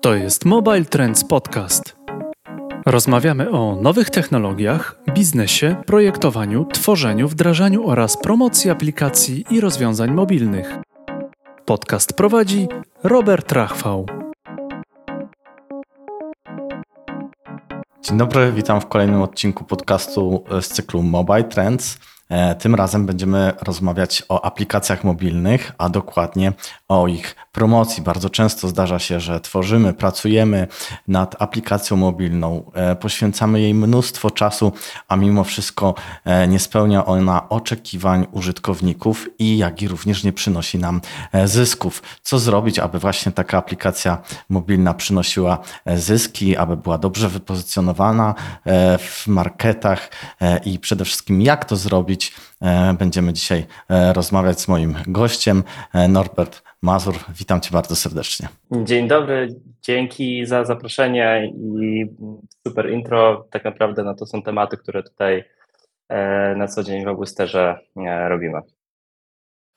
To 0.00 0.14
jest 0.14 0.44
Mobile 0.44 0.84
Trends 0.84 1.24
Podcast. 1.24 1.96
Rozmawiamy 2.86 3.50
o 3.50 3.76
nowych 3.76 4.10
technologiach, 4.10 5.00
biznesie, 5.14 5.76
projektowaniu, 5.86 6.64
tworzeniu, 6.64 7.28
wdrażaniu 7.28 7.88
oraz 7.88 8.16
promocji 8.16 8.70
aplikacji 8.70 9.44
i 9.50 9.60
rozwiązań 9.60 10.10
mobilnych. 10.10 10.74
Podcast 11.64 12.12
prowadzi 12.12 12.68
Robert 13.04 13.52
Rachwał. 13.52 14.06
Dzień 18.02 18.18
dobry, 18.18 18.52
witam 18.52 18.80
w 18.80 18.86
kolejnym 18.86 19.22
odcinku 19.22 19.64
podcastu 19.64 20.44
z 20.60 20.68
cyklu 20.68 21.02
Mobile 21.02 21.44
Trends. 21.44 21.98
E, 22.30 22.54
tym 22.54 22.74
razem 22.74 23.06
będziemy 23.06 23.52
rozmawiać 23.62 24.22
o 24.28 24.44
aplikacjach 24.44 25.04
mobilnych, 25.04 25.72
a 25.78 25.88
dokładnie 25.88 26.52
o 26.88 27.08
ich 27.08 27.36
promocji. 27.52 28.02
Bardzo 28.02 28.30
często 28.30 28.68
zdarza 28.68 28.98
się, 28.98 29.20
że 29.20 29.40
tworzymy, 29.40 29.94
pracujemy 29.94 30.66
nad 31.08 31.42
aplikacją 31.42 31.96
mobilną, 31.96 32.70
e, 32.74 32.96
poświęcamy 32.96 33.60
jej 33.60 33.74
mnóstwo 33.74 34.30
czasu, 34.30 34.72
a 35.08 35.16
mimo 35.16 35.44
wszystko 35.44 35.94
e, 36.24 36.48
nie 36.48 36.58
spełnia 36.58 37.06
ona 37.06 37.48
oczekiwań 37.48 38.26
użytkowników 38.32 39.28
i 39.38 39.58
jak 39.58 39.82
i 39.82 39.88
również 39.88 40.24
nie 40.24 40.32
przynosi 40.32 40.78
nam 40.78 41.00
zysków. 41.44 42.02
Co 42.22 42.38
zrobić, 42.38 42.78
aby 42.78 42.98
właśnie 42.98 43.32
taka 43.32 43.58
aplikacja 43.58 44.18
mobilna 44.48 44.94
przynosiła 44.94 45.58
zyski, 45.96 46.56
aby 46.56 46.76
była 46.76 46.98
dobrze 46.98 47.28
wypozycjonowana 47.28 48.34
w 48.98 49.26
marketach 49.26 50.10
i 50.64 50.78
przede 50.78 51.04
wszystkim 51.04 51.42
jak 51.42 51.64
to 51.64 51.76
zrobić, 51.76 52.19
E, 52.62 52.94
będziemy 52.98 53.32
dzisiaj 53.32 53.66
e, 53.90 54.12
rozmawiać 54.12 54.60
z 54.60 54.68
moim 54.68 54.94
gościem, 55.06 55.62
e, 55.94 56.08
Norbert 56.08 56.62
Mazur. 56.82 57.14
Witam 57.38 57.60
Cię 57.60 57.70
bardzo 57.72 57.96
serdecznie. 57.96 58.48
Dzień 58.72 59.08
dobry, 59.08 59.48
dzięki 59.82 60.46
za 60.46 60.64
zaproszenie 60.64 61.52
i 61.56 62.06
super 62.66 62.90
intro. 62.90 63.46
Tak 63.50 63.64
naprawdę 63.64 64.04
no 64.04 64.14
to 64.14 64.26
są 64.26 64.42
tematy, 64.42 64.76
które 64.76 65.02
tutaj 65.02 65.44
na 66.56 66.68
co 66.68 66.82
dzień 66.82 67.04
w 67.04 67.08
Augusterze 67.08 67.78
robimy. 68.28 68.60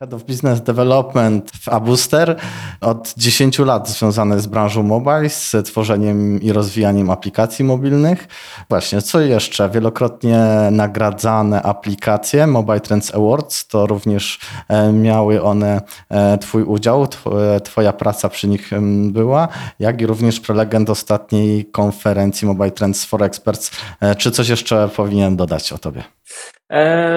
Head 0.04 0.14
of 0.14 0.24
Business 0.24 0.62
Development 0.62 1.52
w 1.52 1.70
Abuster. 1.70 2.36
Od 2.82 3.14
10 3.18 3.60
lat 3.60 3.90
związany 3.90 4.40
z 4.40 4.48
branżą 4.48 4.84
mobile, 4.84 5.30
z 5.30 5.56
tworzeniem 5.66 6.42
i 6.42 6.52
rozwijaniem 6.52 7.10
aplikacji 7.10 7.66
mobilnych. 7.66 8.28
Właśnie, 8.70 9.02
co 9.02 9.22
jeszcze? 9.22 9.70
Wielokrotnie 9.70 10.40
nagradzane 10.72 11.62
aplikacje 11.62 12.48
Mobile 12.48 12.80
Trends 12.80 13.16
Awards, 13.16 13.68
to 13.68 13.86
również 13.86 14.40
e, 14.70 14.92
miały 14.92 15.42
one 15.42 15.82
e, 16.10 16.38
Twój 16.38 16.64
udział, 16.64 17.04
e, 17.04 17.60
Twoja 17.60 17.94
praca 17.94 18.30
przy 18.30 18.48
nich 18.48 18.70
była, 19.12 19.48
jak 19.80 20.02
i 20.02 20.06
również 20.06 20.40
prelegent 20.40 20.90
ostatniej 20.90 21.66
konferencji 21.66 22.48
Mobile 22.48 22.72
Trends 22.72 23.06
for 23.06 23.24
Experts. 23.24 23.72
Czy 24.18 24.32
coś 24.32 24.50
jeszcze 24.50 24.90
powinien 24.96 25.36
dodać 25.36 25.74
o 25.74 25.78
Tobie? 25.78 26.04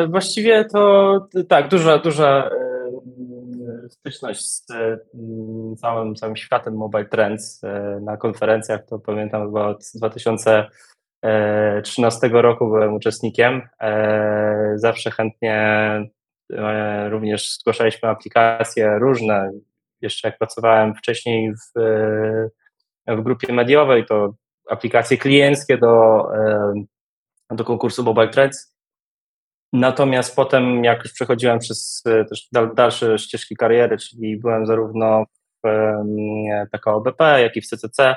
właściwie 0.09 0.65
to 0.65 1.19
tak, 1.49 1.69
duża, 1.69 1.99
duża 1.99 2.51
styczność 3.91 4.47
z 4.47 4.67
mm, 4.71 5.77
całym, 5.77 6.15
całym 6.15 6.37
światem 6.37 6.75
Mobile 6.75 7.05
Trends 7.05 7.65
e, 7.65 8.01
na 8.03 8.17
konferencjach, 8.17 8.87
to 8.87 8.99
pamiętam 8.99 9.47
chyba 9.47 9.67
od 9.67 9.85
2013 9.95 12.29
roku 12.29 12.67
byłem 12.67 12.95
uczestnikiem. 12.95 13.63
E, 13.81 14.73
zawsze 14.77 15.11
chętnie 15.11 15.55
e, 16.53 17.09
również 17.09 17.59
zgłaszaliśmy 17.59 18.09
aplikacje 18.09 18.99
różne. 18.99 19.51
Jeszcze 20.01 20.29
jak 20.29 20.39
pracowałem 20.39 20.95
wcześniej 20.95 21.55
w, 21.55 21.73
w 23.09 23.23
grupie 23.23 23.53
mediowej, 23.53 24.07
to 24.07 24.35
aplikacje 24.71 25.17
klienckie 25.17 25.79
do, 25.79 26.27
do 27.51 27.65
konkursu 27.65 28.05
Mobile 28.05 28.29
Trends 28.29 28.76
Natomiast 29.77 30.37
potem, 30.37 30.85
jak 30.85 31.05
już 31.05 31.13
przechodziłem 31.13 31.59
przez 31.59 32.03
e, 32.07 32.25
też 32.25 32.49
dalsze 32.75 33.19
ścieżki 33.19 33.57
kariery, 33.57 33.99
czyli 33.99 34.37
byłem 34.37 34.67
zarówno 34.67 35.25
w 35.65 35.69
PKO 36.71 37.01
BP, 37.01 37.43
jak 37.43 37.57
i 37.57 37.61
w 37.61 37.67
CCC, 37.67 38.17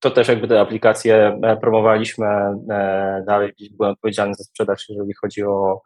to 0.00 0.10
też 0.10 0.28
jakby 0.28 0.48
te 0.48 0.60
aplikacje 0.60 1.38
e, 1.42 1.56
promowaliśmy 1.56 2.26
e, 2.26 3.24
dalej. 3.26 3.52
Byłem 3.70 3.92
odpowiedzialny 3.92 4.34
za 4.34 4.44
sprzedaż, 4.44 4.88
jeżeli 4.88 5.14
chodzi 5.14 5.44
o 5.44 5.80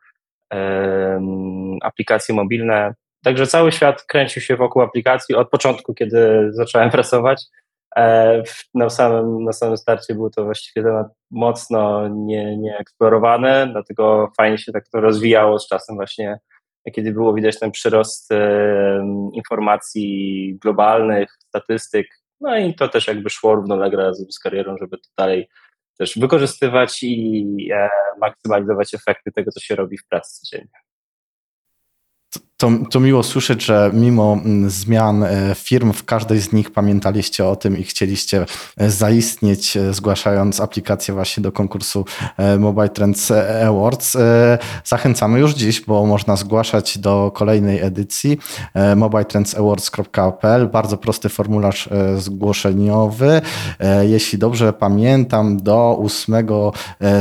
aplikacje 1.82 2.34
mobilne. 2.34 2.94
Także 3.24 3.46
cały 3.46 3.72
świat 3.72 4.02
kręcił 4.02 4.42
się 4.42 4.56
wokół 4.56 4.82
aplikacji 4.82 5.34
od 5.34 5.50
początku, 5.50 5.94
kiedy 5.94 6.48
zacząłem 6.52 6.90
pracować. 6.98 7.44
E, 7.96 8.42
na 8.74 8.90
samym, 8.90 9.44
na 9.44 9.52
samym 9.52 9.76
starcie 9.76 10.14
był 10.14 10.30
to 10.30 10.44
właściwie 10.44 10.84
temat 10.86 11.06
mocno 11.30 12.08
nie, 12.08 12.56
nieeksplorowany, 12.56 13.68
dlatego 13.72 14.32
fajnie 14.36 14.58
się 14.58 14.72
tak 14.72 14.88
to 14.88 15.00
rozwijało 15.00 15.58
z 15.58 15.68
czasem 15.68 15.96
właśnie, 15.96 16.38
kiedy 16.92 17.12
było 17.12 17.34
widać 17.34 17.58
ten 17.58 17.70
przyrost 17.70 18.30
informacji 19.32 20.58
globalnych, 20.62 21.36
statystyk, 21.48 22.06
no 22.40 22.58
i 22.58 22.74
to 22.74 22.88
też 22.88 23.06
jakby 23.06 23.30
szło 23.30 23.54
równolegle 23.54 24.04
razem 24.04 24.32
z 24.32 24.38
karierą, 24.38 24.76
żeby 24.78 24.98
to 24.98 25.08
dalej 25.18 25.48
też 25.98 26.18
wykorzystywać 26.18 27.02
i 27.02 27.68
e, 27.72 27.88
maksymalizować 28.20 28.94
efekty 28.94 29.32
tego, 29.32 29.50
co 29.50 29.60
się 29.60 29.74
robi 29.74 29.98
w 29.98 30.06
pracy 30.06 30.40
codziennie 30.40 30.83
to, 32.56 32.70
to 32.90 33.00
miło 33.00 33.22
słyszeć, 33.22 33.64
że 33.64 33.90
mimo 33.94 34.32
mm, 34.32 34.70
zmian 34.70 35.22
e, 35.22 35.54
firm 35.54 35.92
w 35.92 36.04
każdej 36.04 36.40
z 36.40 36.52
nich 36.52 36.72
pamiętaliście 36.72 37.46
o 37.46 37.56
tym 37.56 37.78
i 37.78 37.82
chcieliście 37.82 38.46
e, 38.76 38.90
zaistnieć, 38.90 39.76
e, 39.76 39.94
zgłaszając 39.94 40.60
aplikację 40.60 41.14
właśnie 41.14 41.42
do 41.42 41.52
konkursu 41.52 42.04
Mobile 42.58 42.88
Trends 42.88 43.32
Awards. 43.68 44.16
Zachęcamy 44.84 45.38
już 45.38 45.54
dziś, 45.54 45.80
bo 45.80 46.06
można 46.06 46.36
zgłaszać 46.36 46.98
do 46.98 47.30
kolejnej 47.34 47.80
edycji 47.80 48.38
mobiletrendsawards.pl. 48.96 50.68
Bardzo 50.68 50.96
prosty 50.96 51.28
formularz 51.28 51.88
zgłoszeniowy. 52.18 53.40
Jeśli 54.02 54.38
dobrze 54.38 54.72
pamiętam, 54.72 55.56
do 55.56 55.98
8 55.98 56.34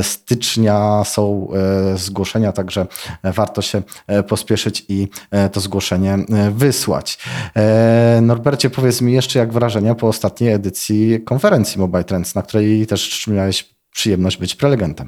stycznia 0.01 1.03
są 1.03 1.47
zgłoszenia, 1.95 2.51
także 2.51 2.88
warto 3.23 3.61
się 3.61 3.81
pospieszyć 4.27 4.85
i 4.89 5.07
to 5.51 5.59
zgłoszenie 5.59 6.13
e, 6.13 6.51
wysłać. 6.51 7.17
E, 7.56 8.19
Norbercie, 8.22 8.69
powiedz 8.69 9.01
mi 9.01 9.13
jeszcze, 9.13 9.39
jak 9.39 9.53
wrażenia 9.53 9.95
po 9.95 10.07
ostatniej 10.07 10.53
edycji 10.53 11.22
konferencji 11.25 11.81
Mobile 11.81 12.03
Trends, 12.03 12.35
na 12.35 12.41
której 12.41 12.88
też 12.88 13.28
miałeś 13.28 13.75
przyjemność 13.94 14.38
być 14.38 14.56
prelegentem. 14.56 15.07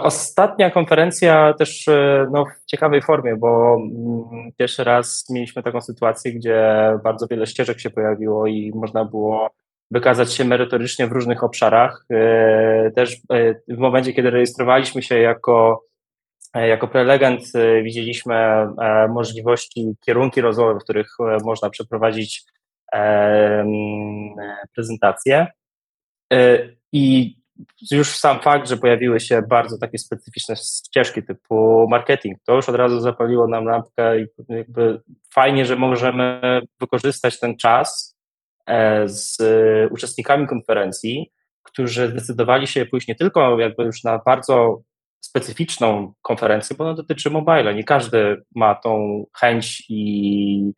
Ostatnia 0.00 0.70
konferencja 0.70 1.54
też 1.58 1.86
no, 2.32 2.44
w 2.44 2.66
ciekawej 2.66 3.02
formie, 3.02 3.36
bo 3.36 3.76
mm, 3.76 4.52
pierwszy 4.56 4.84
raz 4.84 5.30
mieliśmy 5.30 5.62
taką 5.62 5.80
sytuację, 5.80 6.32
gdzie 6.32 6.64
bardzo 7.04 7.26
wiele 7.26 7.46
ścieżek 7.46 7.80
się 7.80 7.90
pojawiło 7.90 8.46
i 8.46 8.72
można 8.74 9.04
było 9.04 9.50
wykazać 9.90 10.32
się 10.32 10.44
merytorycznie 10.44 11.06
w 11.06 11.12
różnych 11.12 11.44
obszarach. 11.44 12.06
Też 12.94 13.20
w 13.68 13.78
momencie, 13.78 14.12
kiedy 14.12 14.30
rejestrowaliśmy 14.30 15.02
się 15.02 15.18
jako 15.18 15.82
E, 15.89 15.89
jako 16.54 16.88
prelegent 16.88 17.42
e, 17.54 17.82
widzieliśmy 17.82 18.34
e, 18.34 19.08
możliwości, 19.08 19.94
kierunki 20.00 20.40
rozwoju, 20.40 20.78
w 20.78 20.84
których 20.84 21.08
można 21.44 21.70
przeprowadzić 21.70 22.44
prezentację. 24.74 25.46
I 26.92 27.36
już 27.90 28.08
sam 28.08 28.40
fakt, 28.40 28.68
że 28.68 28.76
pojawiły 28.76 29.20
się 29.20 29.42
bardzo 29.42 29.78
takie 29.78 29.98
specyficzne 29.98 30.56
ścieżki 30.56 31.22
typu 31.22 31.86
marketing, 31.90 32.38
to 32.46 32.56
już 32.56 32.68
od 32.68 32.74
razu 32.74 33.00
zapaliło 33.00 33.48
nam 33.48 33.64
lampkę 33.64 34.20
i 34.20 34.26
jakby 34.48 35.00
fajnie, 35.34 35.66
że 35.66 35.76
możemy 35.76 36.40
wykorzystać 36.80 37.40
ten 37.40 37.56
czas 37.56 38.16
z 39.04 39.38
uczestnikami 39.92 40.46
konferencji, 40.46 41.30
którzy 41.62 42.08
zdecydowali 42.08 42.66
się 42.66 42.86
pójść 42.86 43.08
nie 43.08 43.14
tylko 43.14 43.60
jakby 43.60 43.84
już 43.84 44.04
na 44.04 44.18
bardzo 44.18 44.82
specyficzną 45.20 46.12
konferencję, 46.22 46.76
bo 46.76 46.84
ona 46.84 46.94
dotyczy 46.94 47.30
mobile. 47.30 47.74
Nie 47.74 47.84
każdy 47.84 48.42
ma 48.54 48.74
tą 48.74 49.24
chęć 49.40 49.82
i 49.88 50.72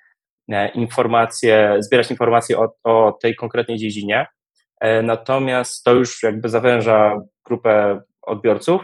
e, 0.52 0.68
informacje, 0.68 1.76
zbierać 1.78 2.10
informacje 2.10 2.58
o, 2.58 2.74
o 2.84 3.12
tej 3.12 3.36
konkretnej 3.36 3.78
dziedzinie. 3.78 4.26
E, 4.80 5.02
natomiast 5.02 5.84
to 5.84 5.94
już 5.94 6.22
jakby 6.22 6.48
zawęża 6.48 7.20
grupę 7.44 8.00
odbiorców. 8.22 8.82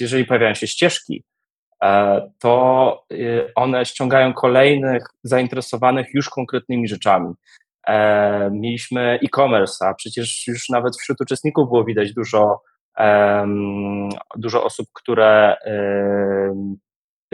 Jeżeli 0.00 0.24
pojawiają 0.24 0.54
się 0.54 0.66
ścieżki, 0.66 1.24
e, 1.82 2.20
to 2.38 3.06
one 3.54 3.84
ściągają 3.84 4.32
kolejnych 4.32 5.06
zainteresowanych 5.22 6.06
już 6.14 6.28
konkretnymi 6.28 6.88
rzeczami. 6.88 7.34
Mieliśmy 8.50 9.18
e-commerce, 9.24 9.86
a 9.86 9.94
przecież 9.94 10.46
już 10.46 10.68
nawet 10.68 10.96
wśród 10.96 11.20
uczestników 11.20 11.68
było 11.68 11.84
widać 11.84 12.12
dużo 12.12 12.60
dużo 14.36 14.64
osób, 14.64 14.86
które 14.92 15.56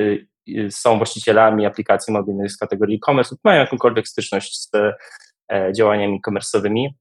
y, 0.00 0.26
są 0.70 0.96
właścicielami 0.96 1.66
aplikacji 1.66 2.12
mobilnych 2.12 2.52
z 2.52 2.56
kategorii 2.56 2.96
e-commerce, 2.96 3.36
mają 3.44 3.60
jakąkolwiek 3.60 4.08
styczność 4.08 4.60
z, 4.60 4.70
działaniami 5.76 6.20
komersowymi. 6.20 6.94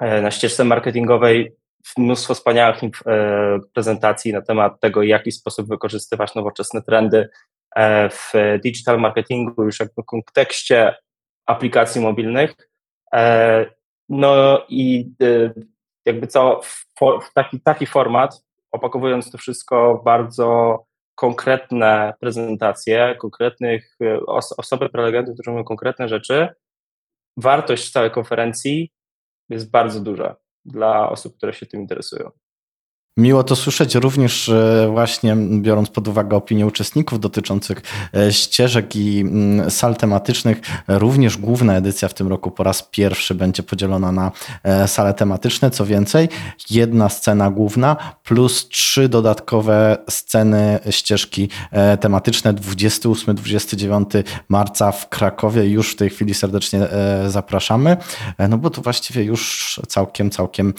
Na 0.00 0.30
ścieżce 0.30 0.64
marketingowej 0.64 1.56
mnóstwo 1.98 2.34
wspaniałych 2.34 2.80
prezentacji 3.74 4.32
na 4.32 4.42
temat 4.42 4.80
tego, 4.80 5.00
w 5.00 5.04
jaki 5.04 5.32
sposób 5.32 5.68
wykorzystywać 5.68 6.34
nowoczesne 6.34 6.82
trendy 6.82 7.28
w 8.10 8.32
digital 8.62 9.00
marketingu, 9.00 9.64
już 9.64 9.78
w 9.78 10.04
kontekście 10.04 10.94
aplikacji 11.46 12.00
mobilnych. 12.00 12.54
No 14.08 14.64
i 14.68 15.10
jakby 16.06 16.26
co, 16.26 16.60
taki, 17.34 17.60
taki 17.60 17.86
format, 17.86 18.44
opakowując 18.72 19.30
to 19.30 19.38
wszystko 19.38 19.98
w 19.98 20.04
bardzo 20.04 20.78
konkretne 21.14 22.14
prezentacje, 22.20 23.16
konkretnych 23.20 23.96
os 24.26 24.52
osoby, 24.52 24.88
prelegentów, 24.88 25.34
którzy 25.34 25.50
mówią 25.50 25.64
konkretne 25.64 26.08
rzeczy, 26.08 26.48
wartość 27.36 27.92
całej 27.92 28.10
konferencji 28.10 28.92
jest 29.48 29.70
bardzo 29.70 30.00
duża 30.00 30.36
dla 30.64 31.10
osób, 31.10 31.36
które 31.36 31.52
się 31.52 31.66
tym 31.66 31.80
interesują. 31.80 32.30
Miło 33.18 33.44
to 33.44 33.56
słyszeć 33.56 33.94
również 33.94 34.50
właśnie 34.90 35.36
biorąc 35.36 35.90
pod 35.90 36.08
uwagę 36.08 36.36
opinie 36.36 36.66
uczestników 36.66 37.20
dotyczących 37.20 37.82
e, 38.16 38.32
ścieżek 38.32 38.96
i 38.96 39.24
sal 39.68 39.96
tematycznych. 39.96 40.60
Również 40.88 41.36
główna 41.36 41.76
edycja 41.76 42.08
w 42.08 42.14
tym 42.14 42.28
roku 42.28 42.50
po 42.50 42.62
raz 42.62 42.82
pierwszy 42.82 43.34
będzie 43.34 43.62
podzielona 43.62 44.12
na 44.12 44.32
e, 44.62 44.88
sale 44.88 45.14
tematyczne. 45.14 45.70
Co 45.70 45.86
więcej, 45.86 46.28
jedna 46.70 47.08
scena 47.08 47.50
główna 47.50 47.96
plus 48.24 48.68
trzy 48.68 49.08
dodatkowe 49.08 49.98
sceny 50.10 50.78
ścieżki 50.90 51.48
e, 51.70 51.96
tematyczne 51.96 52.54
28-29 52.54 54.04
marca 54.48 54.92
w 54.92 55.08
Krakowie. 55.08 55.66
Już 55.66 55.92
w 55.92 55.96
tej 55.96 56.10
chwili 56.10 56.34
serdecznie 56.34 56.88
zapraszamy, 57.28 57.96
no 58.48 58.58
bo 58.58 58.70
to 58.70 58.82
właściwie 58.82 59.24
już 59.24 59.80
całkiem, 59.88 60.30
całkiem 60.30 60.74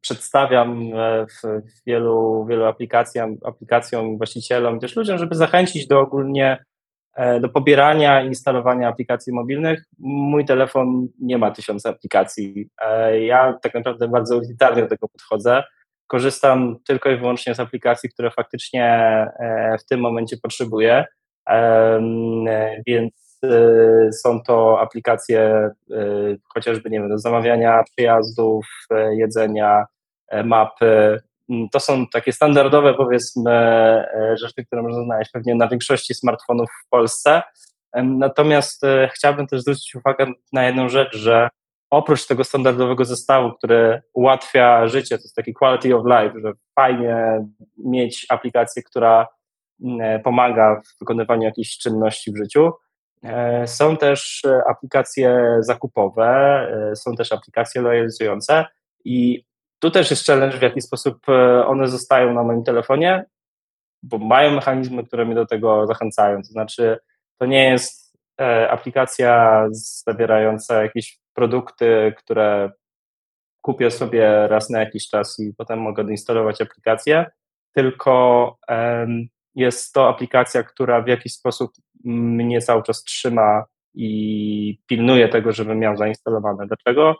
przedstawiam 0.00 0.90
e, 0.94 1.26
w 1.26 1.42
wielu, 1.86 2.46
wielu 2.48 2.64
aplikacjom, 2.64 3.36
aplikacjom, 3.44 4.16
właścicielom, 4.16 4.80
też 4.80 4.96
ludziom, 4.96 5.18
żeby 5.18 5.34
zachęcić 5.34 5.86
do 5.86 6.00
ogólnie 6.00 6.64
e, 7.16 7.40
do 7.40 7.48
pobierania 7.48 8.22
i 8.22 8.26
instalowania 8.26 8.88
aplikacji 8.88 9.32
mobilnych. 9.32 9.84
Mój 9.98 10.44
telefon 10.44 11.08
nie 11.20 11.38
ma 11.38 11.50
tysiąca 11.50 11.90
aplikacji. 11.90 12.68
E, 12.82 13.20
ja 13.20 13.58
tak 13.62 13.74
naprawdę 13.74 14.08
bardzo 14.08 14.36
elitarnie 14.36 14.82
do 14.82 14.88
tego 14.88 15.08
podchodzę. 15.08 15.62
Korzystam 16.06 16.76
tylko 16.86 17.10
i 17.10 17.16
wyłącznie 17.16 17.54
z 17.54 17.60
aplikacji, 17.60 18.10
które 18.10 18.30
faktycznie 18.30 19.26
w 19.80 19.84
tym 19.84 20.00
momencie 20.00 20.36
potrzebuję. 20.42 21.04
Więc 22.86 23.27
są 24.12 24.42
to 24.42 24.80
aplikacje 24.80 25.70
y, 25.90 26.40
chociażby, 26.54 26.90
nie 26.90 27.00
wiem, 27.00 27.08
do 27.08 27.18
zamawiania 27.18 27.84
przyjazdów, 27.84 28.66
y, 28.92 29.16
jedzenia, 29.16 29.84
mapy. 30.44 31.20
Mm, 31.50 31.68
to 31.68 31.80
są 31.80 32.06
takie 32.06 32.32
standardowe, 32.32 32.94
powiedzmy, 32.94 33.52
rzeczy, 34.34 34.64
które 34.66 34.82
można 34.82 35.04
znaleźć 35.04 35.30
pewnie 35.30 35.54
na 35.54 35.68
większości 35.68 36.14
smartfonów 36.14 36.68
w 36.86 36.88
Polsce. 36.88 37.42
Natomiast 37.94 38.82
chciałbym 39.10 39.46
też 39.46 39.60
zwrócić 39.60 39.94
uwagę 39.94 40.26
na 40.52 40.64
jedną 40.64 40.88
rzecz, 40.88 41.16
że 41.16 41.48
oprócz 41.90 42.26
tego 42.26 42.44
standardowego 42.44 43.04
zestawu, 43.04 43.52
który 43.52 44.02
ułatwia 44.12 44.88
życie, 44.88 45.18
to 45.18 45.22
jest 45.22 45.36
taki 45.36 45.54
quality 45.54 45.96
of 45.96 46.06
life, 46.06 46.40
że 46.44 46.52
fajnie 46.74 47.46
mieć 47.78 48.26
aplikację, 48.28 48.82
która 48.82 49.26
mm, 49.84 50.22
pomaga 50.22 50.80
w 50.80 50.98
wykonywaniu 51.00 51.42
jakichś 51.42 51.78
czynności 51.78 52.32
w 52.32 52.36
życiu, 52.36 52.72
są 53.66 53.96
też 53.96 54.42
e, 54.44 54.62
aplikacje 54.68 55.56
zakupowe, 55.60 56.28
e, 56.90 56.96
są 56.96 57.14
też 57.14 57.32
aplikacje 57.32 57.82
lojalizujące 57.82 58.64
i 59.04 59.44
tu 59.78 59.90
też 59.90 60.10
jest 60.10 60.26
challenge, 60.26 60.58
w 60.58 60.62
jaki 60.62 60.80
sposób 60.80 61.26
one 61.66 61.88
zostają 61.88 62.34
na 62.34 62.42
moim 62.42 62.64
telefonie, 62.64 63.24
bo 64.02 64.18
mają 64.18 64.50
mechanizmy, 64.50 65.04
które 65.04 65.24
mnie 65.24 65.34
do 65.34 65.46
tego 65.46 65.86
zachęcają. 65.86 66.36
To 66.36 66.48
znaczy, 66.48 66.98
to 67.40 67.46
nie 67.46 67.70
jest 67.70 68.18
aplikacja 68.70 69.64
zawierająca 69.70 70.82
jakieś 70.82 71.20
produkty, 71.34 72.14
które 72.16 72.70
kupię 73.60 73.90
sobie 73.90 74.48
raz 74.48 74.70
na 74.70 74.80
jakiś 74.80 75.08
czas 75.08 75.38
i 75.38 75.54
potem 75.54 75.80
mogę 75.80 76.02
instalować 76.02 76.60
aplikację, 76.60 77.26
tylko 77.74 78.56
jest 79.58 79.92
to 79.92 80.08
aplikacja, 80.08 80.62
która 80.62 81.02
w 81.02 81.08
jakiś 81.08 81.32
sposób 81.32 81.70
mnie 82.04 82.60
cały 82.60 82.82
czas 82.82 83.04
trzyma 83.04 83.64
i 83.94 84.78
pilnuje 84.86 85.28
tego, 85.28 85.52
żebym 85.52 85.78
miał 85.78 85.96
zainstalowane. 85.96 86.66
Dlaczego? 86.66 87.16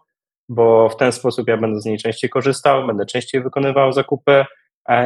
Bo 0.48 0.88
w 0.88 0.96
ten 0.96 1.12
sposób 1.12 1.48
ja 1.48 1.56
będę 1.56 1.80
z 1.80 1.84
niej 1.84 1.98
częściej 1.98 2.30
korzystał, 2.30 2.86
będę 2.86 3.06
częściej 3.06 3.42
wykonywał 3.42 3.92
zakupy 3.92 4.44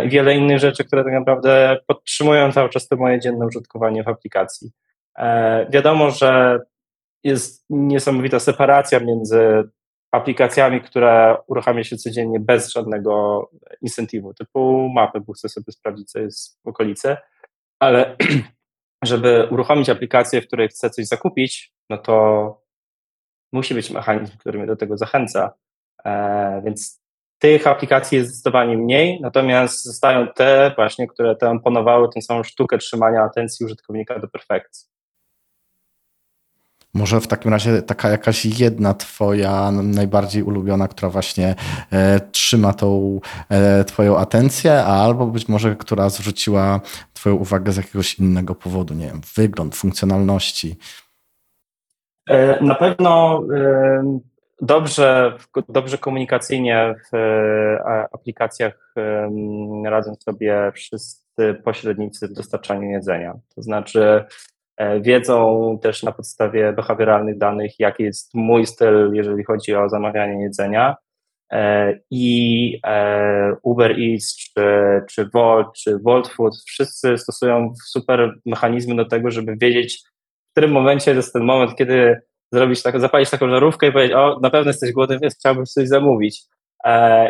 i 0.05 0.08
wiele 0.08 0.34
innych 0.34 0.58
rzeczy, 0.58 0.84
które 0.84 1.05
tak 1.05 1.12
naprawdę 1.12 1.79
podtrzymują 1.87 2.52
cały 2.52 2.69
czas 2.69 2.88
to 2.88 2.96
moje 2.96 3.20
dzienne 3.20 3.46
użytkowanie 3.46 4.05
w 4.05 4.08
aplikacji. 4.08 4.70
E, 5.19 5.67
wiadomo, 5.70 6.11
że 6.11 6.61
jest 7.25 7.64
niesamowita 7.70 8.40
separacja 8.40 9.00
między 9.00 9.64
aplikacjami, 10.12 10.81
które 10.81 11.37
uruchamia 11.47 11.85
się 11.85 11.97
codziennie 11.97 12.41
bez 12.41 12.73
żadnego 12.73 13.50
incentywu, 13.82 14.35
typu 14.35 14.88
mapy, 14.94 15.20
bo 15.20 15.32
chcę 15.32 15.49
sobie 15.49 15.73
sprawdzić, 15.73 16.11
co 16.11 16.19
jest 16.19 16.61
w 16.64 16.69
okolicy, 16.69 17.17
ale 17.81 18.17
żeby 19.05 19.49
uruchomić 19.50 19.91
aplikację, 19.91 20.43
w 20.43 20.47
której 20.47 20.69
chcę 20.69 20.91
coś 20.91 21.06
zakupić, 21.06 21.73
no 21.91 21.99
to 21.99 22.62
musi 23.53 23.75
być 23.75 23.91
mechanizm, 23.91 24.38
który 24.38 24.59
mnie 24.59 24.67
do 24.67 24.76
tego 24.76 24.97
zachęca. 24.97 25.55
E, 26.05 26.62
więc 26.64 27.03
tych 27.38 27.67
aplikacji 27.67 28.19
jest 28.19 28.31
zdecydowanie 28.31 28.76
mniej, 28.76 29.21
natomiast 29.21 29.85
zostają 29.85 30.28
te 30.28 30.73
właśnie, 30.76 31.07
które 31.07 31.37
te 31.37 31.50
oponowały 31.50 32.09
tę 32.14 32.23
samą 32.23 32.42
sztukę 32.42 32.78
trzymania 32.78 33.23
atencji 33.23 33.66
użytkownika 33.66 34.19
do 34.19 34.28
perfekcji. 34.28 34.91
Może 36.94 37.20
w 37.20 37.26
takim 37.26 37.50
razie 37.50 37.82
taka 37.82 38.08
jakaś 38.08 38.44
jedna 38.44 38.94
twoja 38.94 39.70
najbardziej 39.70 40.42
ulubiona, 40.42 40.88
która 40.88 41.08
właśnie 41.08 41.54
e, 41.92 42.20
trzyma 42.20 42.72
tą 42.72 43.20
e, 43.49 43.84
twoją 43.84 44.18
atencję, 44.18 44.84
albo 44.84 45.26
być 45.26 45.49
może 45.49 45.76
która 45.76 46.08
zwróciła 46.08 46.80
twoją 47.12 47.37
uwagę 47.37 47.72
z 47.72 47.76
jakiegoś 47.76 48.18
innego 48.18 48.54
powodu, 48.54 48.94
nie 48.94 49.06
wiem, 49.06 49.20
wygląd, 49.37 49.76
funkcjonalności. 49.76 50.76
E, 52.28 52.64
na 52.64 52.75
pewno 52.75 53.42
e, 53.56 54.20
dobrze, 54.61 55.32
dobrze 55.68 55.99
komunikacyjnie 55.99 56.94
w 57.12 57.16
e, 57.16 58.08
aplikacjach 58.12 58.94
radzą 59.84 60.14
sobie 60.14 60.72
wszyscy 60.75 61.54
pośrednicy 61.64 62.28
w 62.28 62.32
dostarczaniu 62.32 62.90
jedzenia. 62.90 63.34
To 63.54 63.62
znaczy 63.62 64.25
wiedzą 65.01 65.79
też 65.83 66.03
na 66.03 66.12
podstawie 66.12 66.73
behawioralnych 66.73 67.39
danych, 67.39 67.73
jaki 67.79 68.03
jest 68.03 68.35
mój 68.35 68.67
styl, 68.67 69.11
jeżeli 69.12 69.45
chodzi 69.45 69.75
o 69.75 69.89
zamawianie 69.89 70.43
jedzenia. 70.43 70.97
E, 71.53 71.99
I 72.11 72.81
e, 72.87 73.57
Uber 73.62 73.97
Eats, 74.01 74.37
czy, 74.37 74.65
czy 75.11 75.29
Volt, 75.35 75.67
czy 75.77 75.99
Volt 75.99 76.29
Food, 76.29 76.55
wszyscy 76.67 77.19
stosują 77.19 77.73
super 77.89 78.35
mechanizmy 78.47 78.97
do 78.97 79.05
tego, 79.05 79.31
żeby 79.31 79.57
wiedzieć, 79.57 80.03
w 80.49 80.51
którym 80.51 80.73
momencie 80.73 81.15
jest 81.15 81.33
ten 81.33 81.45
moment, 81.45 81.77
kiedy 81.77 82.21
zrobić 82.53 82.83
tak, 82.83 83.01
zapalić 83.01 83.31
taką 83.31 83.51
żarówkę 83.51 83.89
i 83.89 83.93
powiedzieć, 83.93 84.17
o, 84.17 84.39
na 84.43 84.51
pewno 84.51 84.71
jesteś 84.71 84.93
głodny, 84.93 85.19
więc 85.19 85.35
chciałbym 85.35 85.67
coś 85.67 85.89
zamówić. 85.89 86.43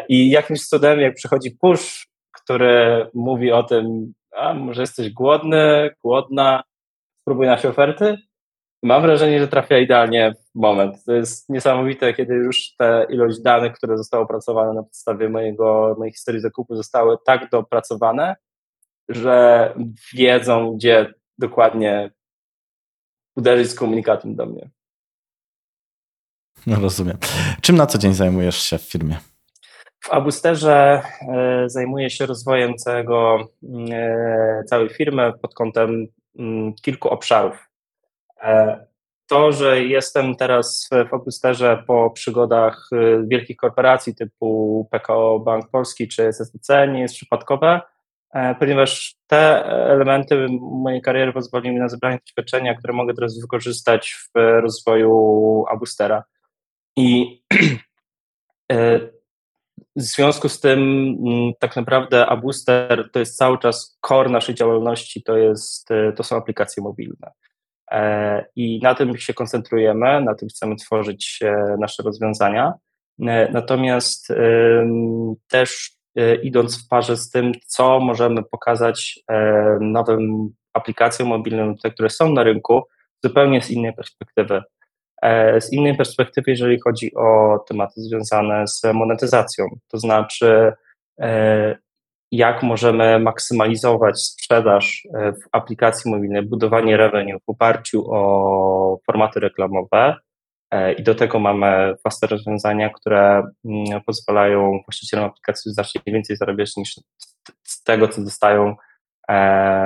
I 0.09 0.31
jakimś 0.31 0.61
cudem, 0.61 1.01
jak 1.01 1.15
przychodzi 1.15 1.51
push, 1.61 2.07
który 2.43 3.07
mówi 3.15 3.53
o 3.53 3.63
tym, 3.63 4.13
a 4.37 4.55
może 4.55 4.81
jesteś 4.81 5.11
głodny, 5.11 5.91
głodna, 6.05 6.63
spróbuj 7.23 7.47
naszej 7.47 7.71
oferty. 7.71 8.19
Mam 8.83 9.03
wrażenie, 9.03 9.41
że 9.41 9.49
trafia 9.49 9.79
idealnie 9.79 10.35
w 10.35 10.55
moment. 10.55 11.05
To 11.05 11.13
jest 11.13 11.49
niesamowite, 11.49 12.15
kiedy 12.15 12.35
już 12.35 12.75
te 12.79 13.07
ilość 13.11 13.41
danych, 13.41 13.73
które 13.73 13.99
zostały 13.99 14.23
opracowane 14.23 14.73
na 14.75 14.83
podstawie 14.83 15.29
mojego, 15.29 15.95
mojej 15.99 16.13
historii 16.13 16.41
zakupu 16.41 16.77
zostały 16.77 17.17
tak 17.27 17.51
dopracowane, 17.51 18.37
że 19.09 19.75
wiedzą, 20.15 20.77
gdzie 20.77 21.15
dokładnie 21.39 22.11
uderzyć 23.37 23.71
z 23.71 23.75
komunikatem 23.75 24.35
do 24.35 24.47
mnie. 24.47 24.71
No 26.67 26.81
rozumiem. 26.81 27.19
Czym 27.61 27.77
na 27.77 27.87
co 27.87 27.99
dzień 27.99 28.15
zajmujesz 28.15 28.63
się 28.63 28.79
w 28.79 28.83
firmie? 28.83 29.19
W 30.05 30.11
Abusterze 30.11 31.03
zajmuję 31.67 32.11
się 32.11 32.27
rozwojem 32.27 32.75
całego, 32.77 33.49
całej 34.67 34.89
firmy 34.89 35.33
pod 35.43 35.55
kątem 35.55 36.07
kilku 36.83 37.09
obszarów. 37.09 37.69
To, 39.27 39.53
że 39.53 39.85
jestem 39.85 40.37
teraz 40.37 40.89
w 41.11 41.15
Abusterze 41.15 41.85
po 41.87 42.11
przygodach 42.11 42.91
wielkich 43.27 43.57
korporacji 43.57 44.15
typu 44.15 44.89
PKO 44.91 45.41
Bank 45.41 45.71
Polski 45.71 46.09
czy 46.09 46.27
SSC 46.27 46.69
nie 46.93 47.01
jest 47.01 47.15
przypadkowe, 47.15 47.81
E, 48.33 48.55
ponieważ 48.55 49.17
te 49.27 49.65
elementy 49.67 50.47
mojej 50.61 51.03
kariery 51.03 51.33
pozwoliły 51.33 51.75
mi 51.75 51.81
na 51.81 51.89
zebranie 51.89 52.19
doświadczenia, 52.27 52.75
które 52.75 52.93
mogę 52.93 53.15
teraz 53.15 53.41
wykorzystać 53.41 54.15
w 54.15 54.39
rozwoju 54.61 55.65
Abustera. 55.71 56.25
I 56.97 57.41
e, 58.73 59.01
w 59.97 60.03
związku 60.03 60.49
z 60.49 60.61
tym 60.61 60.81
mm, 61.27 61.53
tak 61.59 61.77
naprawdę 61.77 62.27
Abuster 62.27 63.11
to 63.13 63.19
jest 63.19 63.37
cały 63.37 63.59
czas 63.59 63.99
core 64.07 64.31
naszej 64.31 64.55
działalności, 64.55 65.23
to, 65.23 65.37
jest, 65.37 65.91
e, 65.91 66.13
to 66.13 66.23
są 66.23 66.37
aplikacje 66.37 66.83
mobilne. 66.83 67.33
I 68.57 68.81
na 68.83 68.95
tym 68.95 69.17
się 69.17 69.35
koncentrujemy, 69.35 70.21
na 70.21 70.35
tym 70.35 70.49
chcemy 70.49 70.77
tworzyć 70.77 71.41
nasze 71.79 72.03
rozwiązania. 72.03 72.73
Natomiast 73.53 74.29
też 75.49 76.03
E, 76.17 76.35
idąc 76.35 76.85
w 76.85 76.89
parze 76.89 77.17
z 77.17 77.31
tym, 77.31 77.53
co 77.67 78.01
możemy 78.01 78.43
pokazać 78.43 79.21
e, 79.29 79.79
nowym 79.81 80.51
aplikacjom 80.73 81.29
mobilnym, 81.29 81.77
te, 81.79 81.91
które 81.91 82.11
są 82.11 82.33
na 82.33 82.43
rynku, 82.43 82.83
zupełnie 83.25 83.63
z 83.63 83.71
innej 83.71 83.93
perspektywy. 83.93 84.63
E, 85.23 85.61
z 85.61 85.73
innej 85.73 85.97
perspektywy, 85.97 86.51
jeżeli 86.51 86.81
chodzi 86.81 87.15
o 87.15 87.59
tematy 87.69 88.01
związane 88.01 88.69
z 88.69 88.83
monetyzacją, 88.95 89.67
to 89.89 89.99
znaczy 89.99 90.73
jak 92.33 92.63
możemy 92.63 93.19
maksymalizować 93.19 94.21
sprzedaż 94.21 95.09
w 95.15 95.49
aplikacji 95.53 96.11
mobilnej, 96.11 96.43
budowanie 96.43 96.97
revenue 96.97 97.39
w 97.39 97.51
oparciu 97.51 98.05
o 98.11 98.99
formaty 99.07 99.41
reklamowe, 99.41 100.17
E, 100.73 100.93
I 100.93 101.03
do 101.03 101.15
tego 101.15 101.39
mamy 101.39 101.95
własne 102.03 102.29
rozwiązania, 102.29 102.91
które 102.91 103.43
mm, 103.65 104.01
pozwalają 104.07 104.81
właścicielom 104.87 105.27
aplikacji 105.27 105.73
znacznie 105.73 106.01
więcej 106.07 106.37
zarabiać 106.37 106.77
niż 106.77 107.01
z 107.63 107.83
tego, 107.83 108.09
co 108.09 108.23
dostają 108.23 108.77
e, 109.29 109.35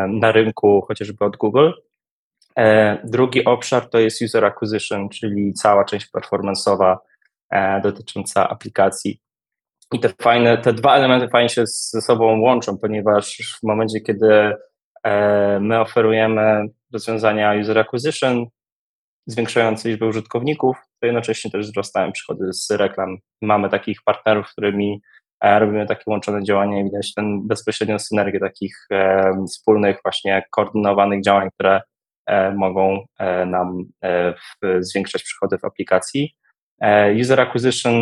na 0.09 0.33
rynku 0.33 0.83
chociażby 0.88 1.25
od 1.25 1.37
Google. 1.37 1.71
E, 2.59 2.99
drugi 3.05 3.45
obszar 3.45 3.91
to 3.91 3.99
jest 3.99 4.23
user 4.23 4.45
acquisition, 4.45 5.09
czyli 5.09 5.53
cała 5.53 5.85
część 5.85 6.07
performanceowa 6.07 6.99
dotycząca 7.83 8.49
aplikacji. 8.49 9.21
I 9.93 10.01
te, 10.01 10.09
fajne, 10.23 10.59
te 10.59 10.73
dwa 10.73 10.97
elementy 10.97 11.29
fajnie 11.29 11.49
się 11.49 11.67
ze 11.67 12.01
sobą 12.01 12.41
łączą, 12.41 12.79
ponieważ 12.79 13.37
w 13.61 13.67
momencie, 13.67 14.01
kiedy 14.01 14.55
my 15.61 15.81
oferujemy 15.81 16.65
rozwiązania 16.93 17.55
user 17.61 17.79
acquisition, 17.79 18.47
zwiększające 19.27 19.89
liczbę 19.89 20.07
użytkowników, 20.07 20.77
to 21.01 21.07
jednocześnie 21.07 21.51
też 21.51 21.67
wzrastają 21.67 22.13
przychody 22.13 22.53
z 22.53 22.71
reklam. 22.71 23.17
Mamy 23.43 23.69
takich 23.69 24.03
partnerów, 24.05 24.49
z 24.49 24.53
którymi 24.53 25.03
e, 25.41 25.59
robimy 25.59 25.87
takie 25.87 26.03
łączone 26.07 26.45
działania 26.45 26.81
i 26.81 26.85
widać 26.85 27.15
ten 27.15 27.47
bezpośrednią 27.47 27.99
synergię 27.99 28.41
takich 28.41 28.87
e, 28.93 29.33
wspólnych, 29.49 29.99
właśnie 30.05 30.45
koordynowanych 30.51 31.23
działań, 31.23 31.49
które 31.55 31.77
e, 31.77 31.83
mogą 32.56 33.04
e, 33.18 33.47
nam 33.47 33.85
e, 34.02 34.35
zwiększać 34.80 35.23
przychody 35.23 35.59
w 35.59 35.64
aplikacji. 35.64 36.37
E, 36.80 37.14
user 37.14 37.40
acquisition 37.40 37.95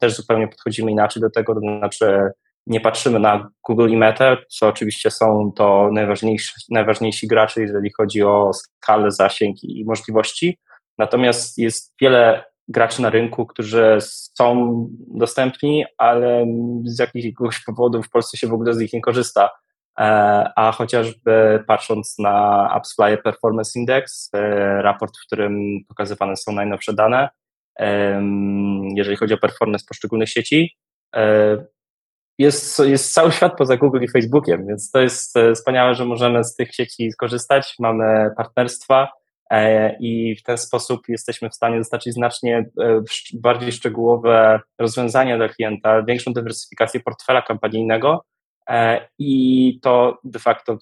też 0.00 0.16
zupełnie 0.16 0.48
podchodzimy 0.48 0.90
inaczej 0.90 1.22
do 1.22 1.30
tego, 1.30 1.54
to 1.54 1.60
znaczy 1.60 2.30
nie 2.66 2.80
patrzymy 2.80 3.20
na 3.20 3.48
Google 3.68 3.88
i 3.88 3.96
Meta, 3.96 4.36
co 4.48 4.68
oczywiście 4.68 5.10
są 5.10 5.52
to 5.56 5.90
najważniejsi, 5.92 6.52
najważniejsi 6.70 7.26
gracze, 7.26 7.60
jeżeli 7.60 7.90
chodzi 7.96 8.22
o 8.22 8.50
skalę, 8.52 9.10
zasięg 9.10 9.56
i 9.62 9.84
możliwości, 9.84 10.58
Natomiast 10.98 11.58
jest 11.58 11.94
wiele 12.00 12.44
graczy 12.68 13.02
na 13.02 13.10
rynku, 13.10 13.46
którzy 13.46 13.98
są 14.00 14.86
dostępni, 15.08 15.84
ale 15.98 16.46
z 16.84 16.98
jakiegoś 16.98 17.64
powodu 17.64 18.02
w 18.02 18.10
Polsce 18.10 18.36
się 18.36 18.46
w 18.46 18.52
ogóle 18.52 18.74
z 18.74 18.78
nich 18.78 18.92
nie 18.92 19.00
korzysta. 19.00 19.50
E, 20.00 20.02
a 20.56 20.72
chociażby 20.72 21.64
patrząc 21.66 22.18
na 22.18 22.68
AppsFlyer 22.70 23.22
Performance 23.22 23.78
Index, 23.78 24.30
e, 24.34 24.82
raport, 24.82 25.18
w 25.18 25.26
którym 25.26 25.60
pokazywane 25.88 26.36
są 26.36 26.52
najnowsze 26.52 26.94
dane, 26.94 27.28
jeżeli 28.94 29.16
chodzi 29.16 29.34
o 29.34 29.38
performance 29.38 29.84
poszczególnych 29.88 30.28
sieci, 30.28 30.76
e, 31.16 31.56
jest, 32.38 32.78
jest 32.78 33.14
cały 33.14 33.32
świat 33.32 33.56
poza 33.58 33.76
Google 33.76 34.02
i 34.02 34.08
Facebookiem, 34.08 34.66
więc 34.66 34.90
to 34.90 35.00
jest 35.00 35.34
wspaniałe, 35.54 35.94
że 35.94 36.04
możemy 36.04 36.44
z 36.44 36.56
tych 36.56 36.74
sieci 36.74 37.12
skorzystać. 37.12 37.74
Mamy 37.78 38.30
partnerstwa, 38.36 39.08
i 40.00 40.36
w 40.36 40.42
ten 40.42 40.58
sposób 40.58 41.08
jesteśmy 41.08 41.50
w 41.50 41.54
stanie 41.54 41.78
dostarczyć 41.78 42.14
znacznie 42.14 42.70
bardziej 43.34 43.72
szczegółowe 43.72 44.60
rozwiązania 44.78 45.36
dla 45.36 45.48
klienta, 45.48 46.02
większą 46.02 46.32
dywersyfikację 46.32 47.00
portfela 47.00 47.42
kampanijnego 47.42 48.24
i 49.18 49.80
to 49.82 50.18
de 50.24 50.38
facto 50.38 50.78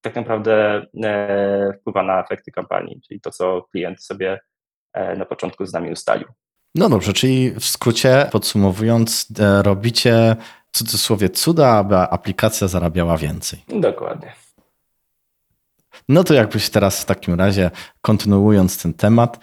tak 0.00 0.14
naprawdę 0.14 0.86
wpływa 1.80 2.02
na 2.02 2.24
efekty 2.24 2.50
kampanii, 2.50 3.00
czyli 3.08 3.20
to, 3.20 3.30
co 3.30 3.62
klient 3.72 4.04
sobie 4.04 4.40
na 5.16 5.24
początku 5.24 5.66
z 5.66 5.72
nami 5.72 5.92
ustalił. 5.92 6.28
No 6.74 6.88
dobrze, 6.88 7.12
czyli 7.12 7.50
w 7.50 7.64
skrócie 7.64 8.28
podsumowując, 8.32 9.28
robicie 9.62 10.36
w 10.72 10.78
cudzysłowie 10.78 11.30
cuda, 11.30 11.68
aby 11.68 11.96
aplikacja 11.96 12.68
zarabiała 12.68 13.16
więcej. 13.16 13.64
Dokładnie. 13.68 14.32
No 16.08 16.24
to 16.24 16.34
jakbyś 16.34 16.70
teraz 16.70 17.02
w 17.02 17.04
takim 17.04 17.34
razie, 17.34 17.70
kontynuując 18.00 18.82
ten 18.82 18.94
temat, 18.94 19.38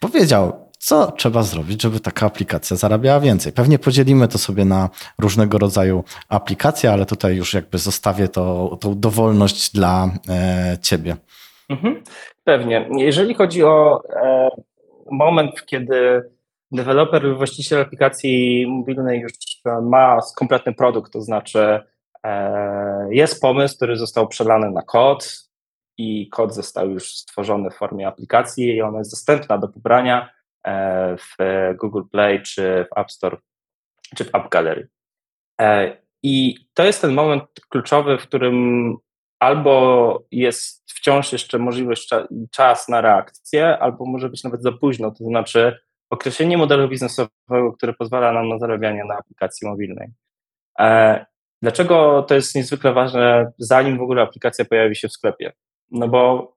powiedział, 0.00 0.67
co 0.78 1.12
trzeba 1.12 1.42
zrobić, 1.42 1.82
żeby 1.82 2.00
taka 2.00 2.26
aplikacja 2.26 2.76
zarabiała 2.76 3.20
więcej. 3.20 3.52
Pewnie 3.52 3.78
podzielimy 3.78 4.28
to 4.28 4.38
sobie 4.38 4.64
na 4.64 4.90
różnego 5.18 5.58
rodzaju 5.58 6.04
aplikacje, 6.28 6.92
ale 6.92 7.06
tutaj 7.06 7.36
już 7.36 7.54
jakby 7.54 7.78
zostawię 7.78 8.28
to, 8.28 8.76
tą 8.80 9.00
dowolność 9.00 9.72
dla 9.72 10.10
e, 10.28 10.78
ciebie. 10.82 11.16
Mhm, 11.68 12.02
pewnie. 12.44 12.88
Jeżeli 12.96 13.34
chodzi 13.34 13.64
o 13.64 14.02
e, 14.10 14.50
moment, 15.10 15.66
kiedy 15.66 16.30
deweloper 16.72 17.36
właściciel 17.36 17.80
aplikacji 17.80 18.66
mobilnej 18.66 19.20
już 19.20 19.32
ma 19.82 20.18
kompletny 20.36 20.74
produkt, 20.74 21.12
to 21.12 21.20
znaczy 21.20 21.80
e, 22.24 23.08
jest 23.10 23.40
pomysł, 23.40 23.76
który 23.76 23.96
został 23.96 24.28
przelany 24.28 24.70
na 24.70 24.82
kod, 24.82 25.48
i 25.98 26.28
kod 26.28 26.54
został 26.54 26.90
już 26.90 27.14
stworzony 27.14 27.70
w 27.70 27.74
formie 27.74 28.08
aplikacji 28.08 28.76
i 28.76 28.82
ona 28.82 28.98
jest 28.98 29.10
dostępna 29.10 29.58
do 29.58 29.68
pobrania 29.68 30.30
w 31.18 31.36
Google 31.80 32.02
Play, 32.12 32.42
czy 32.42 32.86
w 32.90 32.98
App 32.98 33.10
Store, 33.10 33.36
czy 34.16 34.24
w 34.24 34.34
App 34.34 34.48
Gallery. 34.50 34.88
E, 35.60 35.96
I 36.22 36.54
to 36.74 36.84
jest 36.84 37.00
ten 37.00 37.14
moment 37.14 37.44
kluczowy, 37.68 38.18
w 38.18 38.22
którym 38.22 38.96
albo 39.38 40.22
jest 40.30 40.92
wciąż 40.92 41.32
jeszcze 41.32 41.58
możliwość 41.58 42.10
czas 42.50 42.88
na 42.88 43.00
reakcję, 43.00 43.78
albo 43.78 44.06
może 44.06 44.28
być 44.28 44.44
nawet 44.44 44.62
za 44.62 44.72
późno, 44.72 45.10
to 45.10 45.24
znaczy 45.24 45.78
określenie 46.10 46.58
modelu 46.58 46.88
biznesowego, 46.88 47.72
które 47.76 47.92
pozwala 47.92 48.32
nam 48.32 48.48
na 48.48 48.58
zarabianie 48.58 49.04
na 49.04 49.14
aplikacji 49.14 49.68
mobilnej. 49.68 50.08
E, 50.78 51.26
dlaczego 51.62 52.22
to 52.22 52.34
jest 52.34 52.54
niezwykle 52.54 52.92
ważne, 52.92 53.52
zanim 53.58 53.98
w 53.98 54.02
ogóle 54.02 54.22
aplikacja 54.22 54.64
pojawi 54.64 54.96
się 54.96 55.08
w 55.08 55.12
sklepie? 55.12 55.52
No 55.90 56.08
bo 56.08 56.52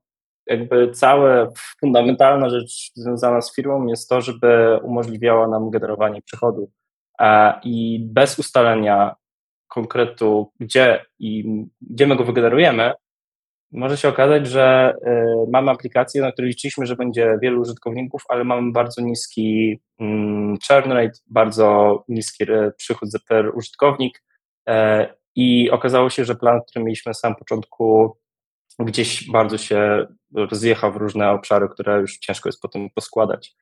jakby 0.47 0.91
cała 0.91 1.47
fundamentalna 1.79 2.49
rzecz 2.49 2.91
związana 2.95 3.41
z 3.41 3.55
firmą 3.55 3.87
jest 3.87 4.09
to, 4.09 4.21
żeby 4.21 4.79
umożliwiała 4.83 5.47
nam 5.47 5.69
generowanie 5.69 6.21
przychodu. 6.21 6.71
I 7.63 8.05
bez 8.11 8.39
ustalenia 8.39 9.15
konkretu, 9.67 10.51
gdzie 10.59 11.05
i 11.19 11.45
gdzie 11.81 12.07
my 12.07 12.15
go 12.15 12.23
wygenerujemy, 12.23 12.93
może 13.71 13.97
się 13.97 14.09
okazać, 14.09 14.47
że 14.47 14.93
y, 15.07 15.51
mamy 15.51 15.71
aplikację, 15.71 16.21
na 16.21 16.31
której 16.31 16.49
liczyliśmy, 16.49 16.85
że 16.85 16.95
będzie 16.95 17.37
wielu 17.41 17.61
użytkowników, 17.61 18.23
ale 18.29 18.43
mamy 18.43 18.71
bardzo 18.71 19.01
niski 19.01 19.79
mm, 19.99 20.57
churn 20.67 20.91
rate, 20.91 21.19
bardzo 21.27 22.03
niski 22.07 22.45
przychód 22.77 23.09
per 23.27 23.51
użytkownik 23.55 24.23
e, 24.67 25.07
i 25.35 25.71
okazało 25.71 26.09
się, 26.09 26.25
że 26.25 26.35
plan, 26.35 26.61
który 26.67 26.85
mieliśmy 26.85 27.09
na 27.09 27.13
samym 27.13 27.35
początku 27.35 28.17
gdzieś 28.79 29.31
bardzo 29.31 29.57
się 29.57 30.07
rozjechał 30.35 30.93
w 30.93 30.95
różne 30.95 31.31
obszary, 31.31 31.69
które 31.69 31.99
już 31.99 32.17
ciężko 32.17 32.49
jest 32.49 32.61
potem 32.61 32.89
poskładać. 32.89 33.55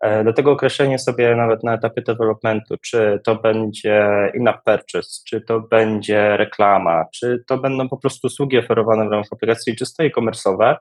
E, 0.00 0.22
dlatego 0.24 0.52
określenie 0.52 0.98
sobie 0.98 1.36
nawet 1.36 1.64
na 1.64 1.74
etapie 1.74 2.02
developmentu, 2.02 2.74
czy 2.82 3.20
to 3.24 3.36
będzie 3.36 4.08
in-app 4.34 4.64
purchase, 4.64 5.22
czy 5.26 5.40
to 5.40 5.60
będzie 5.60 6.36
reklama, 6.36 7.04
czy 7.14 7.44
to 7.46 7.58
będą 7.58 7.88
po 7.88 7.96
prostu 7.96 8.26
usługi 8.26 8.58
oferowane 8.58 9.08
w 9.08 9.12
ramach 9.12 9.26
aplikacji 9.32 9.76
czysto 9.76 10.04
e-commerce'owe, 10.04 10.76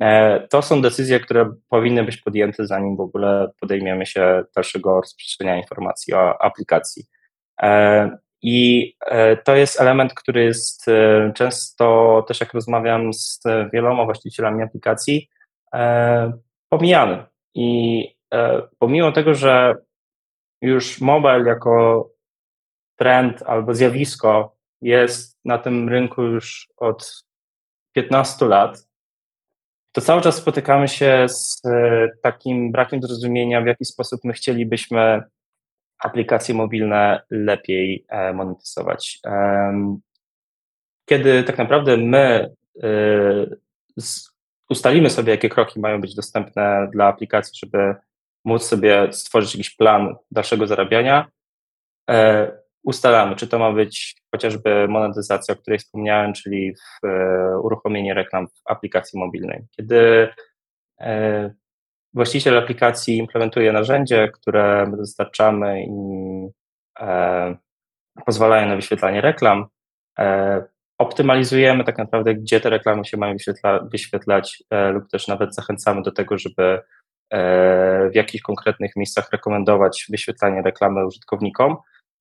e, 0.00 0.40
to 0.48 0.62
są 0.62 0.82
decyzje, 0.82 1.20
które 1.20 1.52
powinny 1.68 2.04
być 2.04 2.16
podjęte, 2.16 2.66
zanim 2.66 2.96
w 2.96 3.00
ogóle 3.00 3.50
podejmiemy 3.60 4.06
się 4.06 4.44
dalszego 4.54 5.00
rozprzestrzeniania 5.00 5.60
informacji 5.60 6.14
o 6.14 6.42
aplikacji. 6.42 7.04
I 8.42 8.94
to 9.44 9.56
jest 9.56 9.80
element, 9.80 10.14
który 10.14 10.44
jest 10.44 10.86
często 11.34 12.24
też 12.28 12.40
jak 12.40 12.54
rozmawiam 12.54 13.12
z 13.14 13.42
wieloma 13.72 14.04
właścicielami 14.04 14.62
aplikacji, 14.62 15.28
pomijany. 16.68 17.24
I 17.54 18.08
pomimo 18.78 19.12
tego, 19.12 19.34
że 19.34 19.74
już 20.62 21.00
mobile 21.00 21.44
jako 21.46 22.10
trend 22.96 23.42
albo 23.42 23.74
zjawisko 23.74 24.56
jest 24.80 25.38
na 25.44 25.58
tym 25.58 25.88
rynku 25.88 26.22
już 26.22 26.68
od 26.76 27.24
15 27.92 28.46
lat, 28.46 28.88
to 29.92 30.00
cały 30.00 30.22
czas 30.22 30.36
spotykamy 30.36 30.88
się 30.88 31.26
z 31.28 31.62
e, 31.66 32.08
takim 32.22 32.72
brakiem 32.72 33.02
zrozumienia, 33.02 33.62
w 33.62 33.66
jaki 33.66 33.84
sposób 33.84 34.20
my 34.24 34.32
chcielibyśmy 34.32 35.22
aplikacje 36.02 36.54
mobilne 36.54 37.22
lepiej 37.30 38.06
e, 38.08 38.32
monetyzować. 38.32 39.20
Kiedy 41.08 41.42
tak 41.42 41.58
naprawdę 41.58 41.96
my 41.96 42.54
e, 42.82 42.88
ustalimy 44.70 45.10
sobie, 45.10 45.32
jakie 45.32 45.48
kroki 45.48 45.80
mają 45.80 46.00
być 46.00 46.14
dostępne 46.14 46.88
dla 46.92 47.06
aplikacji, 47.06 47.58
żeby 47.62 47.94
móc 48.44 48.62
sobie 48.62 49.12
stworzyć 49.12 49.54
jakiś 49.54 49.76
plan 49.76 50.14
dalszego 50.30 50.66
zarabiania, 50.66 51.30
ustalamy, 52.82 53.36
czy 53.36 53.48
to 53.48 53.58
ma 53.58 53.72
być 53.72 54.22
chociażby 54.30 54.88
monetyzacja, 54.88 55.54
o 55.54 55.58
której 55.58 55.78
wspomniałem, 55.78 56.32
czyli 56.32 56.74
w, 56.74 57.06
e, 57.06 57.58
uruchomienie 57.58 58.14
reklam 58.14 58.48
w 58.48 58.60
aplikacji 58.64 59.18
mobilnej. 59.18 59.64
Kiedy 59.76 60.28
e, 61.00 61.54
właściciel 62.14 62.58
aplikacji 62.58 63.16
implementuje 63.16 63.72
narzędzie, 63.72 64.28
które 64.28 64.86
my 64.90 64.96
dostarczamy 64.96 65.84
i 65.84 65.90
e, 67.00 67.56
pozwalają 68.26 68.68
na 68.68 68.76
wyświetlanie 68.76 69.20
reklam, 69.20 69.66
e, 70.18 70.62
optymalizujemy 70.98 71.84
tak 71.84 71.98
naprawdę, 71.98 72.34
gdzie 72.34 72.60
te 72.60 72.70
reklamy 72.70 73.04
się 73.04 73.16
mają 73.16 73.32
wyświetla, 73.32 73.80
wyświetlać, 73.92 74.62
e, 74.70 74.90
lub 74.90 75.08
też 75.10 75.28
nawet 75.28 75.54
zachęcamy 75.54 76.02
do 76.02 76.12
tego, 76.12 76.38
żeby 76.38 76.80
e, 77.30 78.10
w 78.10 78.14
jakichś 78.14 78.42
konkretnych 78.42 78.96
miejscach 78.96 79.32
rekomendować 79.32 80.06
wyświetlanie 80.10 80.62
reklamy 80.62 81.06
użytkownikom. 81.06 81.76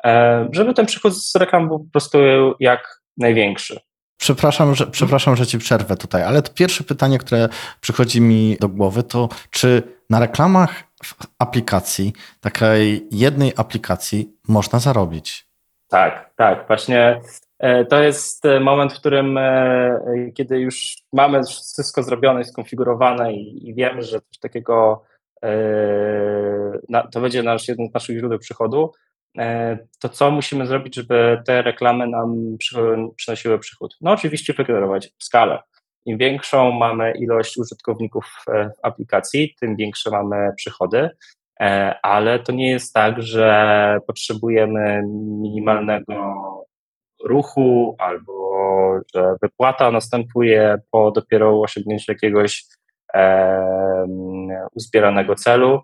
E, 0.05 0.47
żeby 0.51 0.73
ten 0.73 0.85
przychód 0.85 1.13
z 1.13 1.35
reklam 1.35 1.67
był 1.67 1.79
po 1.79 1.91
prostu 1.91 2.17
jak 2.59 3.01
największy. 3.17 3.79
Przepraszam 4.21 4.75
że, 4.75 4.87
przepraszam, 4.87 5.35
że 5.35 5.47
ci 5.47 5.57
przerwę 5.57 5.97
tutaj, 5.97 6.23
ale 6.23 6.41
to 6.41 6.53
pierwsze 6.53 6.83
pytanie, 6.83 7.17
które 7.17 7.49
przychodzi 7.81 8.21
mi 8.21 8.57
do 8.59 8.69
głowy, 8.69 9.03
to 9.03 9.29
czy 9.49 9.83
na 10.09 10.19
reklamach 10.19 10.83
w 11.03 11.15
aplikacji, 11.39 12.13
takiej 12.41 13.07
jednej 13.11 13.53
aplikacji, 13.57 14.37
można 14.47 14.79
zarobić? 14.79 15.47
Tak, 15.89 16.33
tak. 16.35 16.67
Właśnie 16.67 17.21
e, 17.59 17.85
to 17.85 18.03
jest 18.03 18.45
e, 18.45 18.59
moment, 18.59 18.93
w 18.93 18.99
którym, 18.99 19.39
kiedy 20.33 20.59
już 20.59 20.97
mamy 21.13 21.43
wszystko 21.43 22.03
zrobione, 22.03 22.43
skonfigurowane 22.43 23.33
i, 23.33 23.69
i 23.69 23.73
wiemy, 23.73 24.01
że 24.01 24.21
coś 24.21 24.39
takiego 24.39 25.03
to 27.11 27.21
będzie 27.21 27.43
nasz, 27.43 27.67
jedno 27.67 27.85
z 27.87 27.93
naszych 27.93 28.17
źródeł 28.17 28.39
przychodu, 28.39 28.91
E, 28.91 29.10
to 29.99 30.09
co 30.09 30.31
musimy 30.31 30.67
zrobić, 30.67 30.95
żeby 30.95 31.41
te 31.45 31.61
reklamy 31.61 32.07
nam 32.07 32.57
przynosiły 33.15 33.59
przychód? 33.59 33.97
No 34.01 34.11
oczywiście 34.11 34.53
wygenerować 34.53 35.09
skalę. 35.19 35.59
Im 36.05 36.17
większą 36.17 36.71
mamy 36.71 37.11
ilość 37.11 37.57
użytkowników 37.57 38.25
e, 38.47 38.71
aplikacji, 38.83 39.55
tym 39.59 39.75
większe 39.75 40.11
mamy 40.11 40.53
przychody, 40.55 41.09
e, 41.61 41.95
ale 42.01 42.39
to 42.39 42.51
nie 42.51 42.69
jest 42.71 42.93
tak, 42.93 43.21
że 43.21 43.97
potrzebujemy 44.07 45.03
minimalnego 45.41 46.15
ruchu 47.23 47.95
albo 47.99 48.41
że 49.15 49.35
wypłata 49.41 49.91
następuje 49.91 50.77
po 50.91 51.11
dopiero 51.11 51.61
osiągnięciu 51.61 52.11
jakiegoś 52.11 52.63
uzbieranego 54.75 55.35
celu. 55.35 55.79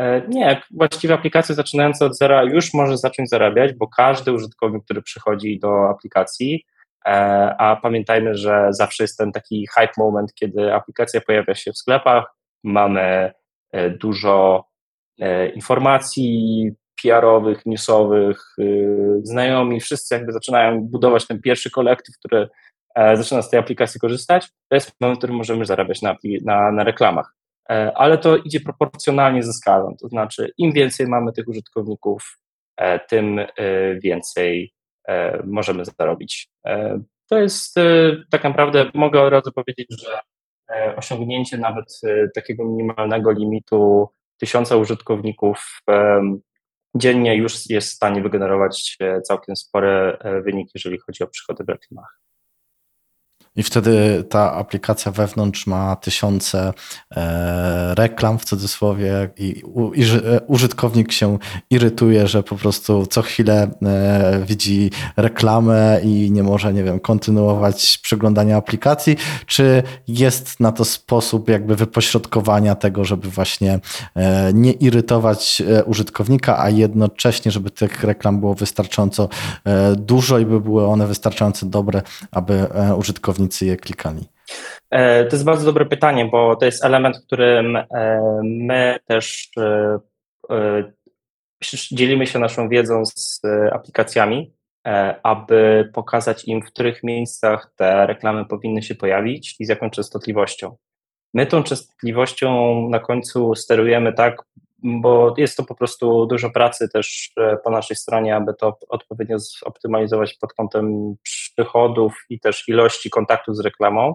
E, 0.00 0.22
nie, 0.28 0.62
właściwie 0.70 1.14
aplikacje 1.14 1.54
zaczynające 1.54 2.06
od 2.06 2.16
zera 2.16 2.42
już 2.42 2.74
może 2.74 2.98
zacząć 2.98 3.28
zarabiać, 3.28 3.72
bo 3.72 3.88
każdy 3.88 4.32
użytkownik, 4.32 4.84
który 4.84 5.02
przychodzi 5.02 5.58
do 5.58 5.88
aplikacji, 5.88 6.64
e, 7.06 7.10
a 7.58 7.76
pamiętajmy, 7.76 8.34
że 8.34 8.66
zawsze 8.70 9.04
jest 9.04 9.18
ten 9.18 9.32
taki 9.32 9.66
hype 9.66 9.92
moment, 9.98 10.34
kiedy 10.34 10.74
aplikacja 10.74 11.20
pojawia 11.20 11.54
się 11.54 11.72
w 11.72 11.78
sklepach, 11.78 12.24
mamy 12.64 13.32
e, 13.72 13.90
dużo 13.90 14.70
informacji 15.54 16.70
PR-owych, 17.02 17.66
newsowych, 17.66 18.56
znajomi, 19.22 19.80
wszyscy 19.80 20.14
jakby 20.14 20.32
zaczynają 20.32 20.80
budować 20.80 21.26
ten 21.26 21.40
pierwszy 21.40 21.70
kolektyw, 21.70 22.14
który 22.18 22.48
zaczyna 22.96 23.42
z 23.42 23.50
tej 23.50 23.60
aplikacji 23.60 24.00
korzystać. 24.00 24.48
To 24.68 24.74
jest 24.74 24.92
moment, 25.00 25.18
w 25.18 25.20
którym 25.20 25.36
możemy 25.36 25.66
zarabiać 25.66 26.02
na, 26.02 26.16
na, 26.44 26.72
na 26.72 26.84
reklamach. 26.84 27.34
E, 27.70 27.92
ale 27.94 28.18
to 28.18 28.36
idzie 28.36 28.60
proporcjonalnie 28.60 29.42
ze 29.42 29.52
skalą, 29.52 29.96
to 30.00 30.08
znaczy 30.08 30.52
im 30.58 30.72
więcej 30.72 31.06
mamy 31.06 31.32
tych 31.32 31.48
użytkowników, 31.48 32.38
e, 32.76 32.98
tym 32.98 33.38
e, 33.38 33.46
więcej 33.94 34.72
możemy 35.44 35.84
zarobić. 35.84 36.48
To 37.30 37.38
jest 37.38 37.74
tak 38.30 38.44
naprawdę, 38.44 38.90
mogę 38.94 39.22
od 39.22 39.32
razu 39.32 39.52
powiedzieć, 39.52 39.88
że 40.02 40.20
osiągnięcie 40.96 41.58
nawet 41.58 42.00
takiego 42.34 42.64
minimalnego 42.64 43.30
limitu 43.32 44.08
tysiąca 44.40 44.76
użytkowników 44.76 45.80
dziennie 46.94 47.36
już 47.36 47.70
jest 47.70 47.88
w 47.88 47.94
stanie 47.94 48.22
wygenerować 48.22 48.96
całkiem 49.24 49.56
spore 49.56 50.18
wyniki, 50.44 50.72
jeżeli 50.74 50.98
chodzi 50.98 51.24
o 51.24 51.26
przychody 51.26 51.64
w 51.64 51.68
reklamach. 51.68 52.20
I 53.56 53.62
wtedy 53.62 54.24
ta 54.30 54.52
aplikacja 54.52 55.12
wewnątrz 55.12 55.66
ma 55.66 55.96
tysiące 55.96 56.72
e, 57.16 57.94
reklam 57.94 58.38
w 58.38 58.44
cudzysłowie 58.44 59.30
i, 59.36 59.62
i, 59.94 60.02
e, 60.02 60.40
użytkownik 60.46 61.12
się 61.12 61.38
irytuje, 61.70 62.28
że 62.28 62.42
po 62.42 62.56
prostu 62.56 63.06
co 63.06 63.22
chwilę 63.22 63.70
e, 63.82 64.42
widzi 64.46 64.90
reklamę 65.16 66.00
i 66.02 66.30
nie 66.30 66.42
może, 66.42 66.72
nie 66.72 66.84
wiem, 66.84 67.00
kontynuować 67.00 67.98
przeglądania 68.02 68.56
aplikacji. 68.56 69.16
Czy 69.46 69.82
jest 70.08 70.60
na 70.60 70.72
to 70.72 70.84
sposób 70.84 71.48
jakby 71.48 71.76
wypośrodkowania 71.76 72.74
tego, 72.74 73.04
żeby 73.04 73.30
właśnie 73.30 73.80
e, 74.14 74.52
nie 74.54 74.72
irytować 74.72 75.62
e, 75.68 75.84
użytkownika, 75.84 76.58
a 76.58 76.70
jednocześnie, 76.70 77.50
żeby 77.50 77.70
tych 77.70 78.04
reklam 78.04 78.40
było 78.40 78.54
wystarczająco 78.54 79.28
e, 79.64 79.96
dużo 79.96 80.38
i 80.38 80.46
by 80.46 80.60
były 80.60 80.86
one 80.86 81.06
wystarczająco 81.06 81.66
dobre, 81.66 82.02
aby 82.30 82.66
użytkownik 82.96 83.39
je 83.66 83.76
klikali? 83.76 84.28
E, 84.90 85.24
to 85.24 85.36
jest 85.36 85.44
bardzo 85.44 85.66
dobre 85.66 85.86
pytanie, 85.86 86.24
bo 86.24 86.56
to 86.56 86.64
jest 86.64 86.84
element, 86.84 87.18
którym 87.26 87.76
e, 87.76 87.86
my 88.44 88.98
też 89.04 89.50
e, 89.58 90.92
dzielimy 91.92 92.26
się 92.26 92.38
naszą 92.38 92.68
wiedzą 92.68 93.02
z 93.06 93.40
aplikacjami, 93.72 94.54
aby 95.22 95.90
pokazać 95.94 96.44
im, 96.44 96.62
w 96.62 96.64
których 96.64 97.02
miejscach 97.02 97.72
te 97.76 98.06
reklamy 98.06 98.44
powinny 98.44 98.82
się 98.82 98.94
pojawić 98.94 99.56
i 99.60 99.64
z 99.64 99.68
jaką 99.68 99.90
częstotliwością. 99.90 100.76
My 101.34 101.46
tą 101.46 101.62
częstotliwością 101.62 102.88
na 102.88 102.98
końcu 102.98 103.54
sterujemy 103.54 104.12
tak, 104.12 104.42
bo 104.82 105.34
jest 105.36 105.56
to 105.56 105.64
po 105.64 105.74
prostu 105.74 106.26
dużo 106.26 106.50
pracy 106.50 106.88
też 106.88 107.32
po 107.64 107.70
naszej 107.70 107.96
stronie, 107.96 108.36
aby 108.36 108.54
to 108.54 108.78
odpowiednio 108.88 109.38
zoptymalizować 109.38 110.34
pod 110.34 110.52
kątem 110.52 111.14
przychodów 111.22 112.24
i 112.30 112.40
też 112.40 112.68
ilości 112.68 113.10
kontaktów 113.10 113.56
z 113.56 113.60
reklamą. 113.60 114.14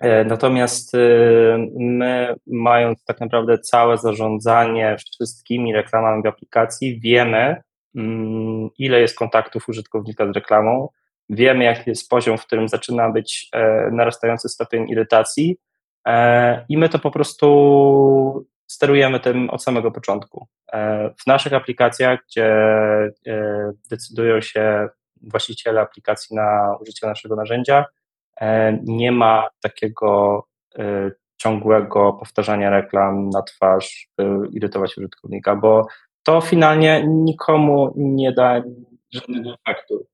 E, 0.00 0.24
natomiast 0.24 0.94
y, 0.94 0.98
my, 1.78 2.34
mając 2.46 3.04
tak 3.04 3.20
naprawdę 3.20 3.58
całe 3.58 3.98
zarządzanie 3.98 4.96
wszystkimi 4.98 5.72
reklamami 5.72 6.22
w 6.22 6.26
aplikacji, 6.26 7.00
wiemy, 7.00 7.62
mm, 7.96 8.68
ile 8.78 9.00
jest 9.00 9.18
kontaktów 9.18 9.68
użytkownika 9.68 10.26
z 10.26 10.30
reklamą, 10.30 10.88
wiemy, 11.30 11.64
jaki 11.64 11.90
jest 11.90 12.08
poziom, 12.08 12.38
w 12.38 12.46
którym 12.46 12.68
zaczyna 12.68 13.10
być 13.10 13.48
e, 13.52 13.90
narastający 13.92 14.48
stopień 14.48 14.88
irytacji, 14.90 15.56
e, 16.06 16.64
i 16.68 16.78
my 16.78 16.88
to 16.88 16.98
po 16.98 17.10
prostu 17.10 18.46
sterujemy 18.68 19.20
tym 19.20 19.50
od 19.50 19.62
samego 19.62 19.90
początku. 19.90 20.48
W 21.20 21.26
naszych 21.26 21.52
aplikacjach, 21.52 22.20
gdzie 22.26 22.54
decydują 23.90 24.40
się 24.40 24.88
właściciele 25.22 25.80
aplikacji 25.80 26.36
na 26.36 26.76
użycie 26.80 27.06
naszego 27.06 27.36
narzędzia, 27.36 27.84
e, 28.40 28.78
nie 28.84 29.12
ma 29.12 29.48
takiego 29.62 30.42
e, 30.78 31.10
ciągłego 31.36 32.12
powtarzania 32.12 32.70
reklam 32.70 33.30
na 33.30 33.42
twarz, 33.42 34.08
irytować 34.50 34.98
użytkownika, 34.98 35.56
bo 35.56 35.86
to 36.22 36.40
finalnie 36.40 37.04
nikomu 37.06 37.92
nie 37.96 38.32
da 38.32 38.62
żadnego 39.12 39.50
efektu. 39.66 40.06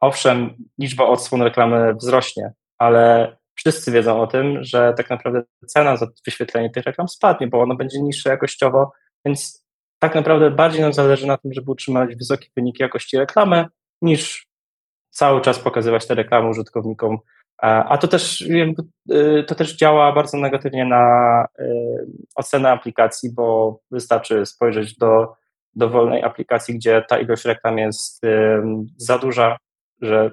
Owszem, 0.00 0.54
liczba 0.78 1.04
odsłon 1.04 1.42
reklamy 1.42 1.94
wzrośnie, 1.94 2.52
ale 2.78 3.36
wszyscy 3.54 3.92
wiedzą 3.92 4.20
o 4.20 4.26
tym, 4.26 4.64
że 4.64 4.94
tak 4.96 5.10
naprawdę 5.10 5.42
cena 5.66 5.96
za 5.96 6.06
wyświetlenie 6.26 6.70
tych 6.70 6.84
reklam 6.84 7.08
spadnie, 7.08 7.46
bo 7.46 7.60
ona 7.62 7.74
będzie 7.74 8.02
niższa 8.02 8.30
jakościowo, 8.30 8.92
więc 9.24 9.64
tak 9.98 10.14
naprawdę 10.14 10.50
bardziej 10.50 10.80
nam 10.80 10.92
zależy 10.92 11.26
na 11.26 11.36
tym, 11.36 11.52
żeby 11.52 11.70
utrzymać 11.70 12.16
wysokie 12.16 12.48
wyniki 12.56 12.82
jakości 12.82 13.18
reklamy, 13.18 13.66
niż 14.02 14.46
cały 15.10 15.40
czas 15.40 15.58
pokazywać 15.58 16.06
te 16.06 16.14
reklamy 16.14 16.48
użytkownikom. 16.48 17.18
A 17.58 17.98
to 17.98 18.08
też, 18.08 18.40
y, 19.10 19.44
to 19.46 19.54
też 19.54 19.76
działa 19.76 20.12
bardzo 20.12 20.38
negatywnie 20.38 20.84
na 20.84 21.46
y, 21.60 21.66
ocenę 22.34 22.70
aplikacji, 22.70 23.32
bo 23.34 23.78
wystarczy 23.90 24.46
spojrzeć 24.46 24.96
do 24.96 25.34
dowolnej 25.74 26.22
aplikacji, 26.22 26.74
gdzie 26.74 27.04
ta 27.08 27.18
ilość 27.18 27.44
reklam 27.44 27.78
jest 27.78 28.20
za 28.96 29.18
duża, 29.18 29.56
że 30.00 30.30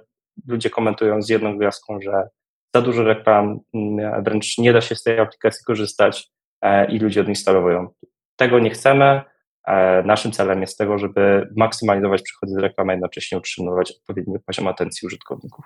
ludzie 0.47 0.69
komentują 0.69 1.21
z 1.21 1.29
jedną 1.29 1.57
gwiazdką, 1.57 2.01
że 2.01 2.29
za 2.75 2.81
dużo 2.81 3.03
reklam, 3.03 3.60
mm, 3.73 4.23
wręcz 4.23 4.57
nie 4.57 4.73
da 4.73 4.81
się 4.81 4.95
z 4.95 5.03
tej 5.03 5.19
aplikacji 5.19 5.65
korzystać 5.65 6.29
e, 6.62 6.91
i 6.91 6.99
ludzie 6.99 7.21
odinstalowują. 7.21 7.88
Tego 8.36 8.60
nie 8.60 8.69
chcemy. 8.69 9.21
E, 9.67 10.03
naszym 10.03 10.31
celem 10.31 10.62
jest 10.62 10.77
tego, 10.77 10.97
żeby 10.97 11.49
maksymalizować 11.57 12.21
przychody 12.21 12.51
z 12.51 12.57
reklamy, 12.57 12.91
a 12.91 12.93
jednocześnie 12.93 13.38
utrzymywać 13.38 13.91
odpowiedni 13.91 14.39
poziom 14.45 14.67
atencji 14.67 15.05
użytkowników. 15.05 15.65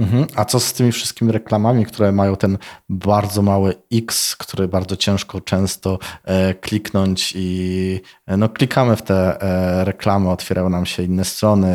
Mhm. 0.00 0.26
A 0.34 0.44
co 0.44 0.60
z 0.60 0.72
tymi 0.72 0.92
wszystkimi 0.92 1.32
reklamami, 1.32 1.86
które 1.86 2.12
mają 2.12 2.36
ten 2.36 2.58
bardzo 2.88 3.42
mały 3.42 3.74
X, 3.92 4.36
który 4.36 4.68
bardzo 4.68 4.96
ciężko 4.96 5.40
często 5.40 5.98
e, 6.24 6.54
kliknąć 6.54 7.32
i 7.36 8.00
e, 8.26 8.36
no, 8.36 8.48
klikamy 8.48 8.96
w 8.96 9.02
te 9.02 9.42
e, 9.42 9.84
reklamy, 9.84 10.30
otwierają 10.30 10.68
nam 10.68 10.86
się 10.86 11.02
inne 11.02 11.24
strony, 11.24 11.68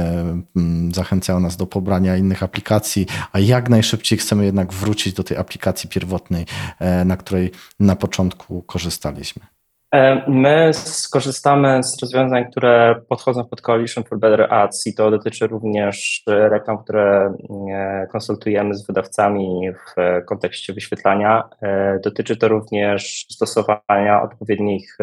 m, 0.56 0.92
zachęcają 0.96 1.40
nas 1.40 1.58
do 1.58 1.68
pobrania 1.68 2.18
innych 2.18 2.44
aplikacji, 2.44 3.06
a 3.32 3.40
jak 3.40 3.70
najszybciej 3.70 4.18
chcemy 4.18 4.46
jednak 4.46 4.74
wrócić 4.74 5.14
do 5.14 5.24
tej 5.24 5.38
aplikacji 5.38 5.90
pierwotnej, 5.90 6.46
e, 6.80 7.06
na 7.06 7.18
której 7.18 7.52
na 7.80 7.96
początku 7.96 8.62
korzystaliśmy. 8.62 9.55
E, 9.94 10.24
my 10.32 10.74
skorzystamy 10.74 11.84
z 11.84 12.02
rozwiązań, 12.02 12.52
które 12.52 13.02
podchodzą 13.10 13.46
pod 13.46 13.62
Coalition 13.62 14.04
for 14.04 14.20
Better 14.20 14.54
Ads 14.54 14.88
i 14.88 14.96
to 14.96 15.12
dotyczy 15.12 15.48
również 15.48 16.24
reklam, 16.28 16.78
które 16.78 17.34
e, 17.74 18.08
konsultujemy 18.12 18.76
z 18.76 18.88
wydawcami 18.88 19.72
w 19.72 20.26
kontekście 20.26 20.74
wyświetlania. 20.74 21.50
E, 21.62 22.00
dotyczy 22.04 22.38
to 22.38 22.48
również 22.48 23.26
stosowania 23.30 24.22
odpowiednich 24.22 24.98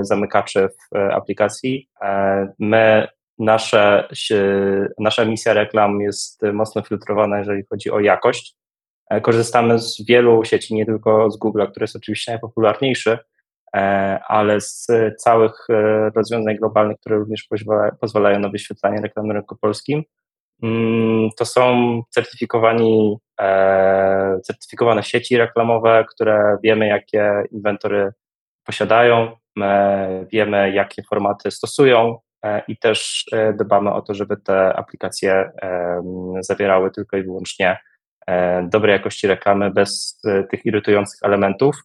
zamykaczy 0.00 0.68
w 0.68 0.96
aplikacji. 0.96 1.88
My 2.58 3.08
nasze, 3.38 4.08
nasza 4.98 5.22
emisja 5.22 5.52
reklam 5.52 6.00
jest 6.00 6.42
mocno 6.52 6.82
filtrowana, 6.82 7.38
jeżeli 7.38 7.62
chodzi 7.70 7.90
o 7.90 8.00
jakość. 8.00 8.56
Korzystamy 9.22 9.78
z 9.78 10.06
wielu 10.08 10.44
sieci, 10.44 10.74
nie 10.74 10.86
tylko 10.86 11.30
z 11.30 11.36
Google, 11.36 11.66
który 11.70 11.84
jest 11.84 11.96
oczywiście 11.96 12.32
najpopularniejszy, 12.32 13.18
ale 14.28 14.60
z 14.60 14.86
całych 15.18 15.66
e, 15.70 16.10
rozwiązań 16.10 16.56
globalnych, 16.56 16.98
które 17.00 17.16
również 17.16 17.48
pozwalają 18.00 18.38
na 18.38 18.48
wyświetlanie 18.48 19.00
reklam 19.00 19.26
na 19.26 19.34
rynku 19.34 19.56
polskim, 19.56 20.02
mm, 20.62 21.30
to 21.38 21.44
są 21.44 22.02
certyfikowani, 22.10 23.16
e, 23.40 24.40
certyfikowane 24.44 25.02
sieci 25.02 25.36
reklamowe, 25.36 26.04
które 26.08 26.58
wiemy, 26.62 26.86
jakie 26.86 27.32
inwentory 27.50 28.12
posiadają, 28.64 29.36
wiemy, 30.32 30.72
jakie 30.72 31.02
formaty 31.02 31.50
stosują 31.50 32.18
i 32.68 32.76
też 32.76 33.24
dbamy 33.58 33.92
o 33.92 34.02
to, 34.02 34.14
żeby 34.14 34.36
te 34.36 34.76
aplikacje 34.76 35.50
zawierały 36.40 36.90
tylko 36.90 37.16
i 37.16 37.22
wyłącznie 37.22 37.78
dobrej 38.62 38.92
jakości 38.92 39.26
reklamy 39.26 39.70
bez 39.70 40.20
tych 40.50 40.66
irytujących 40.66 41.18
elementów. 41.22 41.76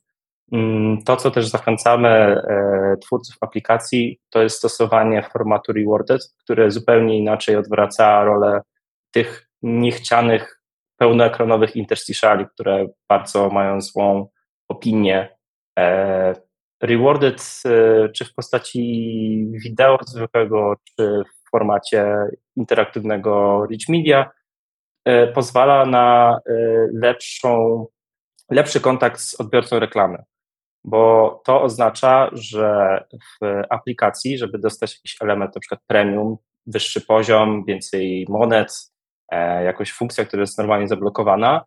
Mm, 0.51 1.03
to, 1.03 1.15
co 1.15 1.31
też 1.31 1.47
zachęcamy 1.47 2.09
e, 2.09 2.95
twórców 3.01 3.35
aplikacji, 3.41 4.19
to 4.29 4.41
jest 4.43 4.57
stosowanie 4.57 5.29
formatu 5.33 5.73
rewarded, 5.73 6.21
które 6.43 6.71
zupełnie 6.71 7.17
inaczej 7.17 7.55
odwraca 7.55 8.23
rolę 8.23 8.61
tych 9.11 9.49
niechcianych 9.61 10.61
pełnoekranowych 10.97 11.75
interstitiali, 11.75 12.45
które 12.53 12.87
bardzo 13.09 13.49
mają 13.49 13.81
złą 13.81 14.27
opinię. 14.67 15.37
E, 15.79 16.33
rewarded, 16.81 17.61
e, 17.65 18.09
czy 18.09 18.25
w 18.25 18.33
postaci 18.33 19.51
wideo 19.63 19.97
zwykłego, 20.05 20.75
czy 20.83 21.23
w 21.25 21.49
formacie 21.51 22.15
interaktywnego 22.55 23.65
rich 23.71 23.89
media, 23.89 24.31
pozwala 25.33 25.85
na 25.85 26.39
lepszą, 26.93 27.85
lepszy 28.51 28.81
kontakt 28.81 29.19
z 29.19 29.39
odbiorcą 29.41 29.79
reklamy 29.79 30.23
bo 30.85 31.41
to 31.45 31.61
oznacza, 31.61 32.29
że 32.33 33.03
w 33.13 33.45
aplikacji, 33.69 34.37
żeby 34.37 34.59
dostać 34.59 34.95
jakiś 34.95 35.17
element, 35.21 35.55
na 35.55 35.59
przykład 35.61 35.81
premium, 35.87 36.37
wyższy 36.67 37.01
poziom, 37.01 37.65
więcej 37.65 38.25
monet, 38.29 38.91
e, 39.31 39.63
jakąś 39.63 39.91
funkcja, 39.91 40.25
która 40.25 40.41
jest 40.41 40.57
normalnie 40.57 40.87
zablokowana, 40.87 41.65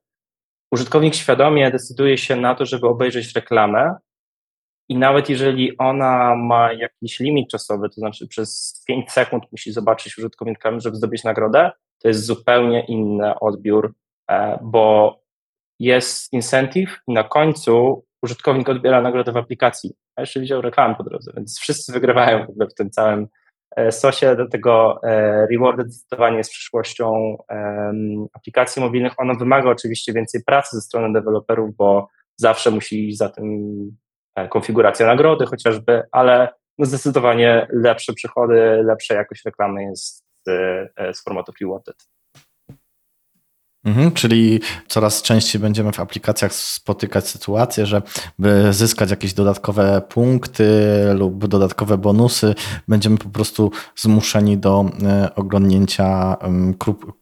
użytkownik 0.72 1.14
świadomie 1.14 1.70
decyduje 1.70 2.18
się 2.18 2.36
na 2.36 2.54
to, 2.54 2.66
żeby 2.66 2.86
obejrzeć 2.86 3.34
reklamę 3.34 3.94
i 4.88 4.96
nawet 4.96 5.28
jeżeli 5.28 5.78
ona 5.78 6.36
ma 6.36 6.72
jakiś 6.72 7.20
limit 7.20 7.50
czasowy, 7.50 7.88
to 7.88 7.94
znaczy 7.94 8.28
przez 8.28 8.82
5 8.86 9.10
sekund 9.12 9.44
musi 9.52 9.72
zobaczyć 9.72 10.18
użytkownik 10.18 10.58
żeby 10.76 10.96
zdobyć 10.96 11.24
nagrodę, 11.24 11.70
to 12.02 12.08
jest 12.08 12.24
zupełnie 12.24 12.84
inny 12.84 13.38
odbiór, 13.38 13.94
e, 14.30 14.58
bo 14.62 15.16
jest 15.78 16.32
incentive 16.32 17.00
i 17.08 17.12
na 17.12 17.24
końcu 17.24 18.04
użytkownik 18.22 18.68
odbiera 18.68 19.02
nagrodę 19.02 19.32
w 19.32 19.36
aplikacji, 19.36 19.94
a 20.16 20.20
jeszcze 20.20 20.40
widział 20.40 20.60
reklamę 20.60 20.94
po 20.94 21.04
drodze, 21.04 21.32
więc 21.36 21.58
wszyscy 21.60 21.92
wygrywają 21.92 22.46
w 22.70 22.74
tym 22.74 22.90
całym 22.90 23.28
e, 23.76 23.92
sosie, 23.92 24.36
dlatego 24.36 25.00
e, 25.02 25.46
rewarded 25.46 25.92
zdecydowanie 25.92 26.36
jest 26.36 26.50
przyszłością 26.50 27.36
aplikacji 28.32 28.82
mobilnych. 28.82 29.12
Ono 29.18 29.34
wymaga 29.34 29.70
oczywiście 29.70 30.12
więcej 30.12 30.42
pracy 30.46 30.76
ze 30.76 30.82
strony 30.82 31.12
deweloperów, 31.12 31.76
bo 31.76 32.08
zawsze 32.36 32.70
musi 32.70 33.08
iść 33.08 33.18
za 33.18 33.28
tym 33.28 33.46
e, 34.34 34.48
konfiguracja 34.48 35.06
nagrody 35.06 35.46
chociażby, 35.46 36.02
ale 36.12 36.48
no 36.78 36.86
zdecydowanie 36.86 37.66
lepsze 37.70 38.12
przychody, 38.12 38.82
lepsza 38.84 39.14
jakość 39.14 39.44
reklamy 39.44 39.84
jest 39.84 40.24
z 41.12 41.24
formatów 41.24 41.54
rewarded. 41.60 42.11
Mhm, 43.84 44.12
czyli 44.12 44.60
coraz 44.88 45.22
częściej 45.22 45.60
będziemy 45.60 45.92
w 45.92 46.00
aplikacjach 46.00 46.54
spotykać 46.54 47.28
sytuację, 47.28 47.86
że 47.86 48.02
by 48.38 48.72
zyskać 48.72 49.10
jakieś 49.10 49.34
dodatkowe 49.34 50.02
punkty 50.08 50.64
lub 51.14 51.46
dodatkowe 51.46 51.98
bonusy, 51.98 52.54
będziemy 52.88 53.18
po 53.18 53.28
prostu 53.28 53.70
zmuszeni 53.96 54.58
do 54.58 54.84
e, 55.02 55.34
oglądnięcia 55.34 56.36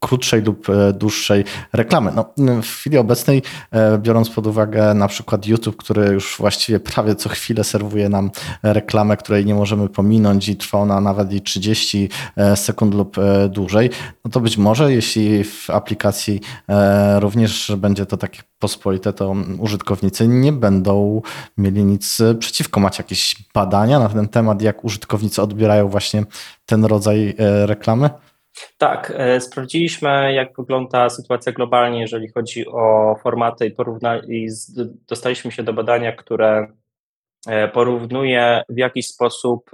krótszej 0.01 0.43
lub 0.43 0.71
e, 0.71 0.93
dłuższej 0.93 1.45
reklamy. 1.73 2.13
No, 2.15 2.33
w 2.63 2.67
chwili 2.67 2.99
obecnej, 2.99 3.43
e, 3.71 3.99
biorąc 3.99 4.31
pod 4.31 4.47
uwagę 4.47 4.95
na 4.95 5.09
przykład 5.09 5.47
YouTube, 5.47 5.77
który 5.77 6.07
już 6.07 6.37
właściwie 6.39 6.81
prawie 6.81 7.15
co 7.15 7.29
chwilę 7.29 7.65
serwuje 7.65 8.09
nam 8.09 8.31
reklamę, 8.63 9.17
której 9.17 9.47
nie 9.47 9.55
możemy 9.55 9.89
pominąć 9.89 10.49
i 10.49 10.57
trwa 10.57 10.79
ona 10.79 11.01
nawet 11.01 11.33
i 11.33 11.41
30 11.41 12.09
sekund 12.55 12.95
lub 12.95 13.17
dłużej, 13.49 13.91
no 14.25 14.31
to 14.31 14.41
być 14.41 14.57
może 14.57 14.93
jeśli 14.93 15.45
w 15.45 15.71
aplikacji 15.71 16.41
również 17.19 17.73
będzie 17.77 18.07
to 18.07 18.17
takie 18.17 18.43
pospolite, 18.59 19.13
to 19.13 19.35
użytkownicy 19.59 20.29
nie 20.29 20.53
będą 20.53 21.23
mieli 21.59 21.85
nic 21.85 22.19
przeciwko. 22.39 22.81
Macie 22.81 23.03
jakieś 23.03 23.37
badania 23.55 23.99
na 23.99 24.09
ten 24.09 24.29
temat, 24.29 24.63
jak 24.63 24.85
użytkownicy 24.85 25.43
odbierają 25.43 25.89
właśnie 25.89 26.25
ten 26.67 26.85
rodzaj 26.85 27.35
e, 27.39 27.67
reklamy? 27.67 28.11
Tak, 28.79 29.13
e, 29.17 29.41
sprawdziliśmy, 29.41 30.33
jak 30.33 30.49
wygląda 30.59 31.09
sytuacja 31.09 31.53
globalnie, 31.53 32.01
jeżeli 32.01 32.29
chodzi 32.33 32.67
o 32.67 33.17
formaty 33.23 33.75
i 34.29 34.47
dostaliśmy 35.09 35.53
się 35.53 35.63
do 35.63 35.73
badania, 35.73 36.13
które 36.13 36.67
porównuje 37.73 38.63
w 38.69 38.79
jakiś 38.79 39.07
sposób 39.07 39.71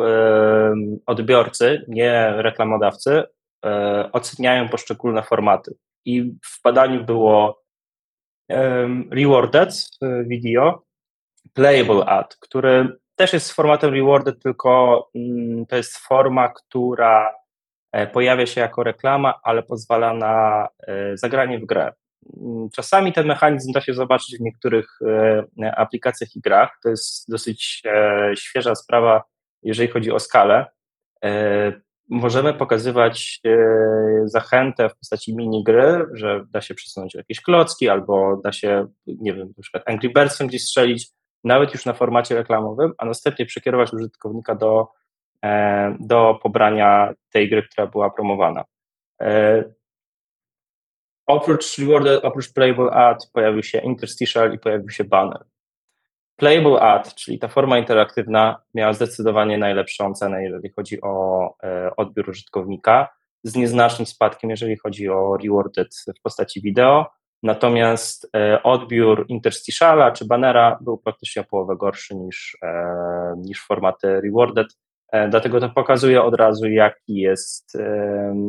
odbiorcy, 1.07 1.85
nie 1.89 2.33
reklamodawcy, 2.37 3.23
oceniają 4.13 4.69
poszczególne 4.69 5.23
formaty 5.23 5.75
i 6.07 6.23
w 6.23 6.63
badaniu 6.65 7.05
było 7.05 7.63
um, 8.49 9.09
rewarded 9.13 9.89
video, 10.27 10.83
playable 11.53 12.07
ad, 12.07 12.37
który 12.37 12.97
też 13.17 13.33
jest 13.33 13.53
formatem 13.53 13.95
rewarded, 13.95 14.43
tylko 14.43 15.01
um, 15.15 15.67
to 15.67 15.77
jest 15.77 15.97
forma, 15.97 16.49
która 16.49 17.35
e, 17.93 18.07
pojawia 18.07 18.47
się 18.47 18.61
jako 18.61 18.83
reklama, 18.83 19.41
ale 19.43 19.63
pozwala 19.63 20.15
na 20.15 20.69
e, 20.87 21.17
zagranie 21.17 21.59
w 21.59 21.67
grę. 21.67 21.93
Mm, 22.37 22.69
czasami 22.71 23.13
ten 23.13 23.27
mechanizm 23.27 23.73
da 23.73 23.81
się 23.81 23.95
zobaczyć 23.95 24.39
w 24.39 24.41
niektórych 24.41 24.99
e, 25.63 25.77
aplikacjach 25.77 26.37
i 26.37 26.41
grach. 26.41 26.79
To 26.83 26.89
jest 26.89 27.31
dosyć 27.31 27.83
świeża 28.35 28.75
sprawa, 28.75 29.23
jeżeli 29.63 29.89
chodzi 29.89 30.13
o 30.13 30.21
skalę 30.21 30.67
możemy 32.09 32.55
pokazywać 32.55 33.41
e, 33.47 33.59
zachętę 34.25 34.89
w 34.89 34.97
postaci 34.97 35.37
minigry, 35.37 36.07
że 36.13 36.45
da 36.51 36.61
się 36.61 36.75
przesunąć 36.75 37.15
jakieś 37.15 37.41
klocki, 37.41 37.89
albo 37.89 38.41
da 38.45 38.53
się, 38.53 38.87
nie 39.07 39.35
wiem, 39.35 39.49
na 39.57 39.63
przykład 39.63 39.83
Angry 39.87 40.09
Birdsem 40.09 40.47
gdzieś 40.47 40.63
strzelić, 40.63 41.09
nawet 41.45 41.73
już 41.73 41.85
na 41.85 41.93
formacie 41.93 42.35
reklamowym, 42.35 42.93
a 42.99 43.05
następnie 43.05 43.47
przekierować 43.47 43.93
użytkownika 43.93 44.55
do 44.55 44.89
do 46.01 46.39
pobrania 46.43 47.15
tej 47.33 47.49
gry, 47.51 47.63
która 47.63 47.87
była 47.87 48.11
promowana. 48.11 48.65
Oprócz 51.27 51.79
rewarded, 51.79 52.25
oprócz 52.25 52.53
playable 52.53 52.91
ad 52.91 53.31
pojawił 53.33 53.63
się 53.63 53.79
interstitial 53.79 54.55
i 54.55 54.59
pojawił 54.59 54.91
się 54.91 55.05
banner. 55.05 55.45
Playable 56.37 56.81
ad, 56.81 57.15
czyli 57.15 57.39
ta 57.39 57.49
forma 57.49 57.79
interaktywna, 57.79 58.63
miała 58.75 58.93
zdecydowanie 58.93 59.59
najlepszą 59.59 60.15
cenę, 60.15 60.45
jeżeli 60.45 60.73
chodzi 60.77 61.03
o 61.03 61.47
e, 61.63 61.97
odbiór 61.97 62.31
użytkownika, 62.31 63.09
z 63.45 63.57
nieznacznym 63.57 64.07
spadkiem, 64.07 64.51
jeżeli 64.51 64.77
chodzi 64.77 65.09
o 65.09 65.37
rewarded 65.37 65.89
w 66.19 66.23
postaci 66.23 66.61
wideo. 66.63 67.07
Natomiast 67.43 68.31
e, 68.37 68.63
odbiór 68.63 69.27
interstitiala 69.29 70.11
czy 70.11 70.27
bannera 70.27 70.79
był 70.81 70.99
praktycznie 70.99 71.43
o 71.43 71.45
połowę 71.45 71.77
gorszy 71.77 72.17
niż, 72.17 72.59
e, 72.63 73.35
niż 73.39 73.67
formaty 73.67 74.21
rewarded. 74.21 74.67
Dlatego 75.31 75.61
to 75.61 75.69
pokazuje 75.69 76.23
od 76.23 76.35
razu, 76.35 76.69
jaki 76.69 77.15
jest 77.15 77.79